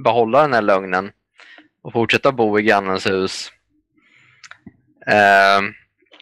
behålla 0.04 0.42
den 0.42 0.54
här 0.54 0.62
lögnen 0.62 1.12
och 1.82 1.94
fortsätta 1.94 2.32
bo 2.32 2.60
i 2.60 2.64
grannens 2.64 3.08
hus. 3.08 3.52
Eh, 5.08 5.62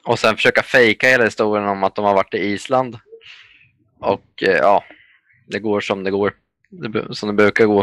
och 0.05 0.19
sen 0.19 0.35
försöka 0.35 0.63
fejka 0.63 1.07
hela 1.07 1.23
historien 1.23 1.67
om 1.67 1.83
att 1.83 1.95
de 1.95 2.05
har 2.05 2.13
varit 2.13 2.33
i 2.33 2.37
Island. 2.37 2.99
Och 3.99 4.43
eh, 4.43 4.57
ja, 4.57 4.83
det 5.47 5.59
går 5.59 5.81
som 5.81 6.03
det 6.03 6.11
går. 6.11 6.33
Det, 6.69 7.15
som 7.15 7.27
det 7.27 7.33
brukar 7.33 7.65
gå. 7.65 7.81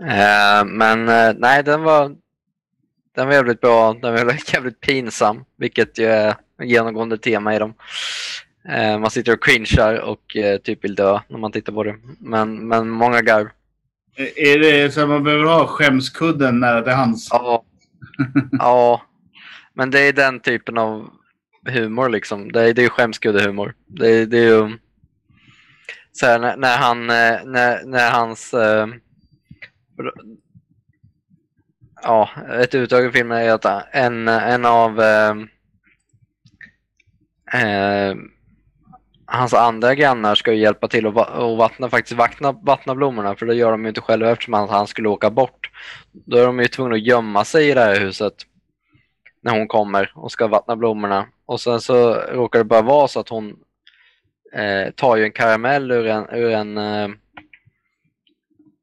Eh, 0.00 0.64
men 0.64 1.08
eh, 1.08 1.34
nej, 1.36 1.62
den 1.62 1.82
var, 1.82 2.16
den 3.14 3.26
var 3.26 3.34
jävligt 3.34 3.60
bra. 3.60 3.94
Den 3.94 4.12
var 4.12 4.36
jävligt 4.54 4.80
pinsam, 4.80 5.44
vilket 5.58 5.98
ju 5.98 6.04
är 6.06 6.34
genomgående 6.62 7.18
tema 7.18 7.54
i 7.56 7.58
dem. 7.58 7.74
Eh, 8.68 8.98
man 8.98 9.10
sitter 9.10 9.32
och 9.32 9.42
cringear 9.44 10.00
och 10.00 10.36
eh, 10.36 10.58
typ 10.58 10.84
vill 10.84 10.94
dö 10.94 11.20
när 11.28 11.38
man 11.38 11.52
tittar 11.52 11.72
på 11.72 11.84
det. 11.84 11.96
Men, 12.20 12.68
men 12.68 12.88
många 12.88 13.20
garv. 13.22 13.48
Är 14.36 14.58
det 14.58 14.90
så 14.94 15.00
att 15.02 15.08
man 15.08 15.24
behöver 15.24 15.44
ha 15.44 15.66
skämskudden 15.66 16.60
nära 16.60 16.82
till 16.82 16.92
hands? 16.92 17.28
Ja. 17.30 17.64
ja, 18.52 19.02
men 19.74 19.90
det 19.90 20.00
är 20.00 20.12
den 20.12 20.40
typen 20.40 20.78
av 20.78 21.10
humor 21.68 22.08
liksom. 22.08 22.52
Det 22.52 22.60
är, 22.68 22.74
det 22.74 22.84
är 22.84 22.88
skämskuddehumor. 22.88 23.74
Det, 23.86 24.08
är- 24.08 24.26
det 24.26 24.38
är 24.38 24.42
ju 24.48 24.78
så 26.12 26.26
här, 26.26 26.38
när, 26.38 26.56
när 26.56 26.78
han, 26.78 27.00
eh, 27.10 27.44
när, 27.44 27.84
när 27.84 28.10
hans 28.10 28.54
ja, 32.04 32.30
ett 32.60 32.74
utdrag 32.74 33.04
i 33.06 33.10
filmen 33.10 33.38
är 33.38 33.52
att 33.52 33.64
äh, 33.64 33.80
en, 33.92 34.28
en 34.28 34.64
av 34.64 35.00
eh, 35.00 35.34
eh, 37.62 38.14
hans 39.26 39.54
andra 39.54 39.94
grannar 39.94 40.34
ska 40.34 40.52
ju 40.52 40.60
hjälpa 40.60 40.88
till 40.88 41.06
att 41.06 41.14
vattna, 41.58 41.88
faktiskt 41.88 42.18
vattna, 42.18 42.52
vattna 42.52 42.94
blommorna 42.94 43.34
för 43.34 43.46
det 43.46 43.54
gör 43.54 43.70
de 43.70 43.82
ju 43.82 43.88
inte 43.88 44.00
själva 44.00 44.30
eftersom 44.30 44.54
han, 44.54 44.68
han 44.68 44.86
skulle 44.86 45.08
åka 45.08 45.30
bort. 45.30 45.70
Då 46.12 46.36
är 46.36 46.46
de 46.46 46.60
ju 46.60 46.68
tvungna 46.68 46.94
att 46.94 47.06
gömma 47.06 47.44
sig 47.44 47.70
i 47.70 47.74
det 47.74 47.80
här 47.80 48.00
huset 48.00 48.34
när 49.42 49.52
hon 49.52 49.68
kommer 49.68 50.12
och 50.14 50.32
ska 50.32 50.46
vattna 50.46 50.76
blommorna. 50.76 51.26
Och 51.46 51.60
sen 51.60 51.80
så 51.80 52.14
råkar 52.14 52.58
det 52.58 52.64
bara 52.64 52.82
vara 52.82 53.08
så 53.08 53.20
att 53.20 53.28
hon 53.28 53.56
eh, 54.52 54.90
tar 54.90 55.16
ju 55.16 55.24
en 55.24 55.32
karamell 55.32 55.90
ur 55.90 56.06
en, 56.06 56.28
ur 56.30 56.50
en, 56.50 56.78
eh, 56.78 57.08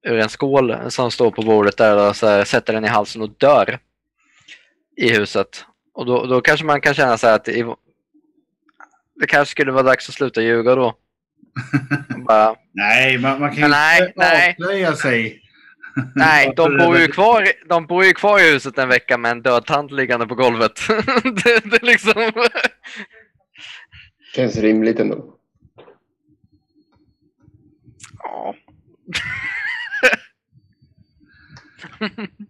ur 0.03 0.19
en 0.19 0.29
skål 0.29 0.77
som 0.87 1.11
står 1.11 1.31
på 1.31 1.41
bordet 1.41 1.77
där 1.77 2.09
och 2.09 2.15
så 2.15 2.27
här, 2.27 2.43
sätter 2.43 2.73
den 2.73 2.85
i 2.85 2.87
halsen 2.87 3.21
och 3.21 3.29
dör 3.29 3.79
i 4.97 5.09
huset. 5.09 5.65
Och 5.93 6.05
då, 6.05 6.25
då 6.25 6.41
kanske 6.41 6.65
man 6.65 6.81
kan 6.81 6.93
känna 6.93 7.17
så 7.17 7.27
här 7.27 7.35
att 7.35 7.47
i, 7.47 7.65
det 9.19 9.27
kanske 9.27 9.51
skulle 9.51 9.71
vara 9.71 9.83
dags 9.83 10.09
att 10.09 10.15
sluta 10.15 10.41
ljuga 10.41 10.75
då. 10.75 10.95
Bara, 12.27 12.55
Nej, 12.73 13.17
man, 13.17 13.39
man 13.39 13.49
kan 13.49 13.63
ju 13.63 13.67
Nej, 13.67 14.01
inte 14.01 14.13
nej. 14.15 14.55
avslöja 14.59 14.95
sig. 14.95 15.41
Nej, 16.15 16.53
de 16.55 16.77
bor, 16.77 16.97
ju 16.97 17.07
kvar, 17.07 17.47
de 17.69 17.87
bor 17.87 18.05
ju 18.05 18.13
kvar 18.13 18.39
i 18.39 18.51
huset 18.51 18.77
en 18.77 18.89
vecka 18.89 19.17
med 19.17 19.31
en 19.31 19.41
död 19.41 19.65
tant 19.65 19.91
liggande 19.91 20.27
på 20.27 20.35
golvet. 20.35 20.79
det, 21.23 21.63
det 21.65 21.81
är 21.81 21.85
liksom... 21.85 22.31
Känns 24.35 24.57
rimligt 24.57 24.99
ändå. 24.99 25.35
Ja. 28.23 28.55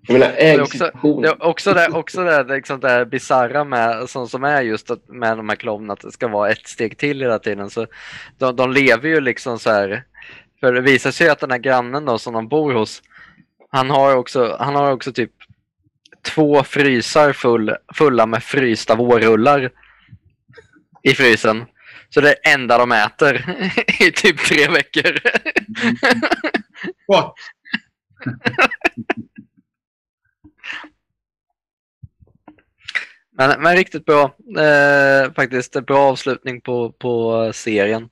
Jag 0.08 0.14
menar, 0.14 0.28
Det 0.28 0.50
är 0.50 0.62
också, 0.62 0.84
ägsituation. 0.84 1.22
det 1.22 1.28
är 1.28 1.44
också 1.44 1.74
det, 1.74 1.88
också 1.88 2.24
det, 2.24 2.44
liksom 2.44 2.80
det 2.80 3.06
bisarra 3.06 3.64
med, 3.64 4.10
som, 4.10 4.28
som 4.28 4.44
är 4.44 4.62
just 4.62 4.92
att, 4.92 5.10
med 5.10 5.38
de 5.38 5.50
här 5.50 5.56
clownerna, 5.56 5.94
att 5.94 6.00
det 6.00 6.12
ska 6.12 6.28
vara 6.28 6.50
ett 6.50 6.68
steg 6.68 6.98
till 6.98 7.22
hela 7.22 7.40
tiden. 7.40 7.70
Så 7.70 7.88
de, 8.38 8.56
de 8.56 8.72
lever 8.72 9.10
ju 9.10 9.22
liksom 9.22 9.60
så 9.60 9.72
här, 9.72 10.04
för 10.60 10.74
det 10.74 10.82
visar 10.82 11.12
sig 11.12 11.30
att 11.30 11.40
den 11.40 11.52
här 11.52 11.58
grannen 11.58 12.06
då 12.06 12.18
som 12.18 12.34
de 12.34 12.48
bor 12.48 12.74
hos, 12.74 13.02
han 13.70 13.90
har 13.90 14.16
också, 14.16 14.58
han 14.60 14.76
har 14.76 14.92
också 14.92 15.14
typ 15.14 15.32
två 16.22 16.64
frysar 16.64 17.34
full, 17.34 17.76
fulla 17.94 18.26
med 18.26 18.44
frysta 18.44 18.96
vårrullar 18.96 19.72
i 21.04 21.14
frysen. 21.14 21.66
Så 22.10 22.22
det 22.22 22.30
är 22.30 22.36
det 22.44 22.50
enda 22.50 22.78
de 22.78 22.92
äter 22.92 23.56
i 24.00 24.12
typ 24.12 24.38
tre 24.38 24.68
veckor. 24.68 25.20
What? 27.08 27.34
Men, 33.42 33.62
men 33.62 33.76
riktigt 33.76 34.06
bra. 34.06 34.24
Eh, 34.60 35.34
faktiskt 35.34 35.76
en 35.76 35.84
bra 35.84 36.00
avslutning 36.00 36.62
på, 36.62 36.92
på 36.92 37.52
serien. 37.54 38.10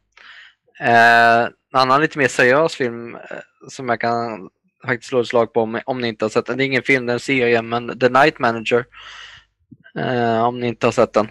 Eh, 0.80 1.43
en 1.43 1.51
annan 1.73 2.01
lite 2.01 2.17
mer 2.17 2.27
seriös 2.27 2.75
film 2.75 3.15
eh, 3.15 3.21
som 3.67 3.89
jag 3.89 4.01
kan 4.01 4.49
faktiskt 4.86 5.09
slå 5.09 5.19
ett 5.19 5.27
slag 5.27 5.53
på 5.53 5.61
om, 5.61 5.82
om 5.86 6.01
ni 6.01 6.07
inte 6.07 6.25
har 6.25 6.30
sett 6.30 6.45
den. 6.45 6.57
Det 6.57 6.63
är 6.63 6.65
ingen 6.65 6.84
film, 6.84 7.05
det 7.05 7.11
är 7.11 7.13
en 7.13 7.19
serie, 7.19 7.61
men 7.61 7.99
The 7.99 8.09
Night 8.09 8.39
Manager. 8.39 8.86
Eh, 9.97 10.43
om 10.43 10.59
ni 10.59 10.67
inte 10.67 10.88
har 10.88 10.91
sett 10.91 11.13
den. 11.13 11.27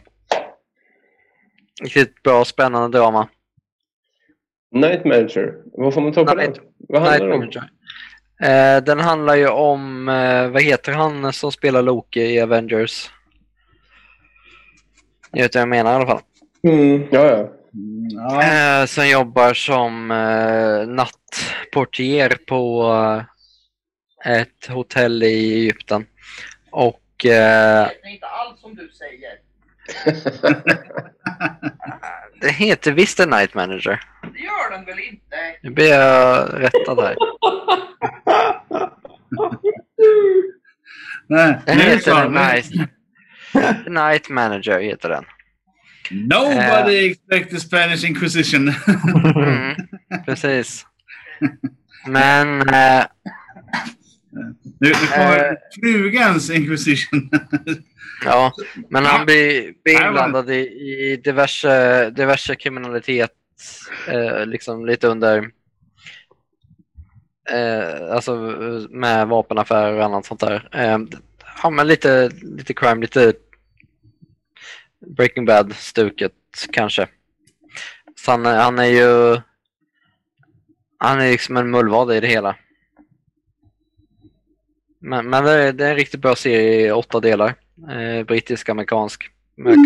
Riktigt 1.83 2.23
bra, 2.23 2.45
spännande 2.45 2.99
drama. 2.99 3.29
Night 4.73 5.05
Manager. 5.05 5.55
Vad 5.73 5.95
får 5.95 6.01
man 6.01 6.13
ta 6.13 6.25
på 6.25 6.35
Night- 6.35 6.55
den? 6.55 6.65
Vad 6.89 7.03
Night 7.03 7.11
handlar 7.11 7.29
det 7.29 7.35
om? 7.35 7.41
Manager. 7.41 7.71
Eh, 8.43 8.85
den 8.85 9.01
handlar 9.01 9.35
ju 9.35 9.49
om, 9.49 10.09
eh, 10.09 10.49
vad 10.49 10.63
heter 10.63 10.93
han 10.93 11.33
som 11.33 11.53
spelar 11.53 11.83
Loki 11.83 12.21
i 12.21 12.41
Avengers? 12.41 13.11
Ni 15.33 15.43
vet 15.43 15.55
vad 15.55 15.63
jag 15.63 15.69
menar 15.69 15.93
i 15.93 15.95
alla 15.95 16.07
fall. 16.07 16.21
Mm, 16.63 17.07
ja, 17.11 17.27
ja. 17.27 17.37
Mm, 17.75 18.09
Ja. 18.11 18.43
Eh, 18.43 18.87
som 18.87 19.09
jobbar 19.09 19.55
som 19.55 20.11
eh, 20.11 20.87
nattportier 20.89 22.37
på 22.47 22.93
eh, 24.25 24.33
ett 24.41 24.67
hotell 24.69 25.23
i 25.23 25.55
Egypten. 25.55 26.07
Och 26.71 27.25
eh, 27.25 27.89
Det 27.89 27.95
är 28.03 28.09
inte 28.09 28.27
alls 28.27 28.61
som 28.61 28.75
du 28.75 28.91
säger. 28.91 29.39
det 32.41 32.51
heter 32.51 32.93
visst 32.93 33.17
The 33.17 33.27
Night 33.27 33.55
Manager. 33.55 34.01
Det 34.23 34.39
gör 34.39 34.71
den 34.71 34.85
väl 34.85 34.99
inte? 34.99 35.37
Nu 35.63 35.71
blir 35.71 35.89
jag 35.95 36.49
rättad 36.63 37.01
här. 37.01 37.17
Nej, 41.27 41.59
det 41.67 41.73
heter 41.83 42.63
så. 42.63 42.85
The 43.53 43.91
Night, 43.91 44.29
Manager 44.29 44.81
heter 44.81 45.09
den. 45.09 45.25
Nobody 46.11 47.11
expect 47.11 47.51
the 47.51 47.61
Spanish 47.61 48.05
Inquisition. 48.05 48.69
Mm, 49.35 49.75
precis. 50.27 50.87
Men 52.07 52.61
eh, 52.61 53.05
nu, 54.81 54.89
nu 54.89 54.95
kommer 55.15 55.39
Eh. 55.39 55.55
flugans 55.81 56.51
Inquisition. 56.51 57.31
Ja, 58.25 58.53
men 58.91 59.05
han 59.05 59.27
blir, 59.27 59.75
blir 59.85 60.07
inblandad 60.07 60.51
i, 60.51 60.61
i 60.61 61.21
diverse, 61.25 62.11
diverse 62.11 62.55
kriminalitet, 62.57 63.31
eh, 64.09 64.47
liksom 64.47 64.87
lite 64.87 65.09
under, 65.09 65.51
eh, 67.51 68.11
alltså 68.15 68.37
med 68.91 69.29
vapenaffärer 69.29 69.93
och 69.97 70.05
annat 70.05 70.27
sånt 70.27 70.41
där. 70.41 70.69
Eh, 71.59 71.61
ja, 71.63 71.71
men 71.71 71.87
lite, 71.87 72.29
lite 72.43 72.75
crime, 72.75 73.01
lite 73.01 73.33
Breaking 75.17 75.45
Bad-stuket 75.45 76.33
kanske. 76.73 77.09
Så 78.17 78.31
han, 78.31 78.47
är- 78.47 78.61
han 78.63 78.79
är 78.79 78.85
ju, 78.85 79.41
han 80.99 81.21
är 81.21 81.31
liksom 81.31 81.57
en 81.57 81.71
mullvad 81.71 82.13
i 82.13 82.21
det 82.21 82.27
hela. 82.27 82.57
Men, 85.01 85.31
men 85.31 85.45
det, 85.45 85.51
är, 85.53 85.73
det 85.73 85.87
är 85.87 85.91
en 85.91 85.97
riktigt 85.97 86.21
bra 86.21 86.37
serie 86.37 86.87
i 86.89 86.91
åtta 86.93 87.21
delar. 87.21 87.55
Eh, 87.91 88.25
Brittisk-amerikansk. 88.25 89.31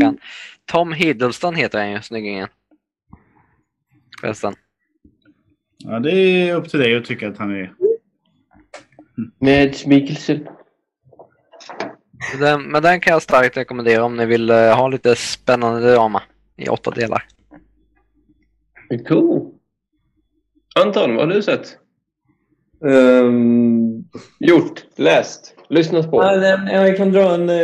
Kan- 0.01 0.19
Tom 0.65 0.93
Hiddleston 0.93 1.55
heter 1.55 1.79
han 1.79 1.91
ju, 1.91 2.03
snyggingen. 2.03 2.49
Förresten. 4.21 4.55
ja, 5.79 5.99
det 6.01 6.11
är 6.13 6.55
upp 6.55 6.69
till 6.71 6.81
dig 6.81 6.97
att 6.97 7.05
tycka 7.05 7.29
att 7.29 7.39
han 7.39 7.51
är... 7.51 7.75
Med 9.39 9.77
Mikkelsen. 9.87 10.49
Den, 12.39 12.63
men 12.63 12.83
den 12.83 13.01
kan 13.01 13.13
jag 13.13 13.23
starkt 13.23 13.57
rekommendera 13.57 14.05
om 14.05 14.17
ni 14.17 14.27
vill 14.27 14.51
eh, 14.51 14.57
ha 14.77 14.89
lite 14.89 15.17
spännande 15.17 15.93
drama 15.93 16.23
i 16.57 16.69
åtta 16.69 16.91
delar. 16.91 17.25
Cool. 19.09 19.51
Anton, 20.75 21.15
vad 21.17 21.27
har 21.29 21.35
du 21.35 21.43
sett? 21.43 21.77
Ehm, 22.87 24.05
Gjort, 24.41 24.85
läst, 24.97 25.55
lyssnat 25.69 26.11
på? 26.11 26.23
nej, 26.23 26.59
nej, 26.65 26.75
jag 26.89 26.97
kan 26.97 27.13
dra 27.13 27.35
en... 27.35 27.49
eh, 27.51 27.57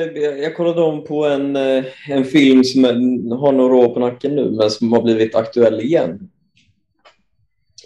Jag 0.42 0.56
kollade 0.56 0.80
om 0.80 1.04
på 1.04 1.24
en, 1.26 1.56
eh, 1.56 1.84
en 2.08 2.24
film 2.24 2.64
som 2.64 2.84
har 3.32 3.52
några 3.52 3.74
år 3.76 3.94
på 3.94 4.00
nacken 4.00 4.36
nu, 4.36 4.50
men 4.50 4.70
som 4.70 4.92
har 4.92 5.02
blivit 5.02 5.34
aktuell 5.34 5.80
igen. 5.80 6.30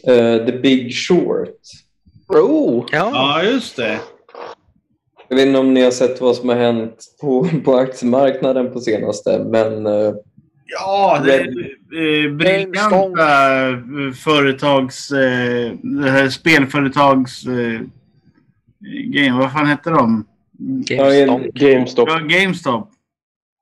Eh, 0.06 0.46
The 0.46 0.52
Big 0.52 0.94
Short. 0.94 1.58
Oh! 2.28 2.84
Ja, 2.92 3.10
Ja, 3.12 3.42
just 3.42 3.76
det. 3.76 4.00
Jag 5.32 5.36
vet 5.36 5.46
inte 5.46 5.58
om 5.58 5.74
ni 5.74 5.82
har 5.82 5.90
sett 5.90 6.20
vad 6.20 6.36
som 6.36 6.48
har 6.48 6.56
hänt 6.56 7.04
på, 7.20 7.48
på 7.64 7.76
aktiemarknaden 7.76 8.72
på 8.72 8.80
senaste, 8.80 9.38
men 9.38 9.86
eh, 9.86 10.14
Ja, 10.66 11.22
det 11.24 11.34
är 11.34 11.46
eh, 12.26 12.32
briljanta 12.32 13.68
eh, 13.68 14.12
företags... 14.24 15.10
Eh, 15.10 15.72
det 15.82 16.10
här 16.10 16.28
spelföretags... 16.28 17.46
Eh, 17.46 17.80
game, 19.06 19.38
vad 19.38 19.52
fan 19.52 19.66
hette 19.66 19.90
de? 19.90 20.24
GameStop. 20.58 21.54
GameStop. 21.54 22.08
Ja, 22.08 22.18
GameStop. 22.18 22.90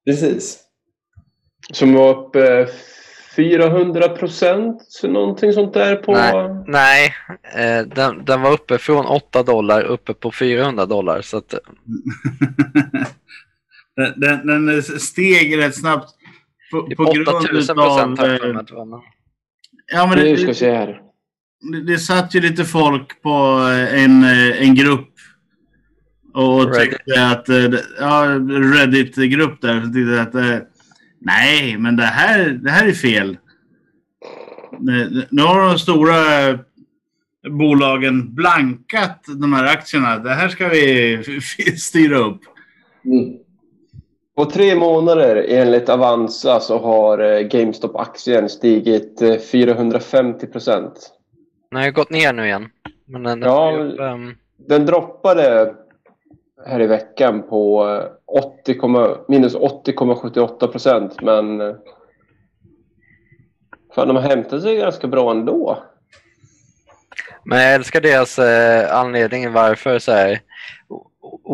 precis. 0.07 0.59
Som 1.73 1.95
var 1.95 2.11
uppe 2.11 2.69
400 3.37 4.09
procent, 4.09 5.01
någonting 5.03 5.53
sånt 5.53 5.75
där 5.75 5.97
på... 5.97 6.13
Nej. 6.13 6.35
Nej, 6.67 7.15
eh, 7.57 7.87
den, 7.87 8.25
den 8.25 8.43
var 8.43 8.53
uppe 8.53 8.79
från 8.79 9.07
8 9.07 9.43
dollar 9.43 9.83
uppe 9.83 10.15
på 10.15 10.33
400 10.33 10.87
dollar. 10.87 11.23
Så 11.23 11.37
att, 11.37 11.55
den, 14.17 14.47
den, 14.47 14.67
den 14.67 14.83
steg 14.83 15.59
rätt 15.59 15.75
snabbt 15.77 16.11
på, 16.71 16.91
på 16.97 17.03
8000 17.05 17.25
grund 17.25 17.67
procent 17.79 18.21
av... 18.21 18.27
eh. 18.27 18.55
Men- 18.55 18.67
Ja, 19.93 20.07
men 20.07 20.19
Nu 20.19 20.37
ska 20.37 20.47
vi 20.47 20.53
det, 20.53 20.55
se 20.55 20.71
här. 20.73 21.01
det, 21.73 21.93
det 21.93 21.99
satt 21.99 22.35
ju 22.35 22.41
lite 22.41 22.65
folk 22.65 23.23
på 23.23 23.29
eh, 23.73 24.05
en, 24.05 24.25
eh, 24.25 24.63
en 24.63 24.75
grupp 24.75 25.09
och 26.35 26.75
Reddit. 26.75 26.91
tyckte 26.91 27.27
att... 27.27 27.47
det- 27.47 27.85
Ja, 28.01 28.25
Reddit-grupp 28.75 29.61
där. 29.61 29.81
Så 29.81 29.87
tyckte 29.93 30.23
att... 30.23 30.35
eh, 31.21 31.27
Nej, 31.27 31.79
men 31.79 31.97
det 31.97 32.03
här, 32.03 32.49
det 32.49 32.71
här 32.71 32.89
är 32.89 32.93
fel. 32.93 33.37
Nu 35.31 35.43
har 35.43 35.69
de 35.69 35.79
stora 35.79 36.49
eh, 36.49 36.59
bolagen 37.51 38.35
blankat 38.35 39.25
de 39.41 39.53
här 39.53 39.65
aktierna. 39.65 40.19
Det 40.19 40.31
här 40.31 40.49
ska 40.49 40.69
vi 40.69 41.23
styra 41.79 42.19
upp. 42.19 42.41
Mm. 43.05 43.37
På 44.37 44.45
tre 44.45 44.75
månader 44.75 45.47
enligt 45.49 45.89
Avanza 45.89 46.61
så 46.61 46.79
har 46.79 47.19
eh, 47.19 47.41
GameStop-aktien 47.41 48.49
stigit 48.49 49.23
eh, 49.23 49.37
450 49.37 50.47
procent. 50.47 51.13
Den 51.71 51.79
har 51.79 51.87
ju 51.87 51.93
gått 51.93 52.11
ner 52.11 52.33
nu 52.33 52.45
igen. 52.45 52.69
Men 53.05 53.23
den 53.23 53.43
Ja, 53.43 53.79
upp, 53.79 54.01
ehm, 54.01 54.35
Den 54.69 54.87
droppade 54.87 55.75
här 56.67 56.81
i 56.81 56.87
veckan 56.87 57.43
på 57.43 57.89
eh, 57.89 58.05
80, 58.63 58.75
komma- 58.79 59.19
minus 59.29 59.55
80,78 59.57 60.67
procent 60.67 61.21
men 61.23 61.61
eh, 61.61 61.75
fan, 63.95 64.09
de 64.09 64.17
har 64.17 64.23
hämtat 64.23 64.63
sig 64.63 64.77
ganska 64.77 65.07
bra 65.07 65.31
ändå. 65.31 65.83
Men 67.45 67.61
jag 67.63 67.75
älskar 67.75 68.01
deras 68.01 68.39
eh, 68.39 68.97
anledning 68.97 69.53
varför 69.53 69.99
så 69.99 70.13
här. 70.13 70.41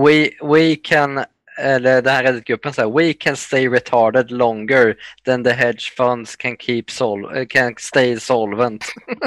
We, 0.04 0.30
we 0.42 0.76
can, 0.82 1.24
eller 1.60 2.02
den 2.02 2.14
här 2.14 2.24
Reddit-gruppen 2.24 2.72
så 2.72 2.80
här. 2.82 2.90
We 2.90 3.12
can 3.12 3.36
stay 3.36 3.68
retarded 3.68 4.30
longer 4.30 4.96
than 5.24 5.44
the 5.44 5.50
hedge 5.52 5.92
funds 5.96 6.36
can 6.36 6.56
keep 6.56 6.84
sol 6.88 7.36
eh, 7.36 7.46
can 7.46 7.74
stay 7.78 8.20
solvent. 8.20 8.84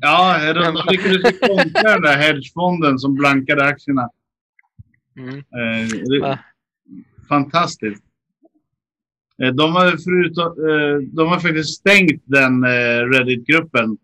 Ja, 0.00 0.38
de, 0.54 0.54
de 0.54 0.82
lyckades 0.90 1.32
ju 1.32 1.38
kontra 1.38 1.92
den 1.92 2.02
där 2.02 2.16
hedgefonden 2.16 2.98
som 2.98 3.14
blankade 3.14 3.64
aktierna. 3.64 4.10
Mm. 5.16 5.38
Eh, 6.24 6.38
fantastiskt. 7.28 8.02
Eh, 9.42 9.48
de, 9.48 9.72
har 9.72 9.90
förutom, 9.90 10.46
eh, 10.68 11.08
de 11.16 11.28
har 11.28 11.40
faktiskt 11.40 11.78
stängt 11.78 12.22
den 12.24 12.64
eh, 12.64 13.08
Reddit-gruppen. 13.12 13.96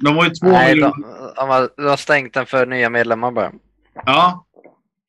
De 0.00 0.14
var 0.14 0.24
ju 0.24 0.30
två 0.30 0.46
Nej, 0.46 0.74
miljoner. 0.74 1.34
de, 1.36 1.48
har, 1.48 1.70
de 1.76 1.82
har 1.82 1.96
stängt 1.96 2.34
den 2.34 2.46
för 2.46 2.66
nya 2.66 2.90
medlemmar 2.90 3.32
bara. 3.32 3.52
Ja, 4.06 4.46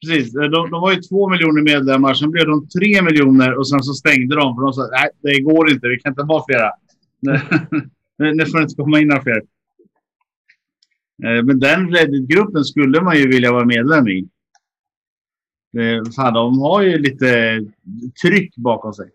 precis. 0.06 0.34
De, 0.34 0.50
de 0.50 0.82
var 0.82 0.91
ju 0.91 1.02
två 1.02 1.30
miljoner 1.30 1.62
medlemmar. 1.62 2.14
Sen 2.14 2.32
blev 2.32 2.46
de 2.46 2.68
tre 2.68 3.02
miljoner 3.02 3.58
och 3.58 3.70
sen 3.70 3.84
så 3.84 3.94
stängde 3.94 4.36
de. 4.36 4.56
För 4.56 4.62
de 4.62 4.74
sa 4.74 4.89
nej, 4.91 5.10
det 5.22 5.41
går 5.41 5.72
inte. 5.72 5.88
Vi 5.88 6.00
kan 6.00 6.12
inte 6.12 6.24
vara 6.24 6.44
flera. 6.48 6.72
Nu 8.18 8.46
får 8.46 8.58
det 8.58 8.64
inte 8.64 8.76
komma 8.76 9.00
in 9.00 9.08
några 9.08 9.22
fler. 9.22 9.41
Men 11.44 11.60
den 11.60 11.96
Reddit-gruppen 11.96 12.64
skulle 12.64 13.02
man 13.02 13.18
ju 13.18 13.28
vilja 13.28 13.52
vara 13.52 13.66
medlem 13.66 14.08
i. 14.08 14.28
Eh, 15.78 16.11
Fan, 16.15 16.34
de 16.34 16.59
har 16.59 16.82
ju 16.82 16.97
lite 16.97 17.59
tryck 18.21 18.55
bakom 18.55 18.93
sig. 18.93 19.09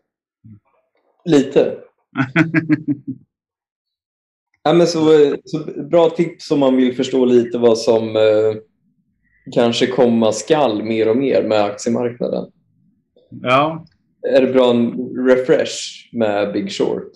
Lite. 1.24 1.78
Ja, 4.62 4.72
men 4.72 4.86
så, 4.86 5.00
så 5.44 5.58
bra 5.90 6.10
tips 6.10 6.50
om 6.50 6.60
man 6.60 6.76
vill 6.76 6.96
förstå 6.96 7.24
lite 7.24 7.58
vad 7.58 7.78
som 7.78 8.16
eh, 8.16 8.54
kanske 9.54 9.86
komma 9.86 10.32
skall 10.32 10.82
mer 10.82 11.08
och 11.08 11.16
mer 11.16 11.42
med 11.42 11.64
aktiemarknaden. 11.64 12.50
Ja, 13.42 13.86
Är 14.36 14.40
det 14.46 14.52
bra 14.52 14.70
en 14.70 14.92
refresh 15.26 15.74
med 16.12 16.52
Big 16.52 16.72
Short? 16.72 17.12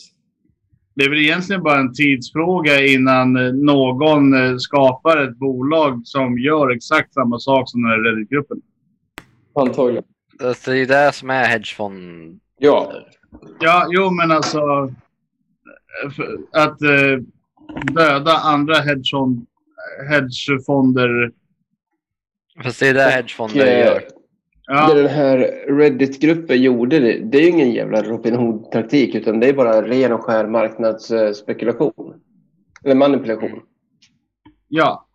det 0.95 1.05
är 1.05 1.11
väl 1.11 1.19
egentligen 1.19 1.63
bara 1.63 1.81
en 1.81 1.93
tidsfråga 1.93 2.87
innan 2.87 3.37
eh, 3.37 3.53
någon 3.53 4.35
eh, 4.35 4.57
skapar 4.57 5.17
ett 5.17 5.39
bolag 5.39 6.01
som 6.05 6.39
gör 6.39 6.71
exakt 6.71 7.15
samma 7.15 7.39
sak 7.39 7.71
som 7.71 7.83
den 7.83 7.91
här 7.91 7.99
Reddit-gruppen. 7.99 8.61
Antagligen. 9.55 10.05
Det 10.39 10.69
är 10.69 10.75
ju 10.75 10.87
det 10.87 11.13
som 11.13 11.31
är 11.31 11.45
hedgefond. 11.45 12.41
Ja, 12.59 12.93
Ja, 13.61 13.87
jo, 13.91 14.11
men 14.11 14.31
alltså 14.31 14.61
att 16.53 16.83
eh, 16.83 17.19
döda 17.95 18.33
andra 18.33 18.75
hedgefond, 18.75 19.47
hedgefonder. 20.11 21.33
Fast 22.63 22.81
det 22.81 22.89
är 22.89 22.95
det 22.95 23.03
hedgefonder 23.03 23.67
eh, 23.67 23.79
gör. 23.79 23.95
det 23.95 24.09
Ja, 24.67 24.95
den 24.95 25.07
här 25.07 25.39
Reddit-gruppen 25.69 26.63
gjorde, 26.63 26.99
det, 26.99 27.19
det 27.19 27.39
är 27.39 27.43
ju 27.43 27.49
ingen 27.49 27.73
jävla 27.73 28.03
Robin 28.03 28.35
Hood-taktik 28.35 29.15
utan 29.15 29.41
det 29.41 29.49
är 29.49 29.53
bara 29.53 29.83
ren 29.83 30.13
och 30.13 30.21
skär 30.21 30.47
marknadsspekulation. 30.47 32.21
Eller 32.85 32.95
manipulation. 32.95 33.63
ja, 34.69 35.07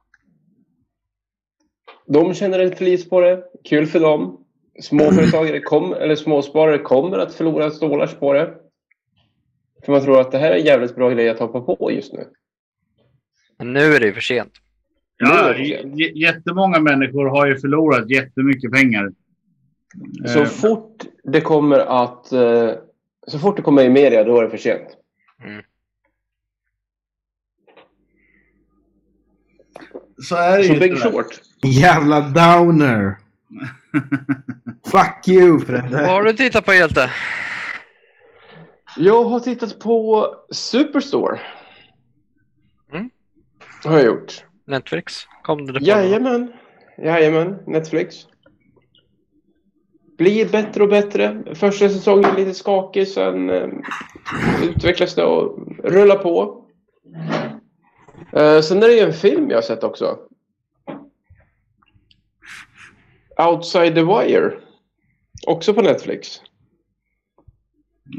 De 2.08 2.34
tjänar 2.34 2.60
ett 2.60 2.78
flis 2.78 3.10
på 3.10 3.22
det. 3.22 3.44
Kul 3.70 3.86
för 3.86 4.00
dem. 4.00 4.44
Småföretagare 4.82 5.60
kom, 5.60 5.94
eller 5.94 6.16
småsparare 6.16 6.78
kommer 6.80 7.18
att 7.20 7.34
förlora 7.34 7.72
stålars 7.72 8.14
på 8.14 8.34
det. 8.34 8.54
För 9.86 9.92
man 9.92 10.02
tror 10.02 10.20
att 10.22 10.32
det 10.32 10.38
här 10.38 10.52
är 10.52 10.56
en 10.58 10.66
jävligt 10.66 10.96
bra 10.96 11.10
grej 11.10 11.30
att 11.30 11.40
hoppa 11.40 11.62
på 11.62 11.92
just 11.92 12.14
nu. 12.14 12.28
Men 13.58 13.74
nu 13.74 13.80
är 13.96 14.00
det 14.00 14.06
ju 14.06 14.14
för 14.14 14.22
sent. 14.22 14.52
ja 15.18 15.56
jättemånga 16.16 16.80
människor 16.80 17.26
har 17.26 17.48
ju 17.48 17.58
förlorat 17.58 18.10
jättemycket 18.10 18.72
pengar. 18.72 19.12
Så 20.26 20.40
Eh, 20.40 20.46
fort 20.46 21.06
det 21.24 21.42
kommer 21.42 21.80
att... 21.80 22.32
eh, 22.32 22.72
Så 23.28 23.40
fort 23.40 23.56
det 23.56 23.62
kommer 23.62 23.84
i 23.84 23.90
media, 23.90 24.24
då 24.24 24.38
är 24.40 24.44
det 24.44 24.50
för 24.50 24.58
sent. 24.58 24.88
så 30.30 30.36
är 30.36 30.58
det 30.58 30.64
Så 30.64 30.74
ju. 30.74 30.80
Big. 30.80 30.98
Short. 30.98 31.42
Jävla 31.64 32.22
downer! 32.22 33.16
Fuck 34.92 35.28
you 35.28 35.60
Fredde! 35.60 35.90
Vad 35.92 36.10
har 36.10 36.24
du 36.24 36.34
tittat 36.34 36.66
på 36.66 36.74
Hjälte? 36.74 37.12
Jag 38.98 39.24
har 39.24 39.40
tittat 39.40 39.80
på 39.80 40.28
Superstore. 40.52 41.40
Mm. 42.94 43.10
Har 43.84 43.98
jag 43.98 44.06
gjort. 44.06 44.46
Netflix? 44.66 45.28
Kom 45.44 45.66
det 45.66 45.74
på? 45.74 45.86
Jajamän. 45.86 46.54
Jajamän. 46.98 47.58
Netflix. 47.68 48.16
Blir 50.18 50.50
bättre 50.50 50.84
och 50.84 50.90
bättre. 50.90 51.44
Första 51.56 51.90
säsongen 51.90 52.36
lite 52.36 52.54
skakig, 52.54 53.08
sen 53.08 53.50
eh, 53.50 53.68
utvecklas 54.64 55.16
det 55.16 55.24
och 55.24 55.60
rullar 55.84 56.16
på. 56.16 56.64
Eh, 58.34 58.62
sen 58.62 58.84
är 58.84 58.88
det 58.88 58.94
ju 58.94 59.00
en 59.00 59.14
film 59.14 59.50
jag 59.50 59.58
har 59.58 59.62
sett 59.62 59.84
också. 59.84 60.18
Outside 63.38 63.96
the 63.96 64.04
Wire. 64.04 64.52
Också 65.48 65.74
på 65.74 65.82
Netflix. 65.82 66.42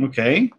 Okej. 0.02 0.50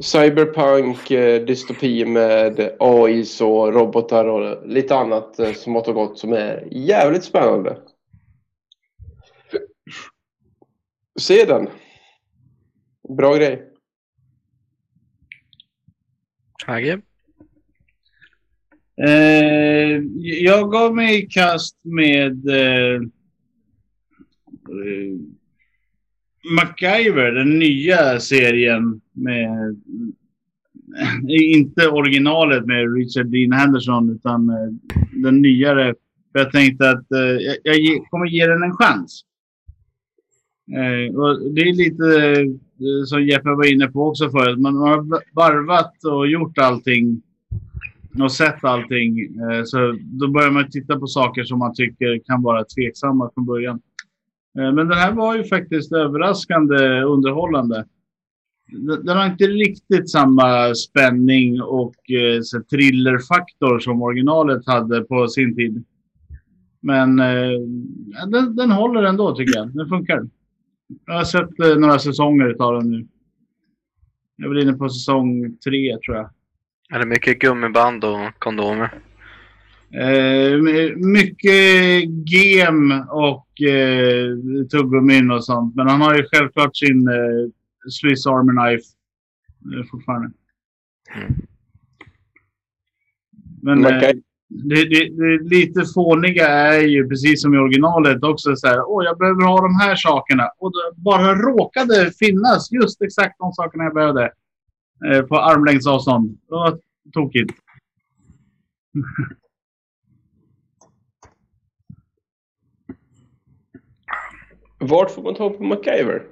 Cyberpunk, 0.00 1.10
eh, 1.10 1.44
dystopi 1.44 2.04
med 2.04 2.76
AIs 2.80 3.40
och 3.40 3.74
robotar 3.74 4.24
och 4.24 4.68
lite 4.68 4.96
annat 4.96 5.56
smått 5.56 5.88
och 5.88 5.94
gott 5.94 6.18
som 6.18 6.32
är 6.32 6.68
jävligt 6.70 7.24
spännande. 7.24 7.78
Se 11.18 11.44
den. 11.44 11.68
Bra 13.16 13.34
grej. 13.34 13.62
Hagge? 16.66 17.00
Eh, 19.06 20.02
jag 20.22 20.70
gav 20.72 20.94
mig 20.94 21.24
i 21.24 21.26
kast 21.26 21.78
med 21.84 22.48
eh, 22.48 23.00
eh, 24.68 25.18
MacGyver, 26.54 27.32
den 27.32 27.58
nya 27.58 28.20
serien 28.20 29.00
med 29.12 29.76
inte 31.28 31.88
originalet 31.88 32.66
med 32.66 32.96
Richard 32.96 33.26
Dean 33.26 33.52
Henderson 33.52 34.10
utan 34.10 34.48
eh, 34.48 34.96
den 35.12 35.42
nyare. 35.42 35.94
För 36.32 36.38
jag 36.38 36.52
tänkte 36.52 36.90
att 36.90 37.12
eh, 37.12 37.56
jag, 37.62 37.76
jag 37.76 38.06
kommer 38.10 38.26
ge 38.26 38.46
den 38.46 38.62
en 38.62 38.76
chans. 38.76 39.22
Eh, 40.72 41.16
och 41.16 41.52
det 41.52 41.60
är 41.60 41.74
lite 41.74 42.06
som 43.06 43.24
Jeppe 43.24 43.48
var 43.48 43.72
inne 43.72 43.88
på 43.88 44.08
också 44.08 44.30
förut. 44.30 44.58
Man 44.58 44.76
har 44.76 44.96
varvat 45.34 46.04
och 46.04 46.28
gjort 46.28 46.58
allting 46.58 47.22
och 48.20 48.32
sett 48.32 48.64
allting. 48.64 49.28
Så 49.64 49.98
då 50.00 50.28
börjar 50.28 50.50
man 50.50 50.70
titta 50.70 50.98
på 50.98 51.06
saker 51.06 51.44
som 51.44 51.58
man 51.58 51.74
tycker 51.74 52.20
kan 52.26 52.42
vara 52.42 52.64
tveksamma 52.64 53.30
från 53.34 53.46
början. 53.46 53.80
Eh, 54.58 54.72
men 54.72 54.88
den 54.88 54.98
här 54.98 55.12
var 55.12 55.36
ju 55.36 55.44
faktiskt 55.44 55.92
överraskande 55.92 57.02
underhållande. 57.02 57.86
Den 59.04 59.16
har 59.16 59.26
inte 59.26 59.44
riktigt 59.46 60.10
samma 60.10 60.74
spänning 60.74 61.62
och 61.62 62.10
eh, 62.10 62.40
så 62.42 62.62
thrillerfaktor 62.62 63.78
som 63.78 64.02
originalet 64.02 64.66
hade 64.66 65.00
på 65.00 65.28
sin 65.28 65.56
tid. 65.56 65.84
Men 66.80 67.18
eh, 67.18 67.60
den, 68.26 68.56
den 68.56 68.70
håller 68.70 69.02
ändå 69.02 69.36
tycker 69.36 69.58
jag. 69.58 69.76
Den 69.76 69.88
funkar. 69.88 70.28
Jag 71.06 71.14
har 71.14 71.24
sett 71.24 71.58
några 71.58 71.98
säsonger 71.98 72.56
av 72.58 72.74
den 72.74 72.90
nu. 72.90 73.06
Jag 74.36 74.44
är 74.44 74.54
väl 74.54 74.62
inne 74.62 74.72
på 74.72 74.88
säsong 74.88 75.56
tre 75.64 75.98
tror 75.98 76.16
jag. 76.16 76.30
Är 76.92 76.98
det 76.98 77.06
mycket 77.06 77.38
gummiband 77.38 78.04
och 78.04 78.38
kondomer? 78.38 78.90
Eh, 79.96 80.58
mycket 80.96 82.04
gem 82.26 83.04
och 83.10 83.62
eh, 83.62 84.36
tuggummin 84.70 85.30
och 85.30 85.44
sånt. 85.44 85.74
Men 85.74 85.88
han 85.88 86.00
har 86.00 86.14
ju 86.14 86.24
självklart 86.32 86.76
sin 86.76 87.08
eh, 87.08 87.50
Swiss 87.90 88.26
Army 88.26 88.52
Knife 88.52 88.84
eh, 89.78 89.86
fortfarande. 89.90 90.30
Mm. 91.14 91.34
Men 93.62 93.80
Man 93.80 93.94
eh, 93.94 94.10
det, 94.48 94.84
det, 94.84 95.08
det 95.08 95.56
lite 95.56 95.84
fåniga 95.94 96.48
är 96.48 96.80
ju 96.80 97.08
precis 97.08 97.42
som 97.42 97.54
i 97.54 97.58
originalet 97.58 98.22
också 98.22 98.56
så 98.56 98.66
här. 98.66 98.90
Åh, 98.90 99.04
jag 99.04 99.18
behöver 99.18 99.44
ha 99.44 99.60
de 99.60 99.74
här 99.74 99.96
sakerna. 99.96 100.48
Och 100.58 100.72
det 100.72 101.00
bara 101.02 101.34
råkade 101.34 102.12
finnas 102.18 102.72
just 102.72 103.02
exakt 103.02 103.38
de 103.38 103.52
sakerna 103.52 103.84
jag 103.84 103.94
behövde. 103.94 104.32
Eh, 105.06 105.22
på 105.22 105.36
armlängds 105.40 105.86
avstånd. 105.86 106.38
Det 106.48 106.54
var 106.54 106.78
tokigt. 107.12 107.54
Vart 114.88 115.10
får 115.10 115.22
man 115.22 115.34
tag 115.34 115.58
på 115.58 115.64
MacGyver? 115.64 116.22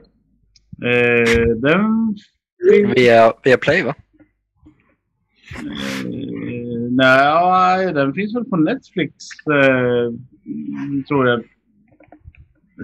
Eh, 0.85 1.49
den 1.57 2.17
Via, 2.95 3.33
via 3.45 3.59
Play 3.59 3.83
va? 3.83 3.95
Eh, 6.05 6.91
nej, 6.91 7.93
den 7.93 8.15
finns 8.15 8.37
väl 8.37 8.45
på 8.45 8.57
Netflix, 8.57 9.15
eh, 9.51 10.13
tror 11.09 11.29
jag. 11.29 11.45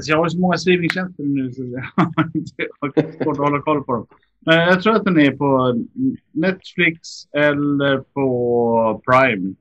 Så 0.00 0.10
jag 0.10 0.16
har 0.16 0.26
ju 0.26 0.30
så 0.30 0.38
många 0.38 0.56
streamingtjänster 0.58 1.24
nu 1.24 1.52
så 1.52 1.62
jag 1.62 1.84
har 1.96 2.30
inte 2.34 3.24
svårt 3.24 3.38
att 3.38 3.44
hålla 3.44 3.62
koll 3.62 3.84
på 3.84 3.92
dem. 3.92 4.06
Men 4.46 4.58
jag 4.58 4.82
tror 4.82 4.96
att 4.96 5.04
den 5.04 5.20
är 5.20 5.30
på 5.30 5.80
Netflix 6.32 6.98
eller 7.32 7.98
på 7.98 9.02
Prime. 9.06 9.54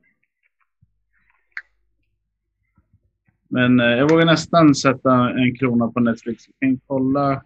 Men 3.52 3.80
eh, 3.80 3.86
jag 3.86 4.10
vågar 4.10 4.26
nästan 4.26 4.74
sätta 4.74 5.30
en 5.30 5.56
krona 5.58 5.88
på 5.88 6.00
Netflix. 6.00 6.44
Jag 6.48 6.68
kan 6.68 6.80
kolla. 6.86 7.32
Eh. 7.32 7.40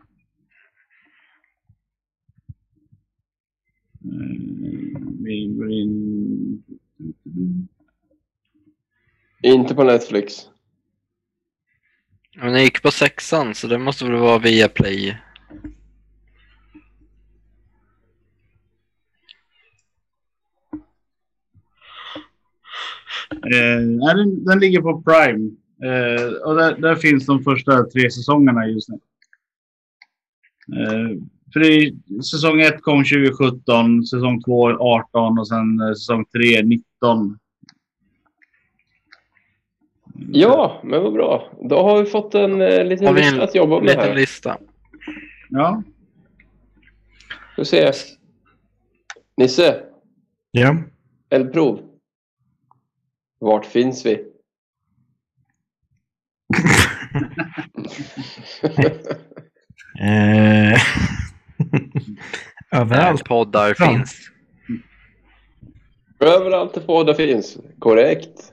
Inte 9.42 9.74
på 9.74 9.84
Netflix. 9.84 10.34
Men 12.36 12.52
den 12.52 12.62
gick 12.62 12.82
på 12.82 12.90
sexan 12.90 13.54
så 13.54 13.66
det 13.66 13.78
måste 13.78 14.04
väl 14.04 14.14
vara 14.14 14.38
via 14.38 14.68
Play. 14.68 15.08
Eh, 23.30 23.80
nej, 23.80 24.14
den, 24.14 24.44
den 24.44 24.58
ligger 24.58 24.80
på 24.80 25.02
Prime. 25.02 25.50
Eh, 25.82 26.32
och 26.32 26.54
där, 26.56 26.76
där 26.76 26.94
finns 26.96 27.26
de 27.26 27.42
första 27.42 27.84
tre 27.84 28.10
säsongerna 28.10 28.66
just 28.66 28.88
nu. 28.88 28.98
Eh, 30.76 31.18
för 31.52 31.60
det, 31.60 31.92
säsong 32.24 32.60
1 32.60 32.82
kom 32.82 33.04
2017, 33.04 34.06
säsong 34.06 34.42
2 34.42 34.68
18 34.70 35.38
och 35.38 35.48
sen 35.48 35.80
eh, 35.80 35.88
säsong 35.92 36.24
3 36.24 36.62
19. 36.62 37.38
Ja, 40.28 40.80
men 40.84 41.02
vad 41.02 41.12
bra. 41.12 41.50
Då 41.68 41.82
har 41.82 42.02
vi 42.02 42.10
fått 42.10 42.34
en 42.34 42.60
eh, 42.60 42.84
liten 42.84 43.14
lista 43.14 43.42
att 43.42 43.54
jobba 43.54 43.74
med 43.80 43.86
Liten 43.86 44.00
här. 44.00 44.14
lista. 44.14 44.58
Ja. 45.50 45.82
Får 47.56 47.64
se. 47.64 47.92
Nisse, 49.36 49.82
Ja. 50.50 50.76
eldprov. 51.30 51.80
Vart 53.38 53.66
finns 53.66 54.06
vi? 54.06 54.12
Eh, 54.12 54.20
Där 57.72 57.73
överallt. 62.70 63.24
poddar 63.24 63.74
Ja. 63.78 63.86
finns. 63.88 64.30
Överallt 66.20 66.74
där 66.74 66.80
poddar 66.80 67.14
finns. 67.14 67.56
Korrekt. 67.78 68.52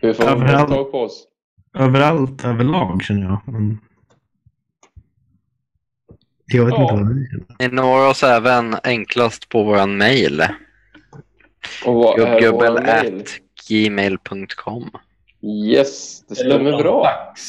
Hur 0.00 0.12
får 0.12 0.24
Överallt. 0.24 0.68
tag 0.68 0.92
på 0.92 1.00
oss? 1.00 1.24
Överallt 1.78 2.44
överlag 2.44 3.02
känner 3.02 3.22
jag. 3.26 3.40
Men... 3.46 3.78
Jag 6.46 6.64
vet 6.64 6.74
Ja. 6.74 6.82
inte 6.82 6.94
vad 6.94 7.16
ni 7.16 7.28
känner. 7.30 7.46
Ni 7.58 7.68
når 7.68 8.08
oss 8.08 8.22
även 8.22 8.76
enklast 8.84 9.48
på 9.48 9.62
våran 9.62 9.96
mail. 9.96 10.42
Och 11.86 11.94
vad 11.94 12.20
är 12.20 12.26
vår 12.26 12.40
Gubbgubbel 12.40 12.72
mail? 12.82 13.20
at 13.20 13.28
gmail.com. 13.68 14.90
Yes, 15.42 16.20
det 16.28 16.34
stämmer 16.34 16.78
bra. 16.82 17.04
Fax. 17.04 17.42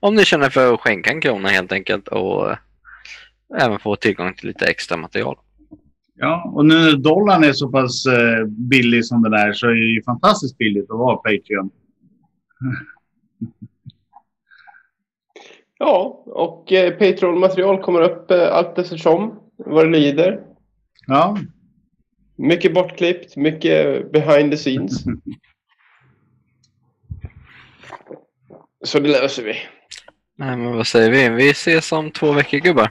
Om 0.00 0.14
ni 0.14 0.24
känner 0.24 0.50
för 0.50 0.74
att 0.74 0.80
skänka 0.80 1.10
en 1.10 1.20
krona 1.20 1.48
helt 1.48 1.72
enkelt 1.72 2.08
och 2.08 2.50
eh, 2.50 2.56
även 3.58 3.78
få 3.78 3.96
tillgång 3.96 4.34
till 4.34 4.48
lite 4.48 4.66
extra 4.66 4.96
material. 4.96 5.36
Ja, 6.18 6.50
och 6.54 6.66
nu 6.66 6.74
när 6.74 6.96
dollarn 6.96 7.44
är 7.44 7.52
så 7.52 7.68
pass 7.68 8.06
eh, 8.06 8.44
billig 8.46 9.04
som 9.06 9.22
den 9.22 9.32
är 9.32 9.52
så 9.52 9.66
är 9.66 9.70
det 9.74 9.78
ju 9.94 10.02
fantastiskt 10.02 10.58
billigt 10.58 10.90
att 10.90 10.98
vara 10.98 11.16
Patreon. 11.16 11.70
Ja, 15.78 16.22
och 16.26 16.72
eh, 16.72 16.92
Patreon-material 16.98 17.82
kommer 17.82 18.00
upp 18.00 18.30
eh, 18.30 18.54
allt 18.54 18.78
eftersom 18.78 19.40
vad 19.56 19.84
det 19.86 19.90
lider. 19.98 20.40
Ja, 21.06 21.38
Mycket 22.38 22.74
bortklippt, 22.74 23.36
mycket 23.36 24.12
behind 24.12 24.50
the 24.50 24.56
scenes. 24.56 25.04
Så 28.84 28.98
det 29.00 29.08
löser 29.08 29.42
vi. 29.44 29.54
Nej, 30.38 30.56
men 30.56 30.76
vad 30.76 30.86
säger 30.86 31.10
vi? 31.10 31.28
Vi 31.44 31.50
ses 31.50 31.92
om 31.92 32.10
två 32.10 32.32
veckor 32.32 32.58
gubbar. 32.58 32.90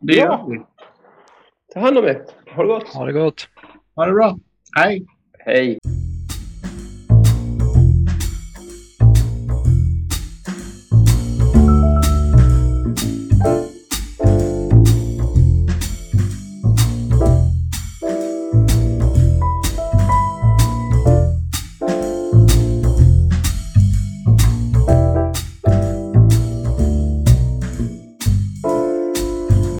det 0.00 0.14
Ja. 0.14 0.24
gör 0.24 0.50
vi. 0.50 0.60
Ta 1.74 1.80
hand 1.80 1.98
om 1.98 2.04
er. 2.04 2.22
Ha 2.54 2.62
det 2.62 2.68
gott. 2.68 2.88
Ha 2.94 3.04
det 3.06 3.12
gott. 3.12 3.48
Ha 3.96 4.06
det 4.06 4.12
bra. 4.12 4.38
Hej! 4.76 5.06
Hej. 5.38 5.78